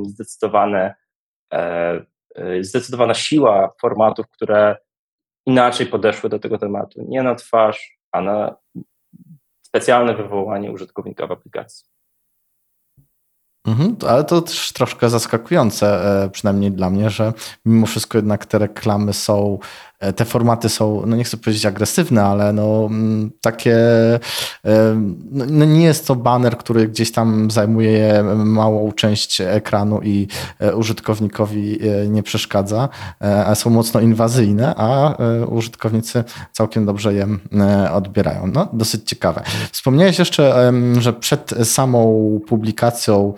zdecydowany 0.03 0.93
zdecydowana 2.61 3.13
siła 3.13 3.73
formatów, 3.81 4.25
które 4.29 4.75
inaczej 5.47 5.87
podeszły 5.87 6.29
do 6.29 6.39
tego 6.39 6.57
tematu. 6.57 7.05
Nie 7.07 7.23
na 7.23 7.35
twarz, 7.35 7.97
a 8.11 8.21
na 8.21 8.55
specjalne 9.61 10.15
wywołanie 10.15 10.71
użytkownika 10.71 11.27
w 11.27 11.31
aplikacji. 11.31 11.85
Mhm, 13.67 13.95
ale 14.07 14.23
to 14.23 14.41
też 14.41 14.73
troszkę 14.73 15.09
zaskakujące, 15.09 15.87
e, 16.23 16.29
przynajmniej 16.29 16.71
dla 16.71 16.89
mnie, 16.89 17.09
że 17.09 17.33
mimo 17.65 17.87
wszystko 17.87 18.17
jednak 18.17 18.45
te 18.45 18.59
reklamy 18.59 19.13
są 19.13 19.59
te 20.15 20.25
formaty 20.25 20.69
są, 20.69 21.03
no 21.05 21.15
nie 21.15 21.23
chcę 21.23 21.37
powiedzieć 21.37 21.65
agresywne, 21.65 22.23
ale 22.23 22.53
no 22.53 22.85
mm, 22.85 23.31
takie, 23.41 23.75
e, 23.75 24.19
no, 25.31 25.45
no 25.49 25.65
nie 25.65 25.85
jest 25.85 26.07
to 26.07 26.15
banner, 26.15 26.57
który 26.57 26.87
gdzieś 26.87 27.11
tam 27.11 27.51
zajmuje 27.51 28.23
małą 28.35 28.91
część 28.91 29.41
ekranu 29.41 30.01
i 30.01 30.27
e, 30.59 30.75
użytkownikowi 30.75 31.79
nie 32.09 32.23
przeszkadza, 32.23 32.89
a 33.45 33.55
są 33.55 33.69
mocno 33.69 33.99
inwazyjne, 33.99 34.75
a 34.77 35.15
użytkownicy 35.49 36.23
całkiem 36.51 36.85
dobrze 36.85 37.13
je 37.13 37.27
odbierają. 37.93 38.47
No, 38.47 38.67
dosyć 38.73 39.09
ciekawe. 39.09 39.43
Wspomniałeś 39.71 40.19
jeszcze, 40.19 40.73
że 40.99 41.13
przed 41.13 41.53
samą 41.63 42.39
publikacją 42.47 43.33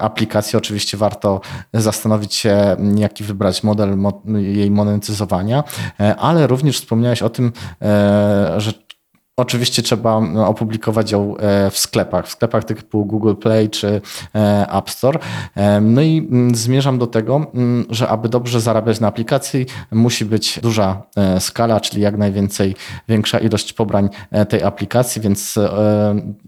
aplikacji 0.00 0.56
oczywiście 0.56 0.96
warto 0.96 1.40
zastanowić 1.74 2.34
się, 2.34 2.76
jaki 2.96 3.24
wybrać 3.24 3.62
model 3.62 3.98
jej 4.36 4.70
monetyzowania. 4.70 5.55
E, 6.00 6.16
ale 6.16 6.46
również 6.46 6.80
wspomniałeś 6.80 7.22
o 7.22 7.30
tym, 7.30 7.52
e, 7.82 8.54
że 8.56 8.72
Oczywiście 9.38 9.82
trzeba 9.82 10.20
no, 10.20 10.48
opublikować 10.48 11.10
ją 11.12 11.36
e, 11.36 11.70
w 11.70 11.78
sklepach, 11.78 12.26
w 12.26 12.30
sklepach 12.30 12.64
typu 12.64 13.04
Google 13.04 13.34
Play 13.34 13.70
czy 13.70 14.00
App 14.78 14.90
Store. 14.90 15.18
No 15.80 16.02
i 16.02 16.28
mm, 16.30 16.54
zmierzam 16.54 16.98
do 16.98 17.06
tego, 17.06 17.46
mm, 17.54 17.86
że 17.90 18.08
aby 18.08 18.28
dobrze 18.28 18.60
zarabiać 18.60 19.00
na 19.00 19.08
aplikacji, 19.08 19.66
musi 19.92 20.24
być 20.24 20.60
duża 20.62 21.02
skala, 21.38 21.80
czyli 21.80 22.02
jak 22.02 22.18
najwięcej, 22.18 22.74
większa 23.08 23.38
ilość 23.38 23.72
pobrań 23.72 24.08
tej 24.48 24.62
aplikacji, 24.62 25.22
więc 25.22 25.58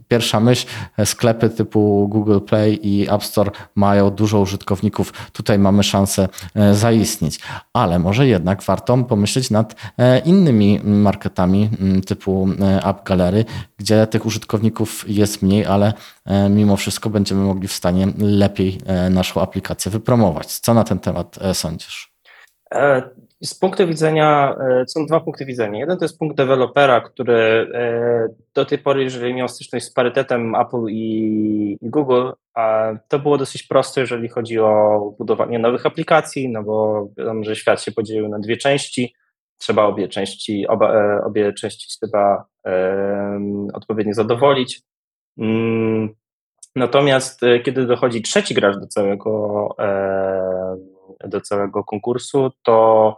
pierwsza 0.09 0.41
myśl, 0.41 0.67
sklepy 1.05 1.51
typu 1.51 2.09
Google 2.09 2.41
Play 2.41 2.79
i 2.83 3.11
App 3.11 3.25
Store 3.25 3.51
mają 3.75 4.11
dużo 4.11 4.41
użytkowników, 4.41 5.13
tutaj 5.33 5.59
mamy 5.59 5.83
szansę 5.83 6.29
e, 6.55 6.75
zaistnieć. 6.75 7.41
Ale 7.73 7.99
może 7.99 8.27
jednak 8.27 8.63
warto 8.63 8.99
pomyśleć 8.99 9.51
nad 9.51 9.75
e, 9.99 10.19
innymi 10.19 10.81
marketami 10.85 11.71
typu 12.07 12.49
e, 12.61 12.78
App 12.85 13.05
Gallery, 13.05 13.45
gdzie 13.79 14.07
tych 14.07 14.27
użytkowników 14.27 15.05
jest 15.09 15.43
mniej, 15.43 15.67
ale 15.67 15.93
mimo 16.51 16.77
wszystko 16.77 17.11
będziemy 17.11 17.41
mogli 17.41 17.69
w 17.69 17.73
stanie 17.73 18.07
lepiej 18.19 18.79
naszą 19.11 19.41
aplikację 19.41 19.91
wypromować. 19.91 20.47
Co 20.47 20.75
na 20.75 20.85
ten 20.85 20.99
temat 20.99 21.39
sądzisz? 21.53 22.13
Z 23.43 23.55
punktu 23.55 23.87
widzenia, 23.87 24.57
e, 24.61 24.85
są 24.87 25.07
dwa 25.07 25.21
punkty 25.21 25.45
widzenia. 25.45 25.81
Jeden 25.81 25.99
to 25.99 26.05
jest 26.05 26.19
punkt 26.19 26.37
dewelopera, 26.37 27.01
który 27.01 27.35
e, 27.75 28.29
do 28.55 28.65
tej 28.65 28.79
pory, 28.79 29.03
jeżeli 29.03 29.35
miał 29.35 29.49
styczność 29.49 29.87
z 29.87 29.93
parytetem 29.93 30.55
Apple 30.55 30.87
i, 30.89 31.79
Google, 31.83 32.31
to 33.09 33.19
było 33.19 33.39
dosyć 33.39 33.63
proste, 33.63 34.01
jeżeli 34.01 34.29
chodzi 34.29 34.59
o 34.59 35.01
budowanie 35.19 35.59
nowych 35.59 35.87
aplikacji, 35.87 36.49
no 36.49 36.63
bo 36.63 37.09
wiadomo, 37.19 37.45
że 37.45 37.57
świat 37.57 37.83
się 37.83 37.93
podzielił 37.93 38.29
na 38.29 38.39
dwie 38.39 38.57
części. 38.57 39.15
Trzeba 39.59 39.85
obie 39.85 40.09
części, 40.09 40.67
oba, 40.67 40.95
e, 40.95 41.25
obie 41.25 41.53
części 41.53 41.89
trzeba 41.89 42.45
odpowiednio 43.75 44.15
zadowolić. 44.15 44.83
Mm, 45.39 46.15
natomiast 46.77 47.41
kiedy 47.65 47.87
dochodzi 47.87 48.23
trzeci 48.23 48.55
gracz 48.55 48.77
do 48.77 48.87
całego, 48.87 49.69
do 51.25 51.41
całego 51.41 51.85
konkursu, 51.85 52.51
to 52.63 53.17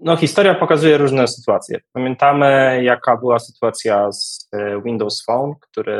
no, 0.00 0.16
historia 0.16 0.54
pokazuje 0.54 0.98
różne 0.98 1.28
sytuacje. 1.28 1.80
Pamiętamy, 1.92 2.80
jaka 2.84 3.16
była 3.16 3.38
sytuacja 3.38 4.12
z 4.12 4.48
e, 4.52 4.82
Windows 4.82 5.24
Phone, 5.24 5.54
który 5.60 5.94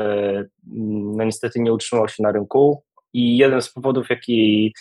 mm, 0.76 1.16
no, 1.16 1.24
niestety 1.24 1.60
nie 1.60 1.72
utrzymał 1.72 2.08
się 2.08 2.22
na 2.22 2.32
rynku 2.32 2.82
i 3.12 3.36
jeden 3.36 3.62
z 3.62 3.72
powodów, 3.72 4.10
jaki 4.10 4.72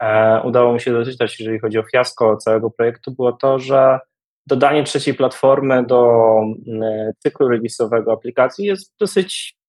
e, 0.00 0.40
udało 0.44 0.72
mi 0.72 0.80
się 0.80 0.92
doczytać, 0.92 1.40
jeżeli 1.40 1.58
chodzi 1.58 1.78
o 1.78 1.82
fiasko 1.92 2.36
całego 2.36 2.70
projektu, 2.70 3.10
było 3.10 3.32
to, 3.32 3.58
że 3.58 3.98
dodanie 4.46 4.84
trzeciej 4.84 5.14
platformy 5.14 5.86
do 5.86 6.20
mm, 6.68 7.12
cyklu 7.18 7.48
release'owego 7.48 8.12
aplikacji 8.12 8.66
jest 8.66 8.94
dosyć 9.00 9.60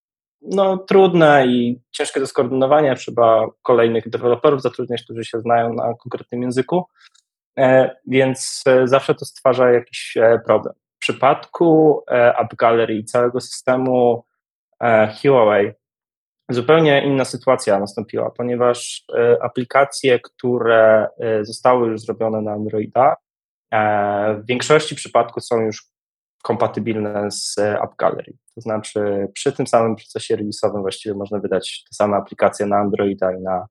no, 0.42 0.78
trudne 0.78 1.48
i 1.48 1.82
ciężkie 1.92 2.20
do 2.20 2.28
skoordynowania. 2.28 2.96
Trzeba 2.96 3.48
kolejnych 3.62 4.10
deweloperów 4.10 4.62
zatrudniać, 4.62 5.04
którzy 5.04 5.26
się 5.26 5.40
znają 5.40 5.74
na 5.74 5.94
konkretnym 5.94 6.42
języku. 6.42 6.86
E, 7.58 7.96
więc 8.08 8.64
e, 8.68 8.88
zawsze 8.88 9.16
to 9.16 9.26
stwarza 9.26 9.72
jakiś 9.72 10.18
e, 10.18 10.40
problem. 10.46 10.74
W 10.96 11.00
przypadku 11.00 12.02
App 12.10 12.56
Gallery 12.56 12.96
i 12.96 13.06
całego 13.06 13.42
systemu 13.42 14.24
Huawei 15.22 15.72
zupełnie 16.50 17.04
inna 17.06 17.26
sytuacja 17.26 17.80
nastąpiła, 17.80 18.32
ponieważ 18.38 19.06
aplikacje, 19.42 20.20
które 20.20 21.08
zostały 21.42 21.88
już 21.88 22.02
zrobione 22.02 22.42
na 22.42 22.52
Androida, 22.52 23.16
w 24.42 24.46
większości 24.46 24.96
przypadków 24.96 25.46
są 25.46 25.60
już 25.60 25.92
kompatybilne 26.44 27.32
z 27.32 27.56
App 27.60 27.96
Gallery. 27.98 28.34
To 28.56 28.62
znaczy 28.62 29.28
przy 29.34 29.52
tym 29.52 29.68
samym 29.68 29.96
procesie 29.96 30.38
release'owym 30.38 30.82
właściwie 30.82 31.16
można 31.16 31.40
wydać 31.40 31.84
te 31.90 31.96
same 31.96 32.18
aplikacje 32.18 32.66
na 32.66 32.78
Androida 32.78 33.32
i 33.32 33.42
na 33.42 33.68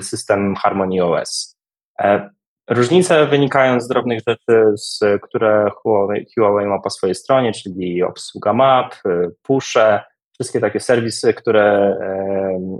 system 0.00 0.54
Harmony 0.54 1.04
OS. 1.04 1.56
E, 2.00 2.30
różnice 2.70 3.26
wynikają 3.26 3.80
z 3.80 3.88
drobnych 3.88 4.20
rzeczy, 4.28 4.72
z, 4.76 5.00
które 5.22 5.70
Huawei, 5.76 6.26
Huawei 6.34 6.66
ma 6.66 6.80
po 6.80 6.90
swojej 6.90 7.14
stronie, 7.14 7.52
czyli 7.52 8.02
obsługa 8.02 8.52
map, 8.52 8.94
pusze, 9.42 10.04
wszystkie 10.34 10.60
takie 10.60 10.80
serwisy, 10.80 11.34
które 11.34 11.96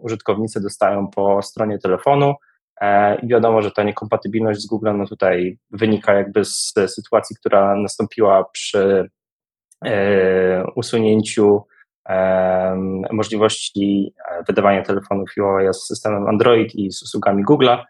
użytkownicy 0.02 0.60
dostają 0.60 1.08
po 1.08 1.42
stronie 1.42 1.78
telefonu. 1.78 2.34
E, 2.80 3.16
I 3.20 3.28
wiadomo, 3.28 3.62
że 3.62 3.70
ta 3.70 3.82
niekompatybilność 3.82 4.60
z 4.60 4.66
Google 4.66 4.96
no 4.96 5.06
tutaj 5.06 5.58
wynika 5.70 6.14
jakby 6.14 6.44
z 6.44 6.72
sytuacji, 6.86 7.36
która 7.36 7.76
nastąpiła 7.76 8.44
przy 8.44 9.10
e, 9.84 10.64
usunięciu 10.74 11.62
możliwości 13.12 14.14
wydawania 14.48 14.82
telefonów 14.82 15.30
Huawei 15.34 15.74
z 15.74 15.86
systemem 15.86 16.28
Android 16.28 16.74
i 16.74 16.92
z 16.92 17.02
usługami 17.02 17.44
Google'a. 17.44 17.84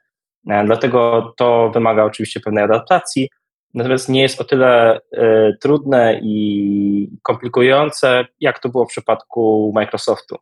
E, 0.50 0.64
dlatego 0.64 1.32
to 1.36 1.70
wymaga 1.74 2.04
oczywiście 2.04 2.40
pewnej 2.40 2.64
adaptacji, 2.64 3.28
natomiast 3.74 4.08
nie 4.08 4.22
jest 4.22 4.40
o 4.40 4.44
tyle 4.44 5.00
e, 5.12 5.52
trudne 5.60 6.20
i 6.22 7.18
komplikujące, 7.22 8.26
jak 8.40 8.58
to 8.58 8.68
było 8.68 8.84
w 8.84 8.88
przypadku 8.88 9.72
Microsoftu. 9.74 10.36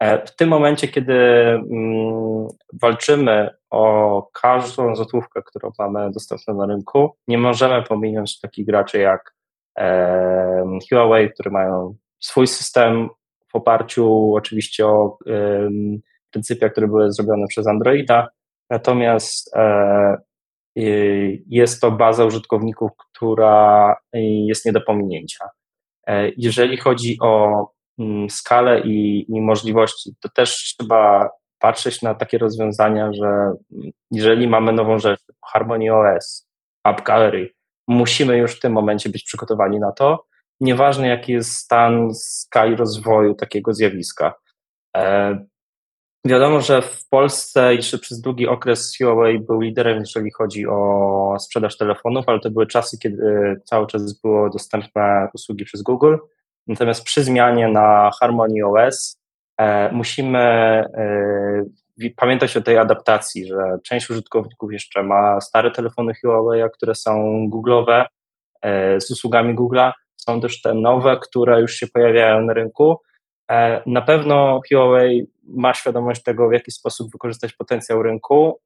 E, 0.00 0.26
w 0.26 0.36
tym 0.36 0.48
momencie, 0.48 0.88
kiedy 0.88 1.14
mm, 1.14 2.48
walczymy 2.72 3.50
o 3.70 4.22
każdą 4.32 4.96
złotówkę, 4.96 5.42
którą 5.42 5.70
mamy 5.78 6.10
dostępną 6.10 6.54
na 6.54 6.66
rynku, 6.66 7.16
nie 7.28 7.38
możemy 7.38 7.82
pominąć 7.82 8.40
takich 8.40 8.66
graczy 8.66 8.98
jak 8.98 9.34
Huawei, 10.88 11.30
które 11.30 11.50
mają 11.50 11.94
swój 12.20 12.46
system 12.46 13.08
w 13.52 13.56
oparciu 13.56 14.34
oczywiście 14.34 14.86
o 14.86 15.18
pryncypia, 16.30 16.68
które 16.68 16.88
były 16.88 17.12
zrobione 17.12 17.46
przez 17.46 17.66
Androida, 17.66 18.28
Natomiast 18.70 19.56
e, 19.56 20.16
jest 21.48 21.80
to 21.80 21.90
baza 21.90 22.24
użytkowników, 22.24 22.90
która 22.96 23.96
jest 24.12 24.66
nie 24.66 24.72
do 24.72 24.80
pominięcia. 24.80 25.48
E, 26.06 26.30
jeżeli 26.36 26.76
chodzi 26.76 27.16
o 27.22 27.66
skalę 28.30 28.80
i, 28.80 29.26
i 29.28 29.40
możliwości, 29.40 30.10
to 30.20 30.28
też 30.28 30.76
trzeba 30.78 31.30
patrzeć 31.58 32.02
na 32.02 32.14
takie 32.14 32.38
rozwiązania, 32.38 33.12
że 33.12 33.26
mm, 33.26 33.90
jeżeli 34.10 34.48
mamy 34.48 34.72
nową 34.72 34.98
rzecz, 34.98 35.20
Harmony 35.52 35.94
OS, 35.94 36.48
App 36.84 37.02
Gallery, 37.02 37.54
musimy 37.88 38.36
już 38.36 38.56
w 38.56 38.60
tym 38.60 38.72
momencie 38.72 39.10
być 39.10 39.24
przygotowani 39.24 39.80
na 39.80 39.92
to 39.92 40.30
nieważne 40.60 41.08
jaki 41.08 41.32
jest 41.32 41.52
stan 41.52 42.14
skali 42.14 42.76
rozwoju 42.76 43.34
takiego 43.34 43.74
zjawiska. 43.74 44.34
Wiadomo, 46.26 46.60
że 46.60 46.82
w 46.82 47.08
Polsce 47.08 47.74
jeszcze 47.74 47.98
przez 47.98 48.20
długi 48.20 48.48
okres 48.48 48.96
Huawei 48.98 49.38
był 49.38 49.60
liderem, 49.60 49.98
jeżeli 49.98 50.30
chodzi 50.30 50.66
o 50.66 51.36
sprzedaż 51.40 51.76
telefonów, 51.76 52.24
ale 52.28 52.40
to 52.40 52.50
były 52.50 52.66
czasy, 52.66 52.98
kiedy 52.98 53.56
cały 53.64 53.86
czas 53.86 54.20
było 54.20 54.50
dostępne 54.50 55.28
usługi 55.34 55.64
przez 55.64 55.82
Google. 55.82 56.16
Natomiast 56.66 57.04
przy 57.04 57.24
zmianie 57.24 57.68
na 57.68 58.10
Harmony 58.20 58.66
OS 58.66 59.20
e, 59.58 59.92
musimy 59.92 60.38
e, 60.38 61.64
pamiętać 62.16 62.56
o 62.56 62.60
tej 62.60 62.78
adaptacji, 62.78 63.46
że 63.46 63.78
część 63.84 64.10
użytkowników 64.10 64.72
jeszcze 64.72 65.02
ma 65.02 65.40
stare 65.40 65.70
telefony 65.70 66.12
Huawei, 66.20 66.70
które 66.74 66.94
są 66.94 67.44
Google'owe, 67.52 68.04
e, 68.62 69.00
z 69.00 69.10
usługami 69.10 69.56
Google'a. 69.56 69.92
Są 70.16 70.40
też 70.40 70.62
te 70.62 70.74
nowe, 70.74 71.16
które 71.16 71.60
już 71.60 71.74
się 71.74 71.86
pojawiają 71.86 72.40
na 72.40 72.52
rynku. 72.52 73.00
Na 73.86 74.02
pewno 74.02 74.60
Huawei 74.68 75.26
ma 75.42 75.74
świadomość 75.74 76.22
tego, 76.22 76.48
w 76.48 76.52
jaki 76.52 76.70
sposób 76.70 77.12
wykorzystać 77.12 77.52
potencjał 77.52 78.02
rynku. 78.02 78.60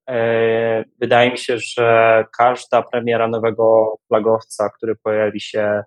Wydaje 1.00 1.30
mi 1.30 1.38
się, 1.38 1.58
że 1.58 2.24
każda 2.38 2.82
premiera 2.82 3.28
nowego 3.28 3.96
flagowca, 4.08 4.70
który 4.70 4.96
pojawi 4.96 5.40
się 5.40 5.84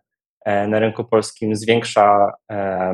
na 0.67 0.79
rynku 0.79 1.03
polskim, 1.03 1.55
zwiększa 1.55 2.31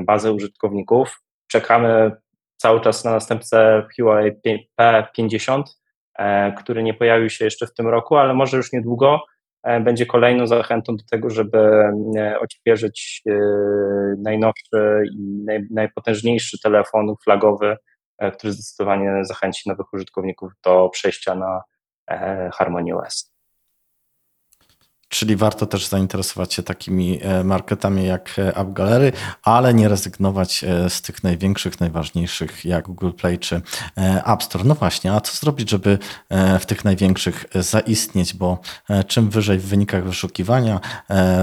bazę 0.06 0.34
użytkowników. 0.34 1.22
Czekamy 1.48 2.12
cały 2.58 2.82
czas 2.82 3.06
na 3.06 3.12
następcę 3.12 3.88
Huawei 3.96 4.32
P50, 4.82 5.64
który 6.58 6.84
nie 6.84 6.94
pojawił 6.94 7.30
się 7.30 7.46
jeszcze 7.46 7.68
w 7.68 7.74
tym 7.74 7.88
roku, 7.88 8.16
ale 8.16 8.34
może 8.34 8.58
już 8.58 8.74
niedługo. 8.74 9.22
E, 9.64 9.80
będzie 9.80 10.06
kolejną 10.06 10.48
zachętą 10.48 10.96
do 10.96 11.04
tego, 11.12 11.30
żeby 11.30 11.58
e, 12.18 12.40
odświeżyć 12.40 13.22
e, 13.30 13.34
najnowszy 14.18 15.04
i 15.14 15.46
najpotężniejszy 15.72 16.58
telefon 16.64 17.16
flagowy, 17.24 17.78
który 18.34 18.54
zdecydowanie 18.54 19.26
zachęci 19.26 19.70
nowych 19.70 19.94
użytkowników 19.94 20.52
do 20.66 20.90
przejścia 20.90 21.36
na 21.36 21.62
Harmony 22.54 22.96
OS. 22.96 23.33
Czyli 25.14 25.36
warto 25.36 25.66
też 25.66 25.88
zainteresować 25.88 26.54
się 26.54 26.64
takimi 26.64 27.20
e, 27.22 27.44
marketami 27.44 28.06
jak 28.06 28.40
e, 28.40 28.58
App 28.58 28.74
Gallery, 28.74 29.12
ale 29.44 29.74
nie 29.74 29.88
rezygnować 29.88 30.64
e, 30.64 30.90
z 30.90 31.02
tych 31.02 31.24
największych, 31.24 31.80
najważniejszych 31.80 32.66
jak 32.66 32.86
Google 32.86 33.12
Play 33.12 33.40
czy 33.40 33.62
App 34.26 34.44
Store. 34.44 34.64
No 34.64 34.76
właśnie, 34.76 35.14
a 35.14 35.22
co 35.22 35.38
zrobić, 35.38 35.70
żeby 35.70 35.98
w 36.60 36.66
tych 36.66 36.86
największych 36.86 37.46
zaistnieć, 37.56 38.34
bo 38.34 38.60
czym 39.08 39.30
wyżej 39.30 39.60
w 39.60 39.66
wynikach 39.66 40.04
wyszukiwania, 40.04 40.80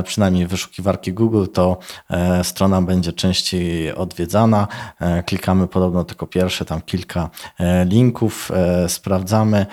przynajmniej 0.04 0.46
wyszukiwarki 0.46 1.12
Google, 1.12 1.46
to 1.52 1.78
strona 2.42 2.82
będzie 2.82 3.12
częściej 3.12 3.94
odwiedzana. 3.94 4.68
Klikamy 5.26 5.68
podobno 5.68 6.04
tylko 6.04 6.26
pierwsze, 6.26 6.64
tam 6.64 6.80
kilka 6.80 7.30
linków, 7.86 8.50
sprawdzamy. 8.88 9.66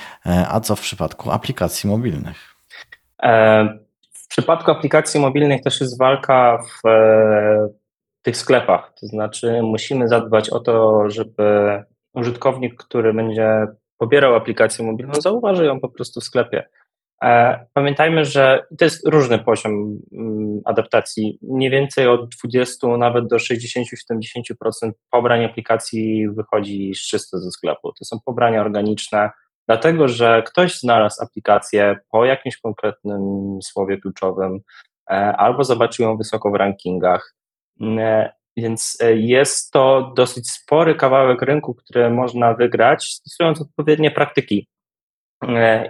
A 0.50 0.60
co 0.60 0.76
w 0.76 0.82
przypadku 0.82 1.32
aplikacji 1.32 1.90
mobilnych? 1.90 2.56
W 4.28 4.30
przypadku 4.30 4.72
aplikacji 4.72 5.20
mobilnych 5.20 5.62
też 5.62 5.82
jest 5.82 6.00
walka 6.00 6.60
w 6.84 6.88
e, 6.88 7.70
tych 8.22 8.38
sklepach. 8.38 8.94
To 9.00 9.08
znaczy, 9.08 9.62
musimy 9.64 10.08
zadbać 10.08 10.50
o 10.50 10.60
to, 10.60 11.04
żeby 11.10 11.84
użytkownik, 12.14 12.76
który 12.76 13.14
będzie 13.14 13.68
pobierał 13.98 14.36
aplikację 14.36 14.86
mobilną, 14.86 15.14
zauważył 15.14 15.66
ją 15.66 15.80
po 15.80 15.90
prostu 15.90 16.22
w 16.22 16.24
sklepie. 16.24 16.64
E, 17.24 17.66
pamiętajmy, 17.74 18.26
że 18.26 18.66
to 18.78 18.86
jest 18.86 19.08
różny 19.08 19.40
poziom 19.40 20.00
mm, 20.14 20.62
adaptacji. 20.66 21.40
Mniej 21.42 21.70
więcej 21.70 22.08
od 22.08 22.30
20 22.30 22.88
nawet 22.98 23.28
do 23.28 23.36
60-70% 23.36 24.92
pobrań 25.12 25.46
aplikacji 25.46 26.30
wychodzi 26.30 26.92
czysto 27.10 27.40
ze 27.40 27.52
sklepu. 27.52 27.94
To 28.00 28.06
są 28.06 28.18
pobrania 28.26 28.62
organiczne, 28.62 29.30
Dlatego, 29.68 30.08
że 30.08 30.44
ktoś 30.46 30.80
znalazł 30.80 31.24
aplikację 31.24 32.00
po 32.12 32.26
jakimś 32.26 32.58
konkretnym 32.58 33.22
słowie 33.62 33.98
kluczowym 33.98 34.60
e, 35.10 35.14
albo 35.14 35.64
zobaczył 35.64 36.06
ją 36.06 36.18
wysoko 36.18 36.52
w 36.52 36.56
rankingach. 36.56 37.36
E, 37.82 38.32
więc 38.58 38.98
e, 39.02 39.16
jest 39.16 39.72
to 39.72 40.14
dosyć 40.16 40.52
spory 40.52 40.96
kawałek 40.96 41.42
rynku, 41.42 41.76
który 41.76 42.10
można 42.10 42.54
wygrać, 42.54 43.06
stosując 43.06 43.62
odpowiednie 43.62 44.12
praktyki. 44.12 44.68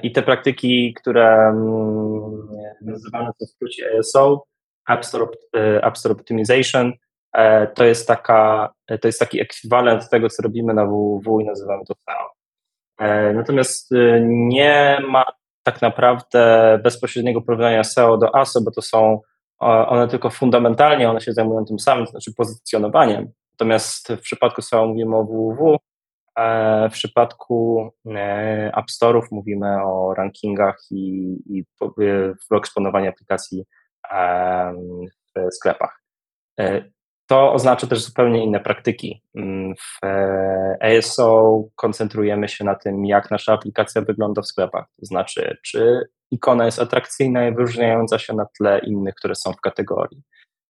I 0.03 0.11
te 0.11 0.23
praktyki, 0.23 0.93
które 0.93 1.49
mm, 1.49 2.47
nazywane 2.81 3.25
są 3.39 3.45
w 3.45 3.49
skrócie 3.49 3.89
ASO, 3.99 4.43
App 4.89 5.05
Store, 5.05 5.27
App 5.81 5.97
Store 5.97 6.15
Optimization, 6.15 6.93
to 7.75 7.85
jest, 7.85 8.07
taka, 8.07 8.73
to 9.01 9.07
jest 9.07 9.19
taki 9.19 9.41
ekwiwalent 9.41 10.09
tego, 10.09 10.29
co 10.29 10.43
robimy 10.43 10.73
na 10.73 10.85
www 10.85 11.39
i 11.39 11.45
nazywamy 11.45 11.85
to 11.85 11.93
SEO. 11.93 12.36
E, 12.97 13.33
natomiast 13.33 13.91
y, 13.91 14.21
nie 14.25 14.99
ma 15.09 15.25
tak 15.63 15.81
naprawdę 15.81 16.79
bezpośredniego 16.83 17.41
porównania 17.41 17.83
SEO 17.83 18.17
do 18.17 18.35
ASO, 18.35 18.61
bo 18.61 18.71
to 18.71 18.81
są 18.81 19.21
one 19.59 20.07
tylko 20.07 20.29
fundamentalnie, 20.29 21.09
one 21.09 21.21
się 21.21 21.33
zajmują 21.33 21.65
tym 21.65 21.79
samym, 21.79 22.05
to 22.05 22.11
znaczy 22.11 22.33
pozycjonowaniem. 22.37 23.31
Natomiast 23.53 24.13
w 24.13 24.21
przypadku 24.21 24.61
SEO 24.61 24.87
mówimy 24.87 25.15
o 25.15 25.23
www, 25.23 25.77
w 26.89 26.93
przypadku 26.93 27.89
e, 28.05 28.71
App 28.77 28.85
Store'ów 28.85 29.27
mówimy 29.31 29.83
o 29.83 30.13
rankingach 30.13 30.77
i, 30.91 31.37
i 31.45 31.63
eksponowania 32.57 33.09
aplikacji 33.09 33.65
w 35.35 35.53
sklepach. 35.55 36.01
To 37.27 37.53
oznacza 37.53 37.87
też 37.87 38.01
zupełnie 38.01 38.43
inne 38.43 38.59
praktyki. 38.59 39.21
Mm, 39.35 39.75
w 39.75 40.05
e, 40.05 40.97
ASO 40.97 41.63
koncentrujemy 41.75 42.47
się 42.47 42.65
na 42.65 42.75
tym, 42.75 43.05
jak 43.05 43.31
nasza 43.31 43.53
aplikacja 43.53 44.01
wygląda 44.01 44.41
w 44.41 44.47
sklepach. 44.47 44.85
To 44.99 45.05
znaczy, 45.05 45.57
czy 45.63 46.01
ikona 46.31 46.65
jest 46.65 46.79
atrakcyjna 46.79 47.47
i 47.47 47.53
wyróżniająca 47.53 48.19
się 48.19 48.33
na 48.33 48.45
tle 48.57 48.79
innych, 48.79 49.15
które 49.15 49.35
są 49.35 49.53
w 49.53 49.61
kategorii. 49.61 50.21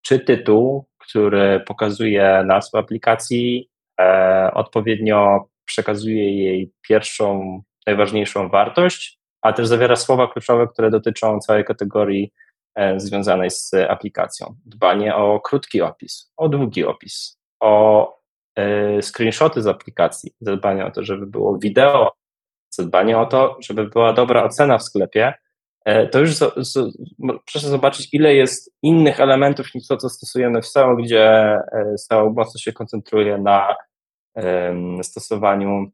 Czy 0.01 0.19
tytuł, 0.19 0.85
który 0.97 1.59
pokazuje 1.59 2.43
nazwę 2.45 2.79
aplikacji, 2.79 3.69
e, 3.99 4.51
odpowiednio 4.53 5.49
przekazuje 5.65 6.43
jej 6.43 6.71
pierwszą, 6.87 7.61
najważniejszą 7.87 8.49
wartość, 8.49 9.19
a 9.41 9.53
też 9.53 9.67
zawiera 9.67 9.95
słowa 9.95 10.27
kluczowe, 10.27 10.67
które 10.67 10.89
dotyczą 10.89 11.39
całej 11.39 11.65
kategorii 11.65 12.31
związanej 12.97 13.51
z 13.51 13.71
aplikacją. 13.89 14.55
Dbanie 14.65 15.15
o 15.15 15.39
krótki 15.39 15.81
opis, 15.81 16.31
o 16.37 16.49
długi 16.49 16.85
opis, 16.85 17.39
o 17.59 18.17
e, 18.55 19.01
screenshoty 19.01 19.61
z 19.61 19.67
aplikacji, 19.67 20.31
zadbanie 20.41 20.85
o 20.85 20.91
to, 20.91 21.03
żeby 21.03 21.27
było 21.27 21.57
wideo, 21.57 22.11
zadbanie 22.69 23.19
o 23.19 23.25
to, 23.25 23.57
żeby 23.59 23.87
była 23.87 24.13
dobra 24.13 24.43
ocena 24.43 24.77
w 24.77 24.83
sklepie, 24.83 25.33
e, 25.85 26.07
to 26.07 26.19
już 26.19 26.35
z, 26.35 26.53
z, 26.57 26.97
proszę 27.51 27.67
zobaczyć, 27.67 28.09
ile 28.13 28.33
jest 28.35 28.73
innych 28.81 29.19
elementów 29.19 29.67
niż 29.75 29.87
to, 29.87 29.97
co 29.97 30.09
stosujemy 30.09 30.61
w 30.61 30.67
SEO, 30.67 30.95
gdzie 30.95 31.57
SEO 31.97 32.29
mocno 32.29 32.59
się 32.59 32.73
koncentruje 32.73 33.37
na 33.37 33.75
um, 34.35 35.03
stosowaniu 35.03 35.91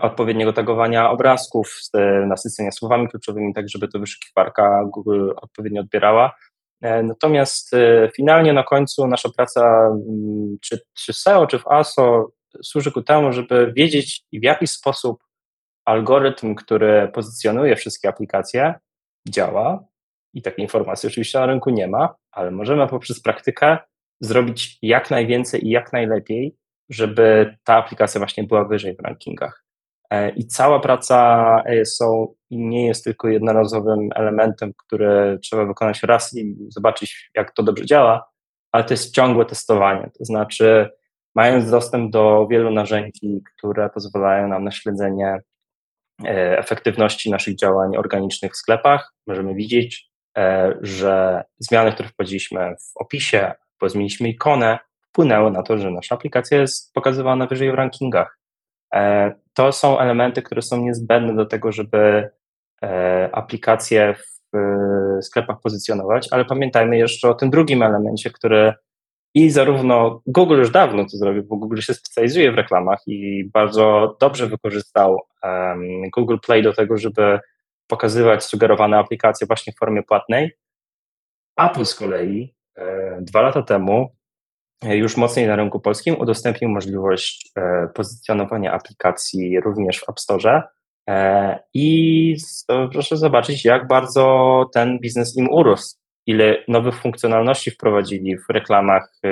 odpowiedniego 0.00 0.52
tagowania 0.52 1.10
obrazków, 1.10 1.80
nasycenia 2.26 2.72
słowami 2.72 3.08
kluczowymi, 3.08 3.54
tak 3.54 3.68
żeby 3.68 3.88
to 3.88 3.98
wyszukiwarka 3.98 4.84
Google 4.84 5.30
odpowiednio 5.36 5.80
odbierała. 5.80 6.36
E, 6.82 7.02
natomiast 7.02 7.74
e, 7.74 8.10
finalnie 8.16 8.52
na 8.52 8.62
końcu 8.62 9.06
nasza 9.06 9.28
praca, 9.36 9.86
mm, 9.86 10.56
czy, 10.60 10.80
czy 10.94 11.12
SEO, 11.12 11.46
czy 11.46 11.58
w 11.58 11.66
ASO, 11.66 12.32
służy 12.62 12.92
ku 12.92 13.02
temu, 13.02 13.32
żeby 13.32 13.72
wiedzieć, 13.76 14.24
w 14.32 14.44
jaki 14.44 14.66
sposób 14.66 15.24
algorytm, 15.84 16.54
który 16.54 17.10
pozycjonuje 17.14 17.76
wszystkie 17.76 18.08
aplikacje, 18.08 18.74
działa. 19.28 19.84
I 20.34 20.42
takiej 20.42 20.62
informacji 20.62 21.06
oczywiście 21.06 21.38
na 21.38 21.46
rynku 21.46 21.70
nie 21.70 21.88
ma, 21.88 22.14
ale 22.32 22.50
możemy 22.50 22.86
poprzez 22.88 23.22
praktykę 23.22 23.78
zrobić 24.20 24.78
jak 24.82 25.10
najwięcej 25.10 25.66
i 25.66 25.70
jak 25.70 25.92
najlepiej, 25.92 26.56
żeby 26.90 27.56
ta 27.64 27.76
aplikacja 27.76 28.18
właśnie 28.18 28.44
była 28.44 28.64
wyżej 28.64 28.96
w 28.96 29.00
rankingach. 29.00 29.63
E, 30.14 30.30
I 30.30 30.46
cała 30.46 30.80
praca 30.80 31.16
ASO 31.82 32.34
nie 32.50 32.86
jest 32.86 33.04
tylko 33.04 33.28
jednorazowym 33.28 34.08
elementem, 34.14 34.72
który 34.76 35.38
trzeba 35.42 35.64
wykonać 35.64 36.02
raz 36.02 36.36
i 36.36 36.56
zobaczyć, 36.68 37.30
jak 37.34 37.54
to 37.54 37.62
dobrze 37.62 37.86
działa, 37.86 38.30
ale 38.72 38.84
to 38.84 38.94
jest 38.94 39.14
ciągłe 39.14 39.44
testowanie. 39.44 40.10
To 40.18 40.24
znaczy, 40.24 40.90
mając 41.34 41.70
dostęp 41.70 42.12
do 42.12 42.46
wielu 42.50 42.70
narzędzi, 42.70 43.42
które 43.56 43.90
pozwalają 43.90 44.48
nam 44.48 44.64
na 44.64 44.70
śledzenie 44.70 45.38
e, 46.24 46.58
efektywności 46.58 47.30
naszych 47.30 47.56
działań 47.56 47.96
organicznych 47.96 48.52
w 48.52 48.56
sklepach, 48.56 49.14
możemy 49.26 49.54
widzieć, 49.54 50.10
e, 50.38 50.74
że 50.80 51.44
zmiany, 51.58 51.92
które 51.92 52.08
wprowadziliśmy 52.08 52.74
w 52.80 52.96
opisie, 52.96 53.52
bo 53.80 53.88
zmieniliśmy 53.88 54.28
ikonę, 54.28 54.78
wpłynęły 55.08 55.50
na 55.50 55.62
to, 55.62 55.78
że 55.78 55.90
nasza 55.90 56.14
aplikacja 56.14 56.60
jest 56.60 56.92
pokazywana 56.92 57.46
wyżej 57.46 57.70
w 57.70 57.74
rankingach. 57.74 58.43
To 59.54 59.72
są 59.72 59.98
elementy, 59.98 60.42
które 60.42 60.62
są 60.62 60.80
niezbędne 60.80 61.34
do 61.34 61.46
tego, 61.46 61.72
żeby 61.72 62.30
e, 62.82 63.28
aplikacje 63.32 64.14
w 64.14 64.34
sklepach 65.22 65.60
pozycjonować, 65.60 66.28
ale 66.30 66.44
pamiętajmy 66.44 66.98
jeszcze 66.98 67.28
o 67.28 67.34
tym 67.34 67.50
drugim 67.50 67.82
elemencie, 67.82 68.30
który 68.30 68.74
i 69.34 69.50
zarówno 69.50 70.22
Google 70.26 70.58
już 70.58 70.70
dawno 70.70 71.02
to 71.02 71.16
zrobił, 71.16 71.44
bo 71.44 71.56
Google 71.56 71.80
się 71.80 71.94
specjalizuje 71.94 72.52
w 72.52 72.54
reklamach 72.54 72.98
i 73.06 73.50
bardzo 73.52 74.16
dobrze 74.20 74.46
wykorzystał 74.46 75.20
Google 76.16 76.36
Play 76.46 76.62
do 76.62 76.72
tego, 76.72 76.98
żeby 76.98 77.40
pokazywać 77.86 78.44
sugerowane 78.44 78.98
aplikacje 78.98 79.46
właśnie 79.46 79.72
w 79.72 79.76
formie 79.76 80.02
płatnej. 80.02 80.52
Apple 81.56 81.84
z 81.84 81.94
kolei 81.94 82.54
e, 82.76 83.18
dwa 83.20 83.42
lata 83.42 83.62
temu 83.62 84.02
e, 84.02 84.23
już 84.82 85.16
mocniej 85.16 85.46
na 85.46 85.56
rynku 85.56 85.80
polskim 85.80 86.16
udostępnił 86.20 86.70
możliwość 86.70 87.52
e, 87.56 87.88
pozycjonowania 87.94 88.72
aplikacji 88.72 89.60
również 89.60 90.00
w 90.00 90.08
App 90.08 90.20
Store. 90.20 90.62
E, 91.08 91.58
I 91.74 92.36
proszę 92.92 93.16
zobaczyć, 93.16 93.64
jak 93.64 93.86
bardzo 93.88 94.64
ten 94.72 94.98
biznes 94.98 95.36
im 95.36 95.48
urósł 95.50 95.96
ile 96.26 96.56
nowych 96.68 97.00
funkcjonalności 97.00 97.70
wprowadzili 97.70 98.38
w 98.38 98.44
reklamach 98.48 99.12
w 99.22 99.28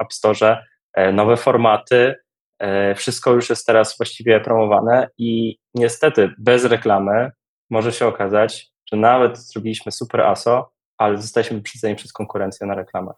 App 0.00 0.12
Store, 0.12 0.64
e, 0.94 1.12
nowe 1.12 1.36
formaty, 1.36 2.14
e, 2.58 2.94
wszystko 2.94 3.32
już 3.32 3.50
jest 3.50 3.66
teraz 3.66 3.96
właściwie 3.96 4.40
promowane 4.40 5.08
i 5.18 5.58
niestety 5.74 6.30
bez 6.38 6.64
reklamy 6.64 7.30
może 7.70 7.92
się 7.92 8.06
okazać, 8.06 8.72
że 8.92 8.96
nawet 8.96 9.38
zrobiliśmy 9.38 9.92
super 9.92 10.20
ASO, 10.20 10.70
ale 10.98 11.16
zostaliśmy 11.16 11.56
wyprzedzeni 11.56 11.96
przez 11.96 12.12
konkurencję 12.12 12.66
na 12.66 12.74
reklamach. 12.74 13.16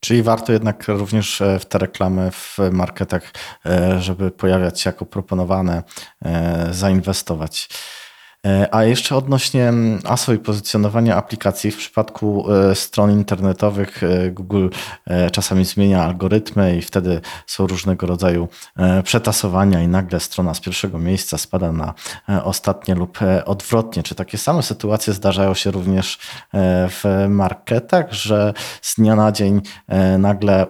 Czyli 0.00 0.22
warto 0.22 0.52
jednak 0.52 0.88
również 0.88 1.40
e, 1.40 1.58
w 1.58 1.66
te 1.66 1.78
reklamy 1.78 2.30
w 2.30 2.58
marketach, 2.72 3.32
żeby 3.98 4.30
pojawiać 4.30 4.80
się 4.80 4.90
jako 4.90 5.06
proponowane, 5.06 5.82
zainwestować. 6.70 7.68
E, 8.46 8.74
a 8.74 8.84
jeszcze 8.84 9.16
odnośnie 9.16 9.68
mm, 9.68 10.00
ASO 10.04 10.32
i 10.32 10.38
pozycjonowania 10.38 11.16
aplikacji, 11.16 11.70
w 11.70 11.76
przypadku 11.76 12.52
e, 12.52 12.74
stron 12.74 13.10
internetowych 13.10 14.02
e, 14.02 14.30
Google 14.30 14.68
czasami 15.32 15.64
zmienia 15.64 16.04
algorytmy 16.04 16.76
i 16.76 16.82
wtedy 16.82 17.20
są 17.46 17.66
różnego 17.66 18.06
rodzaju 18.06 18.48
przetasowania 19.04 19.82
i 19.82 19.88
nagle 19.88 20.20
strona 20.20 20.54
z 20.54 20.60
pierwszego 20.60 20.98
miejsca 20.98 21.38
spada 21.38 21.72
na 21.72 21.94
ostatnie 22.44 22.94
lub 22.94 23.18
odwrotnie. 23.44 24.02
Czy 24.02 24.14
takie 24.14 24.38
same 24.38 24.62
sytuacje 24.62 25.12
zdarzają 25.12 25.54
się 25.54 25.70
również 25.70 26.18
w 26.88 27.26
marketach, 27.28 28.12
że 28.12 28.54
z 28.82 28.94
dnia 28.94 29.16
na 29.16 29.32
dzień 29.32 29.60
nagle 30.18 30.66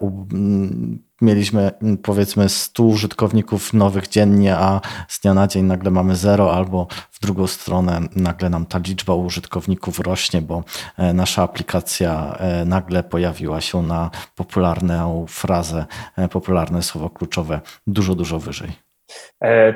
mieliśmy 1.21 1.71
mm, 1.83 1.99
powiedzmy 1.99 2.49
100 2.49 2.83
użytkowników 2.83 3.73
nowych 3.73 4.09
dziennie, 4.09 4.57
a 4.57 4.81
z 5.09 5.21
dnia 5.21 5.35
na 5.35 5.47
dzień 5.47 5.65
nagle 5.65 5.91
mamy 5.91 6.17
zero, 6.17 6.55
albo 6.55 6.87
w 7.11 7.21
drugą 7.21 7.47
stronę 7.47 8.01
nagle 8.17 8.51
nam 8.51 8.67
ta 8.67 8.79
liczba 8.79 9.15
użytkowników 9.15 10.01
rośnie, 10.01 10.43
bo 10.43 10.63
e, 10.99 11.13
nasza 11.13 11.43
aplikacja 11.43 12.37
e, 12.39 12.65
nagle 12.65 13.03
pojawiła 13.03 13.61
się 13.61 13.83
na 13.83 14.11
popularną 14.37 15.27
frazę, 15.29 15.87
e, 16.17 16.29
popularne 16.29 16.83
słowo 16.83 17.11
kluczowe 17.11 17.61
dużo, 17.87 18.15
dużo 18.15 18.39
wyżej. 18.39 18.71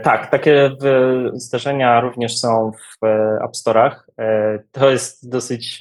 tak, 0.02 0.30
takie 0.30 0.70
zdarzenia 1.32 2.00
również 2.00 2.38
są 2.38 2.72
w 2.72 3.06
App 3.44 3.52
Store'ach. 3.52 3.94
to 4.72 4.90
jest 4.90 5.30
dosyć 5.30 5.78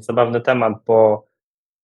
zabawny 0.00 0.40
temat, 0.40 0.72
bo 0.86 1.26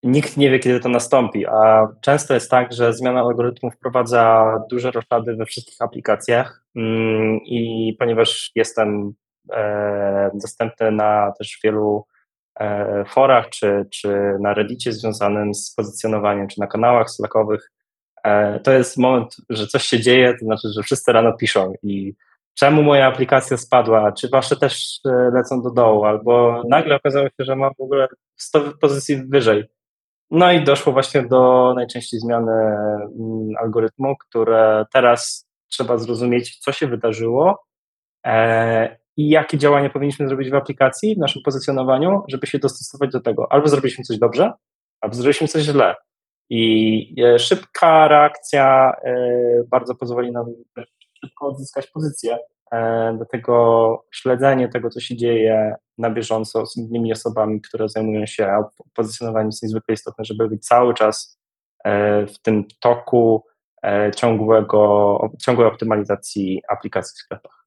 nikt 0.02 0.36
nie 0.36 0.50
wie, 0.50 0.58
kiedy 0.58 0.80
to 0.80 0.88
nastąpi, 0.88 1.46
a 1.46 1.88
często 2.00 2.34
jest 2.34 2.50
tak, 2.50 2.72
że 2.72 2.92
zmiana 2.92 3.20
algorytmu 3.20 3.70
wprowadza 3.70 4.54
duże 4.70 4.90
roszady 4.90 5.36
we 5.36 5.44
wszystkich 5.44 5.82
aplikacjach 5.82 6.64
mm, 6.76 7.38
i 7.44 7.96
ponieważ 7.98 8.50
jestem 8.54 9.12
e, 9.52 10.30
dostępny 10.34 10.92
na 10.92 11.32
też 11.38 11.58
wielu 11.64 12.06
e, 12.60 13.04
forach, 13.04 13.48
czy, 13.48 13.86
czy 13.90 14.36
na 14.40 14.54
reddicie 14.54 14.92
związanym 14.92 15.54
z 15.54 15.74
pozycjonowaniem, 15.74 16.48
czy 16.48 16.60
na 16.60 16.66
kanałach 16.66 17.10
slackowych, 17.10 17.70
e, 18.24 18.60
to 18.60 18.72
jest 18.72 18.98
moment, 18.98 19.36
że 19.48 19.66
coś 19.66 19.82
się 19.82 20.00
dzieje, 20.00 20.32
to 20.32 20.44
znaczy, 20.44 20.68
że 20.76 20.82
wszyscy 20.82 21.12
rano 21.12 21.32
piszą. 21.32 21.72
I 21.82 22.14
czemu 22.54 22.82
moja 22.82 23.06
aplikacja 23.06 23.56
spadła, 23.56 24.12
czy 24.12 24.28
wasze 24.28 24.56
też 24.56 25.00
lecą 25.32 25.62
do 25.62 25.70
dołu, 25.70 26.04
albo 26.04 26.62
nagle 26.68 26.96
okazało 26.96 27.26
się, 27.26 27.44
że 27.44 27.56
mam 27.56 27.72
w 27.78 27.80
ogóle 27.80 28.08
100 28.36 28.60
pozycji 28.80 29.16
wyżej. 29.16 29.79
No 30.30 30.52
i 30.52 30.64
doszło 30.64 30.92
właśnie 30.92 31.22
do 31.22 31.72
najczęściej 31.76 32.20
zmiany 32.20 32.52
mm, 32.52 33.56
algorytmu, 33.60 34.16
które 34.16 34.86
teraz 34.92 35.48
trzeba 35.68 35.98
zrozumieć, 35.98 36.58
co 36.58 36.72
się 36.72 36.86
wydarzyło 36.86 37.64
e, 38.26 38.98
i 39.16 39.28
jakie 39.28 39.58
działania 39.58 39.90
powinniśmy 39.90 40.28
zrobić 40.28 40.50
w 40.50 40.54
aplikacji, 40.54 41.14
w 41.14 41.18
naszym 41.18 41.42
pozycjonowaniu, 41.42 42.22
żeby 42.28 42.46
się 42.46 42.58
dostosować 42.58 43.10
do 43.10 43.20
tego. 43.20 43.52
Albo 43.52 43.68
zrobiliśmy 43.68 44.04
coś 44.04 44.18
dobrze, 44.18 44.52
albo 45.00 45.14
zrobiliśmy 45.14 45.48
coś 45.48 45.62
źle. 45.62 45.94
I 46.50 47.14
e, 47.24 47.38
szybka 47.38 48.08
reakcja 48.08 48.92
e, 49.04 49.14
bardzo 49.68 49.94
pozwoli 49.94 50.32
nam 50.32 50.46
szybko 51.24 51.46
odzyskać 51.46 51.86
pozycję 51.86 52.38
do 53.18 53.24
tego 53.24 54.04
śledzenie 54.10 54.68
tego, 54.68 54.90
co 54.90 55.00
się 55.00 55.16
dzieje 55.16 55.74
na 55.98 56.10
bieżąco 56.10 56.66
z 56.66 56.76
innymi 56.76 57.12
osobami, 57.12 57.60
które 57.60 57.88
zajmują 57.88 58.26
się 58.26 58.62
pozycjonowaniem 58.94 59.48
jest 59.48 59.62
niezwykle 59.62 59.94
istotne, 59.94 60.24
żeby 60.24 60.48
być 60.48 60.66
cały 60.66 60.94
czas 60.94 61.38
e, 61.84 62.26
w 62.26 62.38
tym 62.38 62.64
toku 62.80 63.44
e, 63.82 64.10
ciągłego, 64.16 65.18
ciągłej 65.40 65.68
optymalizacji 65.68 66.62
aplikacji 66.68 67.14
w 67.14 67.18
sklepach. 67.18 67.66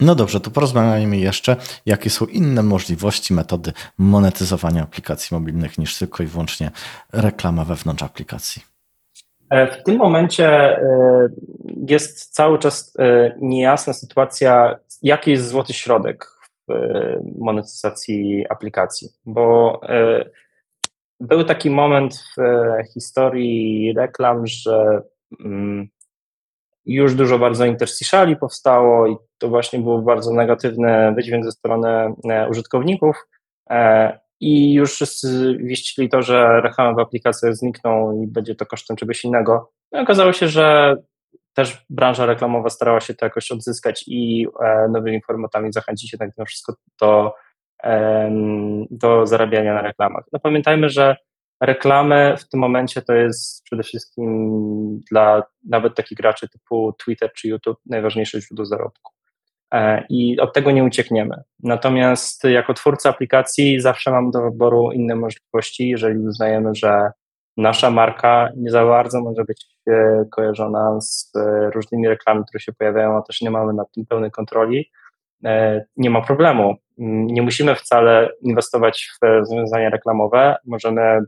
No 0.00 0.14
dobrze, 0.14 0.40
to 0.40 0.50
porozmawiajmy 0.50 1.16
jeszcze, 1.16 1.56
jakie 1.86 2.10
są 2.10 2.26
inne 2.26 2.62
możliwości, 2.62 3.34
metody 3.34 3.72
monetyzowania 3.98 4.82
aplikacji 4.82 5.34
mobilnych 5.34 5.78
niż 5.78 5.98
tylko 5.98 6.22
i 6.22 6.26
wyłącznie 6.26 6.70
reklama 7.12 7.64
wewnątrz 7.64 8.02
aplikacji. 8.02 8.71
E, 9.52 9.66
w 9.66 9.82
tym 9.82 9.96
momencie 9.96 10.48
e, 10.48 11.28
jest 11.88 12.34
cały 12.34 12.58
czas 12.58 12.96
e, 12.98 13.34
niejasna 13.40 13.92
sytuacja, 13.92 14.78
jaki 15.02 15.30
jest 15.30 15.48
złoty 15.48 15.72
środek 15.72 16.26
w 16.68 16.74
monetyzacji 17.38 18.46
aplikacji, 18.48 19.08
bo 19.26 19.80
był 21.20 21.44
taki 21.44 21.70
moment 21.70 22.14
w 22.36 22.40
historii 22.94 23.92
reklam, 23.96 24.46
że 24.46 25.02
mm, 25.44 25.88
już 26.86 27.14
dużo 27.14 27.38
bardzo 27.38 27.64
interstitiali 27.64 28.36
powstało 28.36 29.06
i 29.06 29.16
to 29.38 29.48
właśnie 29.48 29.78
był 29.78 30.02
bardzo 30.02 30.32
negatywny 30.32 31.12
wydźwięk 31.16 31.44
ze 31.44 31.52
strony 31.52 32.14
użytkowników 32.50 33.26
i 34.42 34.72
już 34.72 34.94
wszyscy 34.94 35.56
wieścili 35.60 36.08
to, 36.08 36.22
że 36.22 36.60
reklama 36.60 36.94
w 36.94 36.98
aplikacjach 36.98 37.56
znikną 37.56 38.22
i 38.22 38.26
będzie 38.26 38.54
to 38.54 38.66
kosztem 38.66 38.96
czegoś 38.96 39.24
innego. 39.24 39.72
No 39.92 40.00
okazało 40.00 40.32
się, 40.32 40.48
że 40.48 40.96
też 41.54 41.84
branża 41.90 42.26
reklamowa 42.26 42.70
starała 42.70 43.00
się 43.00 43.14
to 43.14 43.26
jakoś 43.26 43.52
odzyskać 43.52 44.04
i 44.06 44.46
e, 44.60 44.88
nowymi 44.88 45.22
formatami 45.26 45.72
zachęcić 45.72 46.12
jednak 46.12 46.30
mimo 46.38 46.46
wszystko 46.46 46.74
do, 47.00 47.32
do 48.90 49.26
zarabiania 49.26 49.74
na 49.74 49.82
reklamach. 49.82 50.24
No 50.32 50.38
pamiętajmy, 50.38 50.88
że 50.88 51.16
reklamy 51.60 52.34
w 52.38 52.48
tym 52.48 52.60
momencie 52.60 53.02
to 53.02 53.14
jest 53.14 53.64
przede 53.64 53.82
wszystkim 53.82 55.00
dla 55.10 55.42
nawet 55.68 55.94
takich 55.94 56.18
graczy 56.18 56.48
typu 56.48 56.94
Twitter 57.04 57.32
czy 57.32 57.48
YouTube 57.48 57.78
najważniejsze 57.86 58.40
źródło 58.40 58.66
zarobku. 58.66 59.11
E, 59.72 60.04
i 60.08 60.40
od 60.40 60.52
tego 60.52 60.70
nie 60.70 60.84
uciekniemy. 60.84 61.42
Natomiast 61.62 62.44
jako 62.44 62.74
twórca 62.74 63.10
aplikacji 63.10 63.80
zawsze 63.80 64.10
mam 64.10 64.30
do 64.30 64.42
wyboru 64.42 64.92
inne 64.92 65.16
możliwości, 65.16 65.88
jeżeli 65.88 66.18
uznajemy, 66.18 66.74
że 66.74 67.10
nasza 67.56 67.90
marka 67.90 68.48
nie 68.56 68.70
za 68.70 68.84
bardzo 68.84 69.20
może 69.20 69.44
być 69.44 69.66
e, 69.88 70.24
kojarzona 70.30 71.00
z 71.00 71.32
e, 71.36 71.70
różnymi 71.70 72.08
reklamami, 72.08 72.46
które 72.48 72.60
się 72.60 72.72
pojawiają, 72.72 73.16
a 73.16 73.22
też 73.22 73.40
nie 73.40 73.50
mamy 73.50 73.72
nad 73.72 73.92
tym 73.92 74.06
pełnej 74.06 74.30
kontroli, 74.30 74.90
nie 75.96 76.10
ma 76.10 76.20
problemu. 76.20 76.76
Nie 76.98 77.42
musimy 77.42 77.74
wcale 77.74 78.28
inwestować 78.40 79.10
w 79.22 79.24
rozwiązania 79.24 79.90
reklamowe, 79.90 80.56
możemy 80.66 81.20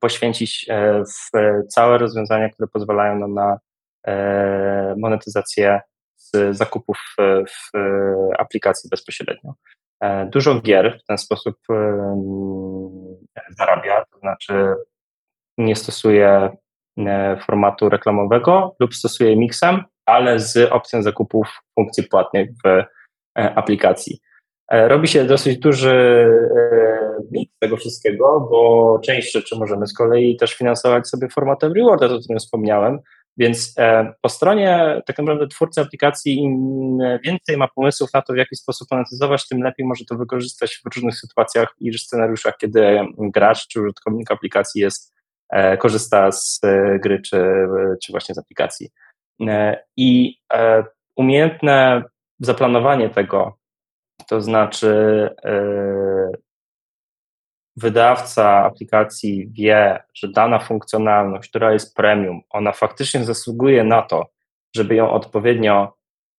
poświęcić 0.00 0.66
w 1.06 1.30
całe 1.68 1.98
rozwiązania, 1.98 2.48
które 2.48 2.68
pozwalają 2.68 3.18
nam 3.18 3.34
na 3.34 3.58
monetyzację 4.96 5.80
z 6.32 6.56
zakupów 6.56 6.98
w 7.48 7.78
aplikacji 8.38 8.90
bezpośrednio. 8.90 9.54
E, 10.00 10.26
dużo 10.26 10.60
gier 10.60 10.98
w 11.02 11.06
ten 11.06 11.18
sposób 11.18 11.56
zarabia, 13.58 14.04
to 14.12 14.18
znaczy 14.18 14.74
nie 15.58 15.76
stosuje 15.76 16.50
e, 16.98 17.38
formatu 17.46 17.88
reklamowego 17.88 18.76
lub 18.80 18.94
stosuje 18.94 19.36
mixem, 19.36 19.84
ale 20.06 20.40
z 20.40 20.72
opcją 20.72 21.02
zakupów 21.02 21.48
funkcji 21.74 22.04
płatnych 22.04 22.50
w 22.64 22.68
e, 22.68 22.84
aplikacji. 23.34 24.20
Robi 24.70 25.08
się 25.08 25.24
dosyć 25.24 25.58
duży 25.58 26.28
mix 27.30 27.58
tego 27.58 27.76
wszystkiego, 27.76 28.48
bo 28.50 29.00
część 29.04 29.32
rzeczy 29.32 29.56
możemy 29.56 29.86
z 29.86 29.94
kolei 29.94 30.36
też 30.36 30.54
finansować 30.54 31.08
sobie 31.08 31.28
formatem 31.28 31.72
rewarda, 31.72 32.06
o 32.06 32.18
którym 32.18 32.38
wspomniałem, 32.38 32.98
Więc 33.38 33.74
e, 33.78 34.12
po 34.20 34.28
stronie 34.28 35.02
tak 35.06 35.18
naprawdę 35.18 35.48
twórcy 35.48 35.80
aplikacji 35.80 36.38
im 36.38 36.98
więcej 37.24 37.56
ma 37.56 37.68
pomysłów 37.68 38.12
na 38.14 38.22
to, 38.22 38.32
w 38.32 38.36
jaki 38.36 38.56
sposób 38.56 38.88
monetyzować, 38.90 39.48
tym 39.48 39.62
lepiej 39.62 39.86
może 39.86 40.04
to 40.04 40.16
wykorzystać 40.16 40.80
w 40.84 40.94
różnych 40.94 41.16
sytuacjach 41.16 41.74
i 41.80 41.98
scenariuszach, 41.98 42.56
kiedy 42.56 43.00
gracz 43.18 43.66
czy 43.66 43.80
użytkownik 43.82 44.30
aplikacji 44.30 44.80
jest, 44.80 45.14
e, 45.50 45.76
korzysta 45.76 46.32
z 46.32 46.60
e, 46.64 46.98
gry 46.98 47.22
czy, 47.22 47.44
czy 48.02 48.12
właśnie 48.12 48.34
z 48.34 48.38
aplikacji. 48.38 48.90
I 49.96 50.38
umiejętne 51.16 52.02
zaplanowanie 52.40 53.10
tego, 53.10 53.58
to 54.28 54.40
znaczy 54.40 55.28
wydawca 57.78 58.64
aplikacji 58.64 59.48
wie, 59.52 60.02
że 60.14 60.28
dana 60.28 60.58
funkcjonalność, 60.58 61.48
która 61.48 61.72
jest 61.72 61.96
premium, 61.96 62.40
ona 62.50 62.72
faktycznie 62.72 63.24
zasługuje 63.24 63.84
na 63.84 64.02
to, 64.02 64.26
żeby 64.76 64.94
ją 64.94 65.10
odpowiednio 65.10 65.92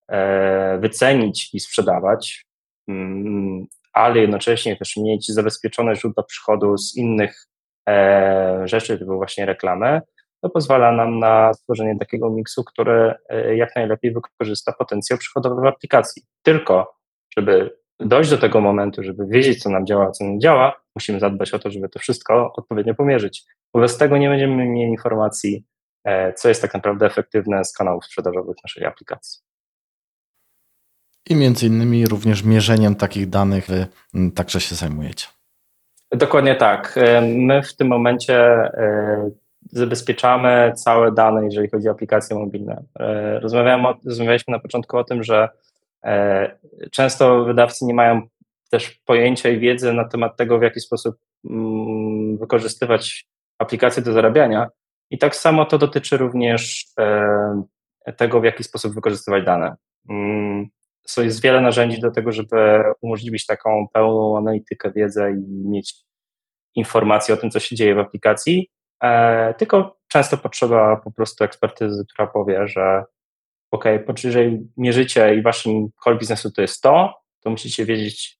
e, 0.07 0.77
wycenić 0.77 1.53
i 1.53 1.59
sprzedawać, 1.59 2.45
mm, 2.87 3.65
ale 3.93 4.19
jednocześnie 4.19 4.77
też 4.77 4.97
mieć 4.97 5.27
zabezpieczone 5.27 5.95
źródła 5.95 6.23
przychodu 6.23 6.77
z 6.77 6.95
innych 6.97 7.47
e, 7.89 8.61
rzeczy, 8.65 8.99
typu 8.99 9.15
właśnie 9.15 9.45
reklamy, 9.45 10.01
to 10.41 10.49
pozwala 10.49 10.91
nam 10.91 11.19
na 11.19 11.53
stworzenie 11.53 11.97
takiego 11.99 12.29
miksu, 12.29 12.63
który 12.63 13.13
e, 13.29 13.55
jak 13.55 13.75
najlepiej 13.75 14.13
wykorzysta 14.13 14.71
potencjał 14.71 15.19
przychodowy 15.19 15.61
w 15.61 15.65
aplikacji. 15.65 16.23
Tylko, 16.43 16.95
żeby 17.37 17.79
dojść 17.99 18.29
do 18.29 18.37
tego 18.37 18.61
momentu, 18.61 19.03
żeby 19.03 19.25
wiedzieć, 19.25 19.63
co 19.63 19.69
nam 19.69 19.85
działa, 19.85 20.11
co 20.11 20.23
nie 20.25 20.39
działa, 20.39 20.81
musimy 20.99 21.19
zadbać 21.19 21.53
o 21.53 21.59
to, 21.59 21.71
żeby 21.71 21.89
to 21.89 21.99
wszystko 21.99 22.53
odpowiednio 22.53 22.95
pomierzyć. 22.95 23.43
Bo 23.73 23.79
bez 23.79 23.97
tego 23.97 24.17
nie 24.17 24.29
będziemy 24.29 24.65
mieli 24.65 24.91
informacji, 24.91 25.65
e, 26.03 26.33
co 26.33 26.49
jest 26.49 26.61
tak 26.61 26.73
naprawdę 26.73 27.05
efektywne 27.05 27.65
z 27.65 27.73
kanałów 27.73 28.05
sprzedażowych 28.05 28.57
naszej 28.63 28.85
aplikacji. 28.85 29.41
I 31.29 31.35
między 31.35 31.67
innymi 31.67 32.07
również 32.07 32.43
mierzeniem 32.43 32.95
takich 32.95 33.29
danych 33.29 33.67
wy 33.67 33.87
także 34.35 34.61
się 34.61 34.75
zajmujecie. 34.75 35.27
Dokładnie 36.11 36.55
tak. 36.55 36.93
E, 36.97 37.21
my 37.21 37.63
w 37.63 37.75
tym 37.75 37.87
momencie 37.87 38.35
e, 38.37 39.29
zabezpieczamy 39.71 40.73
całe 40.75 41.11
dane, 41.11 41.45
jeżeli 41.45 41.69
chodzi 41.69 41.87
o 41.87 41.91
aplikacje 41.91 42.35
mobilne. 42.35 42.83
rozmawialiśmy 44.03 44.51
na 44.51 44.59
początku 44.59 44.97
o 44.97 45.03
tym, 45.03 45.23
że 45.23 45.49
często 46.91 47.45
wydawcy 47.45 47.85
nie 47.85 47.93
mają 47.93 48.21
też 48.69 49.01
pojęcia 49.05 49.49
i 49.49 49.59
wiedzy 49.59 49.93
na 49.93 50.07
temat 50.07 50.37
tego, 50.37 50.59
w 50.59 50.61
jaki 50.61 50.79
sposób 50.79 51.15
mm, 51.49 52.37
wykorzystywać 52.37 53.25
aplikacje 53.57 54.03
do 54.03 54.13
zarabiania. 54.13 54.67
I 55.09 55.17
tak 55.17 55.35
samo 55.35 55.65
to 55.65 55.77
dotyczy 55.77 56.17
również 56.17 56.85
e, 56.99 57.63
tego, 58.17 58.41
w 58.41 58.43
jaki 58.43 58.63
sposób 58.63 58.95
wykorzystywać 58.95 59.45
dane. 59.45 59.75
Mm, 60.09 60.67
so 61.07 61.21
jest 61.21 61.41
wiele 61.41 61.61
narzędzi 61.61 62.01
do 62.01 62.11
tego, 62.11 62.31
żeby 62.31 62.83
umożliwić 63.01 63.45
taką 63.45 63.87
pełną 63.93 64.37
analitykę, 64.37 64.91
wiedzę 64.91 65.31
i 65.31 65.69
mieć 65.69 65.95
informacje 66.75 67.33
o 67.33 67.37
tym, 67.37 67.51
co 67.51 67.59
się 67.59 67.75
dzieje 67.75 67.95
w 67.95 67.99
aplikacji, 67.99 68.69
e, 69.03 69.53
tylko 69.53 69.97
często 70.07 70.37
potrzeba 70.37 70.95
po 70.95 71.11
prostu 71.11 71.43
ekspertyzy, 71.43 72.05
która 72.13 72.27
powie, 72.27 72.67
że 72.67 73.03
ok, 73.71 73.85
jeżeli 74.23 74.69
mierzycie 74.77 75.35
i 75.35 75.41
waszym 75.41 75.89
core 76.03 76.17
biznesu 76.17 76.51
to 76.51 76.61
jest 76.61 76.81
to, 76.81 77.13
to 77.39 77.49
musicie 77.49 77.85
wiedzieć, 77.85 78.38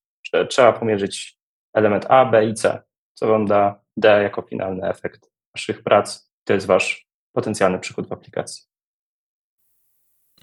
trzeba 0.50 0.74
pomierzyć 0.74 1.40
element 1.74 2.06
A, 2.10 2.26
B 2.26 2.46
i 2.46 2.54
C, 2.54 2.84
co 3.14 3.28
wam 3.28 3.46
da 3.46 3.82
D 3.98 4.24
jako 4.24 4.42
finalny 4.42 4.90
efekt 4.90 5.32
waszych 5.56 5.84
prac. 5.84 6.32
To 6.44 6.54
jest 6.54 6.68
wasz 6.68 7.08
potencjalny 7.32 7.80
przychód 7.80 8.08
w 8.08 8.14
aplikacji. 8.14 8.69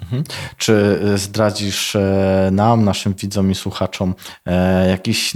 Mhm. 0.03 0.25
Czy 0.57 1.01
e, 1.15 1.19
zdradzisz 1.19 1.97
e, 1.97 2.49
nam, 2.53 2.85
naszym 2.85 3.15
widzom 3.15 3.51
i 3.51 3.55
słuchaczom 3.55 4.15
e, 4.47 4.89
jakieś 4.89 5.33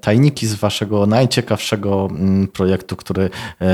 tajniki 0.00 0.46
z 0.46 0.54
waszego 0.54 1.06
najciekawszego 1.06 2.08
mm, 2.10 2.48
projektu, 2.48 2.96
który 2.96 3.30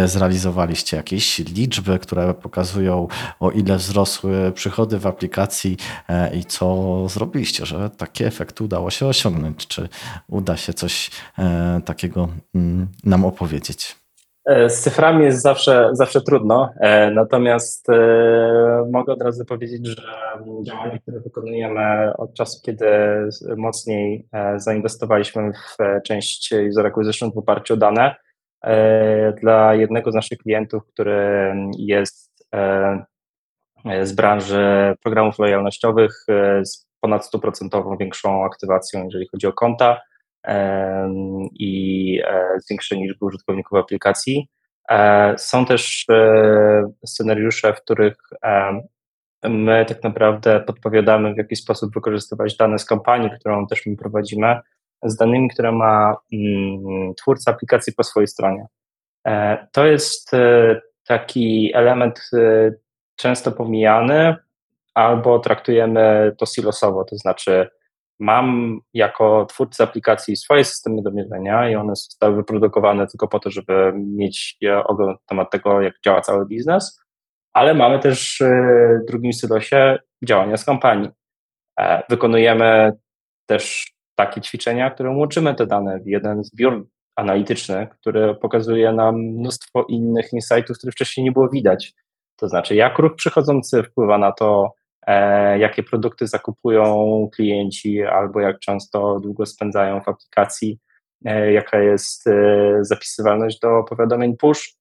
zrealizowaliście? 0.06 0.96
Jakieś 0.96 1.38
liczby, 1.38 1.98
które 1.98 2.34
pokazują 2.34 3.08
o 3.40 3.50
ile 3.50 3.76
wzrosły 3.76 4.52
przychody 4.54 4.98
w 4.98 5.06
aplikacji 5.06 5.76
i 6.34 6.44
co 6.44 7.08
zrobiliście, 7.08 7.66
że 7.66 7.90
takie 7.90 8.26
efekty 8.26 8.64
udało 8.64 8.90
się 8.90 9.06
osiągnąć? 9.06 9.66
Czy 9.66 9.88
uda 10.28 10.56
się 10.56 10.74
coś 10.74 11.10
takiego 11.84 12.28
mm, 12.54 12.88
nam 13.04 13.24
opowiedzieć? 13.24 13.96
E, 14.46 14.70
z 14.70 14.80
cyframi 14.80 15.24
jest 15.24 15.42
zawsze, 15.42 15.90
zawsze 15.92 16.20
trudno, 16.20 16.70
e, 16.80 17.10
natomiast 17.10 17.90
e, 17.90 18.88
mogę 18.90 19.12
od 19.12 19.22
razu 19.22 19.44
powiedzieć, 19.44 19.86
że 19.86 20.02
działania, 20.62 20.98
które 20.98 21.20
wykonujemy 21.20 22.12
od 22.16 22.34
czasu, 22.34 22.60
kiedy 22.62 22.86
mocniej 23.56 24.28
zainwestowaliśmy 24.56 25.52
w 25.52 25.76
część 26.04 26.54
user 26.68 26.86
acquisition 26.86 27.32
w 27.32 27.38
oparciu 27.38 27.74
o 27.74 27.76
dane, 27.76 28.14
dla 29.40 29.74
jednego 29.74 30.12
z 30.12 30.14
naszych 30.14 30.38
klientów, 30.38 30.82
który 30.86 31.52
jest 31.78 32.46
z 34.02 34.12
branży 34.12 34.94
programów 35.02 35.38
lojalnościowych 35.38 36.24
z 36.62 36.86
ponad 37.00 37.30
100% 37.34 37.98
większą 37.98 38.44
aktywacją, 38.44 39.04
jeżeli 39.04 39.28
chodzi 39.28 39.46
o 39.46 39.52
konta, 39.52 40.00
i 41.52 42.20
e, 42.24 42.60
zwiększenie 42.60 43.06
liczby 43.06 43.24
użytkowników 43.24 43.78
aplikacji. 43.78 44.48
E, 44.90 45.34
są 45.38 45.66
też 45.66 46.04
e, 46.10 46.92
scenariusze, 47.06 47.72
w 47.72 47.82
których 47.82 48.16
my 49.44 49.84
tak 49.88 50.02
naprawdę 50.02 50.60
podpowiadamy, 50.60 51.34
w 51.34 51.38
jaki 51.38 51.56
sposób 51.56 51.94
wykorzystywać 51.94 52.56
dane 52.56 52.78
z 52.78 52.84
kampanii, 52.84 53.30
którą 53.40 53.66
też 53.66 53.86
my 53.86 53.96
prowadzimy, 53.96 54.60
z 55.02 55.16
danymi, 55.16 55.48
które 55.48 55.72
ma 55.72 56.16
mm, 56.32 57.14
twórca 57.14 57.50
aplikacji 57.50 57.92
po 57.92 58.04
swojej 58.04 58.26
stronie. 58.28 58.66
To 59.72 59.86
jest 59.86 60.30
taki 61.06 61.70
element 61.74 62.30
często 63.16 63.52
pomijany, 63.52 64.36
albo 64.94 65.38
traktujemy 65.38 66.32
to 66.38 66.46
silosowo, 66.46 67.04
to 67.04 67.16
znaczy 67.16 67.68
mam 68.18 68.78
jako 68.94 69.46
twórca 69.46 69.84
aplikacji 69.84 70.36
swoje 70.36 70.64
systemy 70.64 71.02
do 71.02 71.10
mierzenia 71.10 71.70
i 71.70 71.76
one 71.76 71.96
zostały 71.96 72.36
wyprodukowane 72.36 73.06
tylko 73.06 73.28
po 73.28 73.38
to, 73.38 73.50
żeby 73.50 73.92
mieć 73.96 74.58
ogląd 74.84 75.10
na 75.10 75.26
temat 75.26 75.50
tego, 75.50 75.80
jak 75.80 75.94
działa 76.04 76.20
cały 76.20 76.46
biznes, 76.46 77.00
ale 77.52 77.74
mamy 77.74 77.98
też 77.98 78.42
w 78.42 79.06
drugim 79.06 79.32
silosie 79.32 79.98
działania 80.24 80.56
z 80.56 80.64
kampanii. 80.64 81.08
E, 81.80 82.02
wykonujemy 82.08 82.92
też 83.46 83.92
takie 84.14 84.40
ćwiczenia, 84.40 84.90
które 84.90 85.10
łączymy 85.10 85.54
te 85.54 85.66
dane 85.66 86.00
w 86.00 86.06
jeden 86.06 86.44
zbiór 86.44 86.86
analityczny, 87.16 87.88
który 88.00 88.34
pokazuje 88.34 88.92
nam 88.92 89.16
mnóstwo 89.16 89.84
innych 89.88 90.32
insightów, 90.32 90.78
które 90.78 90.92
wcześniej 90.92 91.24
nie 91.24 91.32
było 91.32 91.48
widać. 91.48 91.92
To 92.36 92.48
znaczy, 92.48 92.74
jak 92.74 92.98
ruch 92.98 93.14
przychodzący 93.14 93.82
wpływa 93.82 94.18
na 94.18 94.32
to, 94.32 94.74
E, 94.76 94.85
jakie 95.58 95.82
produkty 95.82 96.26
zakupują 96.26 97.28
klienci, 97.34 98.02
albo 98.02 98.40
jak 98.40 98.58
często 98.58 99.20
długo 99.20 99.46
spędzają 99.46 100.00
w 100.00 100.08
aplikacji, 100.08 100.78
e, 101.24 101.52
jaka 101.52 101.78
jest 101.78 102.26
e, 102.26 102.78
zapisywalność 102.80 103.58
do 103.60 103.84
powiadomień 103.88 104.36
push. 104.36 104.74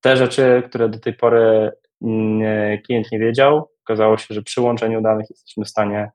Te 0.00 0.16
rzeczy, 0.16 0.62
które 0.68 0.88
do 0.88 0.98
tej 0.98 1.14
pory 1.14 1.72
mm, 2.02 2.82
klient 2.82 3.12
nie 3.12 3.18
wiedział, 3.18 3.70
okazało 3.84 4.18
się, 4.18 4.34
że 4.34 4.42
przy 4.42 4.60
łączeniu 4.60 5.02
danych 5.02 5.30
jesteśmy 5.30 5.64
w 5.64 5.68
stanie 5.68 6.10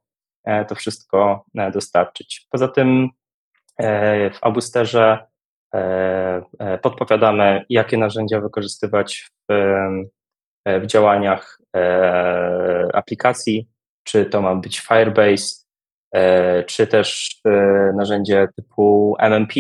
to 0.68 0.76
wszystko 0.76 1.46
dostarczyć. 1.74 2.48
Poza 2.50 2.68
tym 2.68 3.10
w 4.34 4.38
Abusterze 4.42 5.28
podpowiadamy, 6.82 7.66
jakie 7.70 7.98
narzędzia 7.98 8.40
wykorzystywać 8.40 9.32
w, 9.50 9.54
w 10.66 10.86
działaniach 10.86 11.61
E, 11.61 11.61
aplikacji, 12.94 13.68
czy 14.04 14.26
to 14.26 14.42
ma 14.42 14.56
być 14.56 14.80
Firebase, 14.80 15.66
e, 16.14 16.64
czy 16.64 16.88
też 16.88 17.40
e, 17.46 17.52
narzędzie 17.96 18.48
typu 18.56 19.16
MMP. 19.20 19.54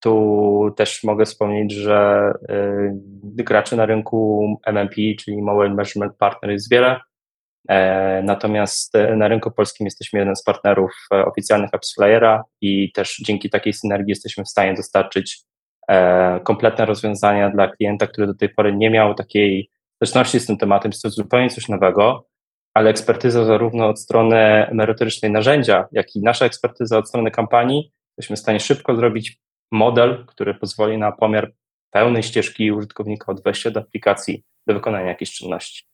Tu 0.00 0.74
też 0.76 1.04
mogę 1.04 1.24
wspomnieć, 1.24 1.72
że 1.72 2.32
graczy 3.22 3.76
na 3.76 3.86
rynku 3.86 4.46
MMP, 4.66 4.94
czyli 5.18 5.42
Mobile 5.42 5.74
Measurement 5.74 6.16
Partner 6.16 6.50
jest 6.50 6.70
wiele, 6.70 7.00
natomiast 8.22 8.94
na 9.16 9.28
rynku 9.28 9.50
polskim 9.50 9.84
jesteśmy 9.84 10.18
jeden 10.18 10.36
z 10.36 10.42
partnerów 10.42 10.90
oficjalnych 11.10 11.70
AppsFlyera 11.74 12.44
i 12.60 12.92
też 12.92 13.16
dzięki 13.26 13.50
takiej 13.50 13.72
synergii 13.72 14.10
jesteśmy 14.10 14.44
w 14.44 14.48
stanie 14.48 14.74
dostarczyć 14.74 15.40
kompletne 16.44 16.84
rozwiązania 16.84 17.50
dla 17.50 17.68
klienta, 17.68 18.06
który 18.06 18.26
do 18.26 18.34
tej 18.34 18.48
pory 18.48 18.76
nie 18.76 18.90
miał 18.90 19.14
takiej 19.14 19.70
styczności 20.06 20.40
z 20.40 20.46
tym 20.46 20.56
tematem, 20.56 20.90
jest 20.90 21.02
to 21.02 21.10
zupełnie 21.10 21.50
coś 21.50 21.68
nowego, 21.68 22.26
ale 22.74 22.90
ekspertyza 22.90 23.44
zarówno 23.44 23.88
od 23.88 24.00
strony 24.00 24.66
merytorycznej 24.72 25.30
narzędzia, 25.30 25.88
jak 25.92 26.16
i 26.16 26.20
nasza 26.20 26.44
ekspertyza 26.44 26.98
od 26.98 27.08
strony 27.08 27.30
kampanii, 27.30 27.92
jesteśmy 28.18 28.36
w 28.36 28.40
stanie 28.40 28.60
szybko 28.60 28.96
zrobić 28.96 29.38
model, 29.72 30.26
który 30.26 30.54
pozwoli 30.54 30.98
na 30.98 31.12
pomiar 31.12 31.52
pełnej 31.90 32.22
ścieżki 32.22 32.72
użytkownika 32.72 33.32
od 33.32 33.42
wejścia 33.42 33.70
do 33.70 33.80
aplikacji 33.80 34.44
do 34.66 34.74
wykonania 34.74 35.06
jakiejś 35.06 35.32
czynności. 35.32 35.84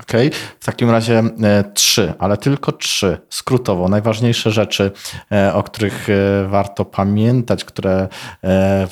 Okej, 0.00 0.28
okay. 0.28 0.40
w 0.60 0.64
takim 0.64 0.90
razie 0.90 1.22
e, 1.42 1.64
trzy, 1.74 2.14
ale 2.18 2.36
tylko 2.36 2.72
trzy, 2.72 3.18
skrótowo, 3.28 3.88
najważniejsze 3.88 4.50
rzeczy, 4.50 4.90
e, 5.32 5.54
o 5.54 5.62
których 5.62 6.08
e, 6.10 6.48
warto 6.48 6.84
pamiętać, 6.84 7.64
które 7.64 8.08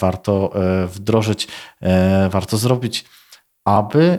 warto 0.01 0.53
wdrożyć, 0.87 1.49
warto 2.31 2.57
zrobić, 2.57 3.05
aby 3.67 4.19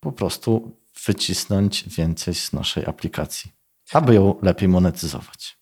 po 0.00 0.12
prostu 0.12 0.76
wycisnąć 1.06 1.96
więcej 1.96 2.34
z 2.34 2.52
naszej 2.52 2.86
aplikacji, 2.86 3.52
aby 3.92 4.14
ją 4.14 4.34
lepiej 4.42 4.68
monetyzować. 4.68 5.60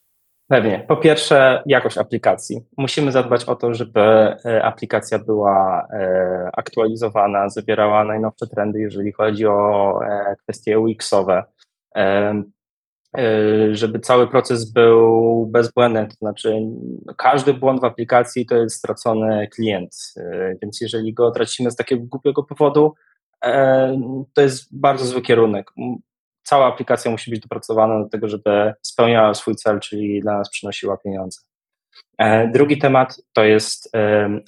Pewnie. 0.49 0.85
Po 0.87 0.97
pierwsze, 0.97 1.63
jakość 1.65 1.97
aplikacji. 1.97 2.61
Musimy 2.77 3.11
zadbać 3.11 3.45
o 3.45 3.55
to, 3.55 3.73
żeby 3.73 4.01
e, 4.01 4.63
aplikacja 4.63 5.19
była 5.19 5.87
e, 5.93 6.49
aktualizowana, 6.53 7.49
zawierała 7.49 8.03
najnowsze 8.03 8.47
trendy, 8.47 8.79
jeżeli 8.79 9.11
chodzi 9.11 9.45
o 9.45 9.99
e, 10.05 10.35
kwestie 10.43 10.79
UX-owe, 10.79 11.43
żeby 13.71 13.99
cały 13.99 14.27
proces 14.27 14.71
był 14.71 15.45
bezbłędny, 15.51 16.07
to 16.07 16.15
znaczy 16.15 16.61
każdy 17.17 17.53
błąd 17.53 17.81
w 17.81 17.85
aplikacji 17.85 18.45
to 18.45 18.55
jest 18.55 18.75
stracony 18.75 19.47
klient, 19.47 19.95
więc 20.61 20.81
jeżeli 20.81 21.13
go 21.13 21.31
tracimy 21.31 21.71
z 21.71 21.75
takiego 21.75 22.05
głupiego 22.05 22.43
powodu, 22.43 22.93
to 24.33 24.41
jest 24.41 24.79
bardzo 24.79 25.05
zły 25.05 25.21
kierunek. 25.21 25.71
Cała 26.43 26.67
aplikacja 26.67 27.11
musi 27.11 27.31
być 27.31 27.39
dopracowana 27.39 28.03
do 28.03 28.09
tego, 28.09 28.27
żeby 28.27 28.73
spełniała 28.81 29.33
swój 29.33 29.55
cel, 29.55 29.79
czyli 29.79 30.21
dla 30.21 30.37
nas 30.37 30.49
przynosiła 30.49 30.97
pieniądze. 30.97 31.41
E, 32.17 32.47
drugi 32.47 32.77
temat 32.77 33.21
to 33.33 33.43
jest 33.43 33.91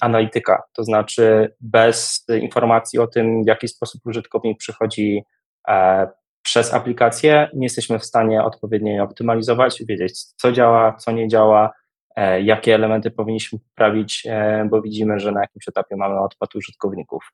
analityka, 0.00 0.62
to 0.72 0.84
znaczy 0.84 1.54
bez 1.60 2.26
informacji 2.40 2.98
o 2.98 3.06
tym, 3.06 3.44
w 3.44 3.46
jaki 3.46 3.68
sposób 3.68 4.06
użytkownik 4.06 4.58
przychodzi 4.58 5.22
e, 5.68 6.06
przez 6.42 6.74
aplikację, 6.74 7.48
nie 7.54 7.66
jesteśmy 7.66 7.98
w 7.98 8.04
stanie 8.04 8.44
odpowiednio 8.44 8.92
je 8.92 9.02
optymalizować, 9.02 9.82
wiedzieć, 9.88 10.24
co 10.24 10.52
działa, 10.52 10.96
co 10.96 11.12
nie 11.12 11.28
działa, 11.28 11.72
e, 12.16 12.42
jakie 12.42 12.74
elementy 12.74 13.10
powinniśmy 13.10 13.58
poprawić, 13.58 14.26
bo 14.70 14.82
widzimy, 14.82 15.20
że 15.20 15.32
na 15.32 15.40
jakimś 15.40 15.68
etapie 15.68 15.96
mamy 15.96 16.20
odpad 16.20 16.54
użytkowników 16.54 17.32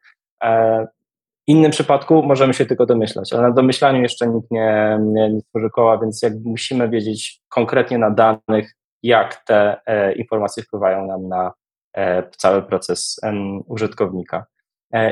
innym 1.49 1.70
przypadku 1.70 2.22
możemy 2.22 2.55
się 2.55 2.66
tylko 2.66 2.86
domyślać, 2.86 3.32
ale 3.32 3.42
na 3.42 3.51
domyślaniu 3.51 4.03
jeszcze 4.03 4.26
nikt 4.26 4.51
nie, 4.51 4.99
nie, 5.01 5.30
nie 5.30 5.42
tworzy 5.42 5.70
koła, 5.70 5.99
więc 5.99 6.22
jakby 6.22 6.49
musimy 6.49 6.88
wiedzieć 6.88 7.40
konkretnie 7.49 7.99
na 7.99 8.11
danych, 8.11 8.74
jak 9.03 9.44
te 9.44 9.80
e, 9.86 10.12
informacje 10.12 10.62
wpływają 10.62 11.07
nam 11.07 11.28
na 11.28 11.53
e, 11.96 12.30
cały 12.36 12.62
proces 12.62 13.16
e, 13.22 13.32
użytkownika. 13.66 14.46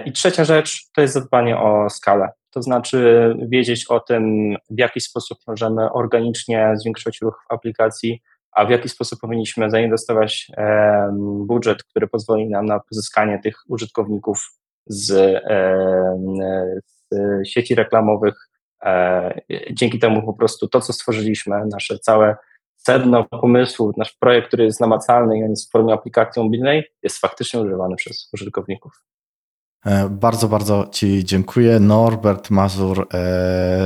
I 0.05 0.13
trzecia 0.13 0.45
rzecz 0.45 0.91
to 0.95 1.01
jest 1.01 1.15
zadbanie 1.15 1.59
o 1.59 1.91
skalę, 1.91 2.29
to 2.51 2.63
znaczy 2.63 3.35
wiedzieć 3.49 3.87
o 3.87 4.01
tym, 4.01 4.55
w 4.71 4.79
jaki 4.79 5.01
sposób 5.01 5.39
możemy 5.47 5.93
organicznie 5.93 6.73
zwiększać 6.75 7.21
ruch 7.21 7.45
w 7.49 7.53
aplikacji, 7.53 8.23
a 8.53 8.65
w 8.65 8.71
jaki 8.71 8.89
sposób 8.89 9.21
powinniśmy 9.21 9.71
zainwestować 9.71 10.51
budżet, 11.47 11.85
który 11.85 12.07
pozwoli 12.07 12.49
nam 12.49 12.67
na 12.67 12.81
pozyskanie 12.81 13.41
tych 13.43 13.57
użytkowników 13.69 14.51
z, 14.87 15.07
z 16.85 17.49
sieci 17.49 17.75
reklamowych. 17.75 18.35
E, 18.83 19.41
dzięki 19.73 19.99
temu 19.99 20.23
po 20.23 20.33
prostu 20.33 20.69
to, 20.69 20.81
co 20.81 20.93
stworzyliśmy, 20.93 21.67
nasze 21.67 21.99
całe 21.99 22.37
sedno 22.77 23.25
pomysłu, 23.25 23.93
nasz 23.97 24.13
projekt, 24.13 24.49
który 24.49 24.65
jest 24.65 24.81
namacalny 24.81 25.39
i 25.39 25.41
jest 25.41 25.69
w 25.69 25.71
formie 25.71 25.95
aplikacji 25.95 26.43
mobilnej, 26.43 26.85
jest 27.03 27.19
faktycznie 27.19 27.61
używany 27.61 27.97
przez 27.97 28.31
użytkowników. 28.33 28.93
E, 29.87 30.09
bardzo, 30.09 30.49
bardzo 30.49 30.89
Ci 30.93 31.25
dziękuję. 31.25 31.81
Norbert 31.81 32.51
Mazur 32.51 33.01
e, 33.01 33.07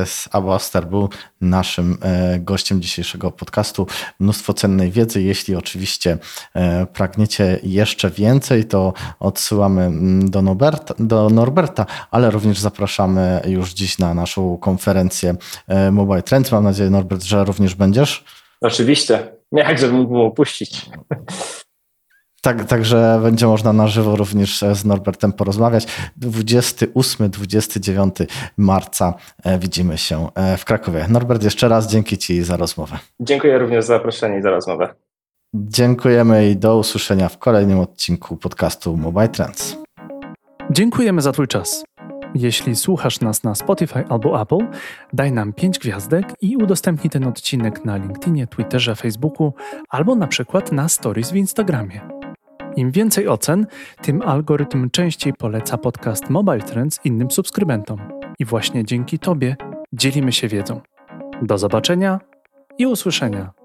z 0.07 0.28
Abaster 0.32 0.86
był 0.86 1.09
naszym 1.41 1.99
e, 2.03 2.38
gościem 2.38 2.82
dzisiejszego 2.82 3.30
podcastu. 3.30 3.86
Mnóstwo 4.20 4.55
cennej 4.55 4.91
wiedzy. 4.91 5.22
Jeśli 5.22 5.57
oczywiście 5.57 6.18
pragniecie 6.93 7.61
jeszcze 7.62 8.11
więcej, 8.11 8.64
to 8.64 8.93
odsyłamy 9.20 9.82
mm, 9.82 10.30
do 10.30 10.43
Norberta, 10.43 10.95
do 10.99 11.30
Norberta 11.30 11.86
ale 12.11 12.30
również 12.30 12.59
zapraszamy 12.59 13.41
już 13.47 13.72
dziś 13.72 13.99
na 13.99 14.14
naszą 14.14 14.59
konferencję 14.59 15.34
Mobile 15.93 16.22
Trends. 16.22 16.53
Mam 16.53 16.64
nadzieję, 16.64 16.91
Norbert, 16.91 17.22
że 17.22 17.45
również 17.45 17.74
będziesz. 17.74 18.24
Oczywiście. 18.61 19.32
Jak 19.53 19.78
żebym 19.78 19.97
mógł 19.97 20.18
opuścić. 20.18 20.86
Tak, 22.43 22.64
także 22.64 23.20
będzie 23.22 23.47
można 23.47 23.72
na 23.72 23.88
żywo 23.88 24.16
również 24.16 24.64
z 24.72 24.84
Norbertem 24.84 25.32
porozmawiać. 25.32 25.86
28-29 26.20 28.26
marca 28.57 29.14
e, 29.45 29.59
widzimy 29.59 29.99
się 29.99 30.28
e, 30.34 30.57
w 30.57 30.64
Krakowie. 30.64 31.07
Norbert, 31.09 31.43
jeszcze 31.43 31.68
raz 31.68 31.91
dzięki 31.91 32.18
Ci 32.18 32.43
za 32.43 32.57
rozmowę. 32.57 32.99
Dziękuję 33.20 33.59
również 33.59 33.84
za 33.84 33.95
zaproszenie 33.95 34.38
i 34.38 34.43
za 34.43 34.51
rozmowę. 34.51 34.95
Dziękujemy 35.55 36.51
i 36.51 36.57
do 36.57 36.78
usłyszenia 36.78 37.28
w 37.28 37.38
kolejnym 37.38 37.78
odcinku 37.78 38.36
podcastu 38.36 38.97
Mobile 38.97 39.28
Trends. 39.28 39.76
Dziękujemy 40.70 41.22
za 41.22 41.32
Twój 41.32 41.49
czas. 41.49 41.84
Jeśli 42.34 42.76
słuchasz 42.76 43.20
nas 43.20 43.43
na 43.43 43.55
Spotify 43.55 44.05
albo 44.09 44.43
Apple, 44.43 44.66
daj 45.12 45.32
nam 45.32 45.53
5 45.53 45.78
gwiazdek 45.78 46.26
i 46.41 46.57
udostępnij 46.57 47.11
ten 47.11 47.26
odcinek 47.26 47.84
na 47.84 47.97
LinkedInie, 47.97 48.47
Twitterze, 48.47 48.97
Facebooku 48.97 49.53
albo 49.88 50.14
na 50.14 50.26
przykład 50.26 50.72
na 50.72 50.88
Stories 50.88 51.30
w 51.30 51.36
Instagramie. 51.36 52.19
Im 52.76 52.90
więcej 52.90 53.28
ocen, 53.28 53.66
tym 54.02 54.22
algorytm 54.22 54.90
częściej 54.90 55.32
poleca 55.32 55.78
podcast 55.78 56.30
Mobile 56.30 56.60
Trends 56.60 57.00
innym 57.04 57.30
subskrybentom. 57.30 57.98
I 58.38 58.44
właśnie 58.44 58.84
dzięki 58.84 59.18
Tobie 59.18 59.56
dzielimy 59.92 60.32
się 60.32 60.48
wiedzą. 60.48 60.80
Do 61.42 61.58
zobaczenia 61.58 62.20
i 62.78 62.86
usłyszenia 62.86 63.59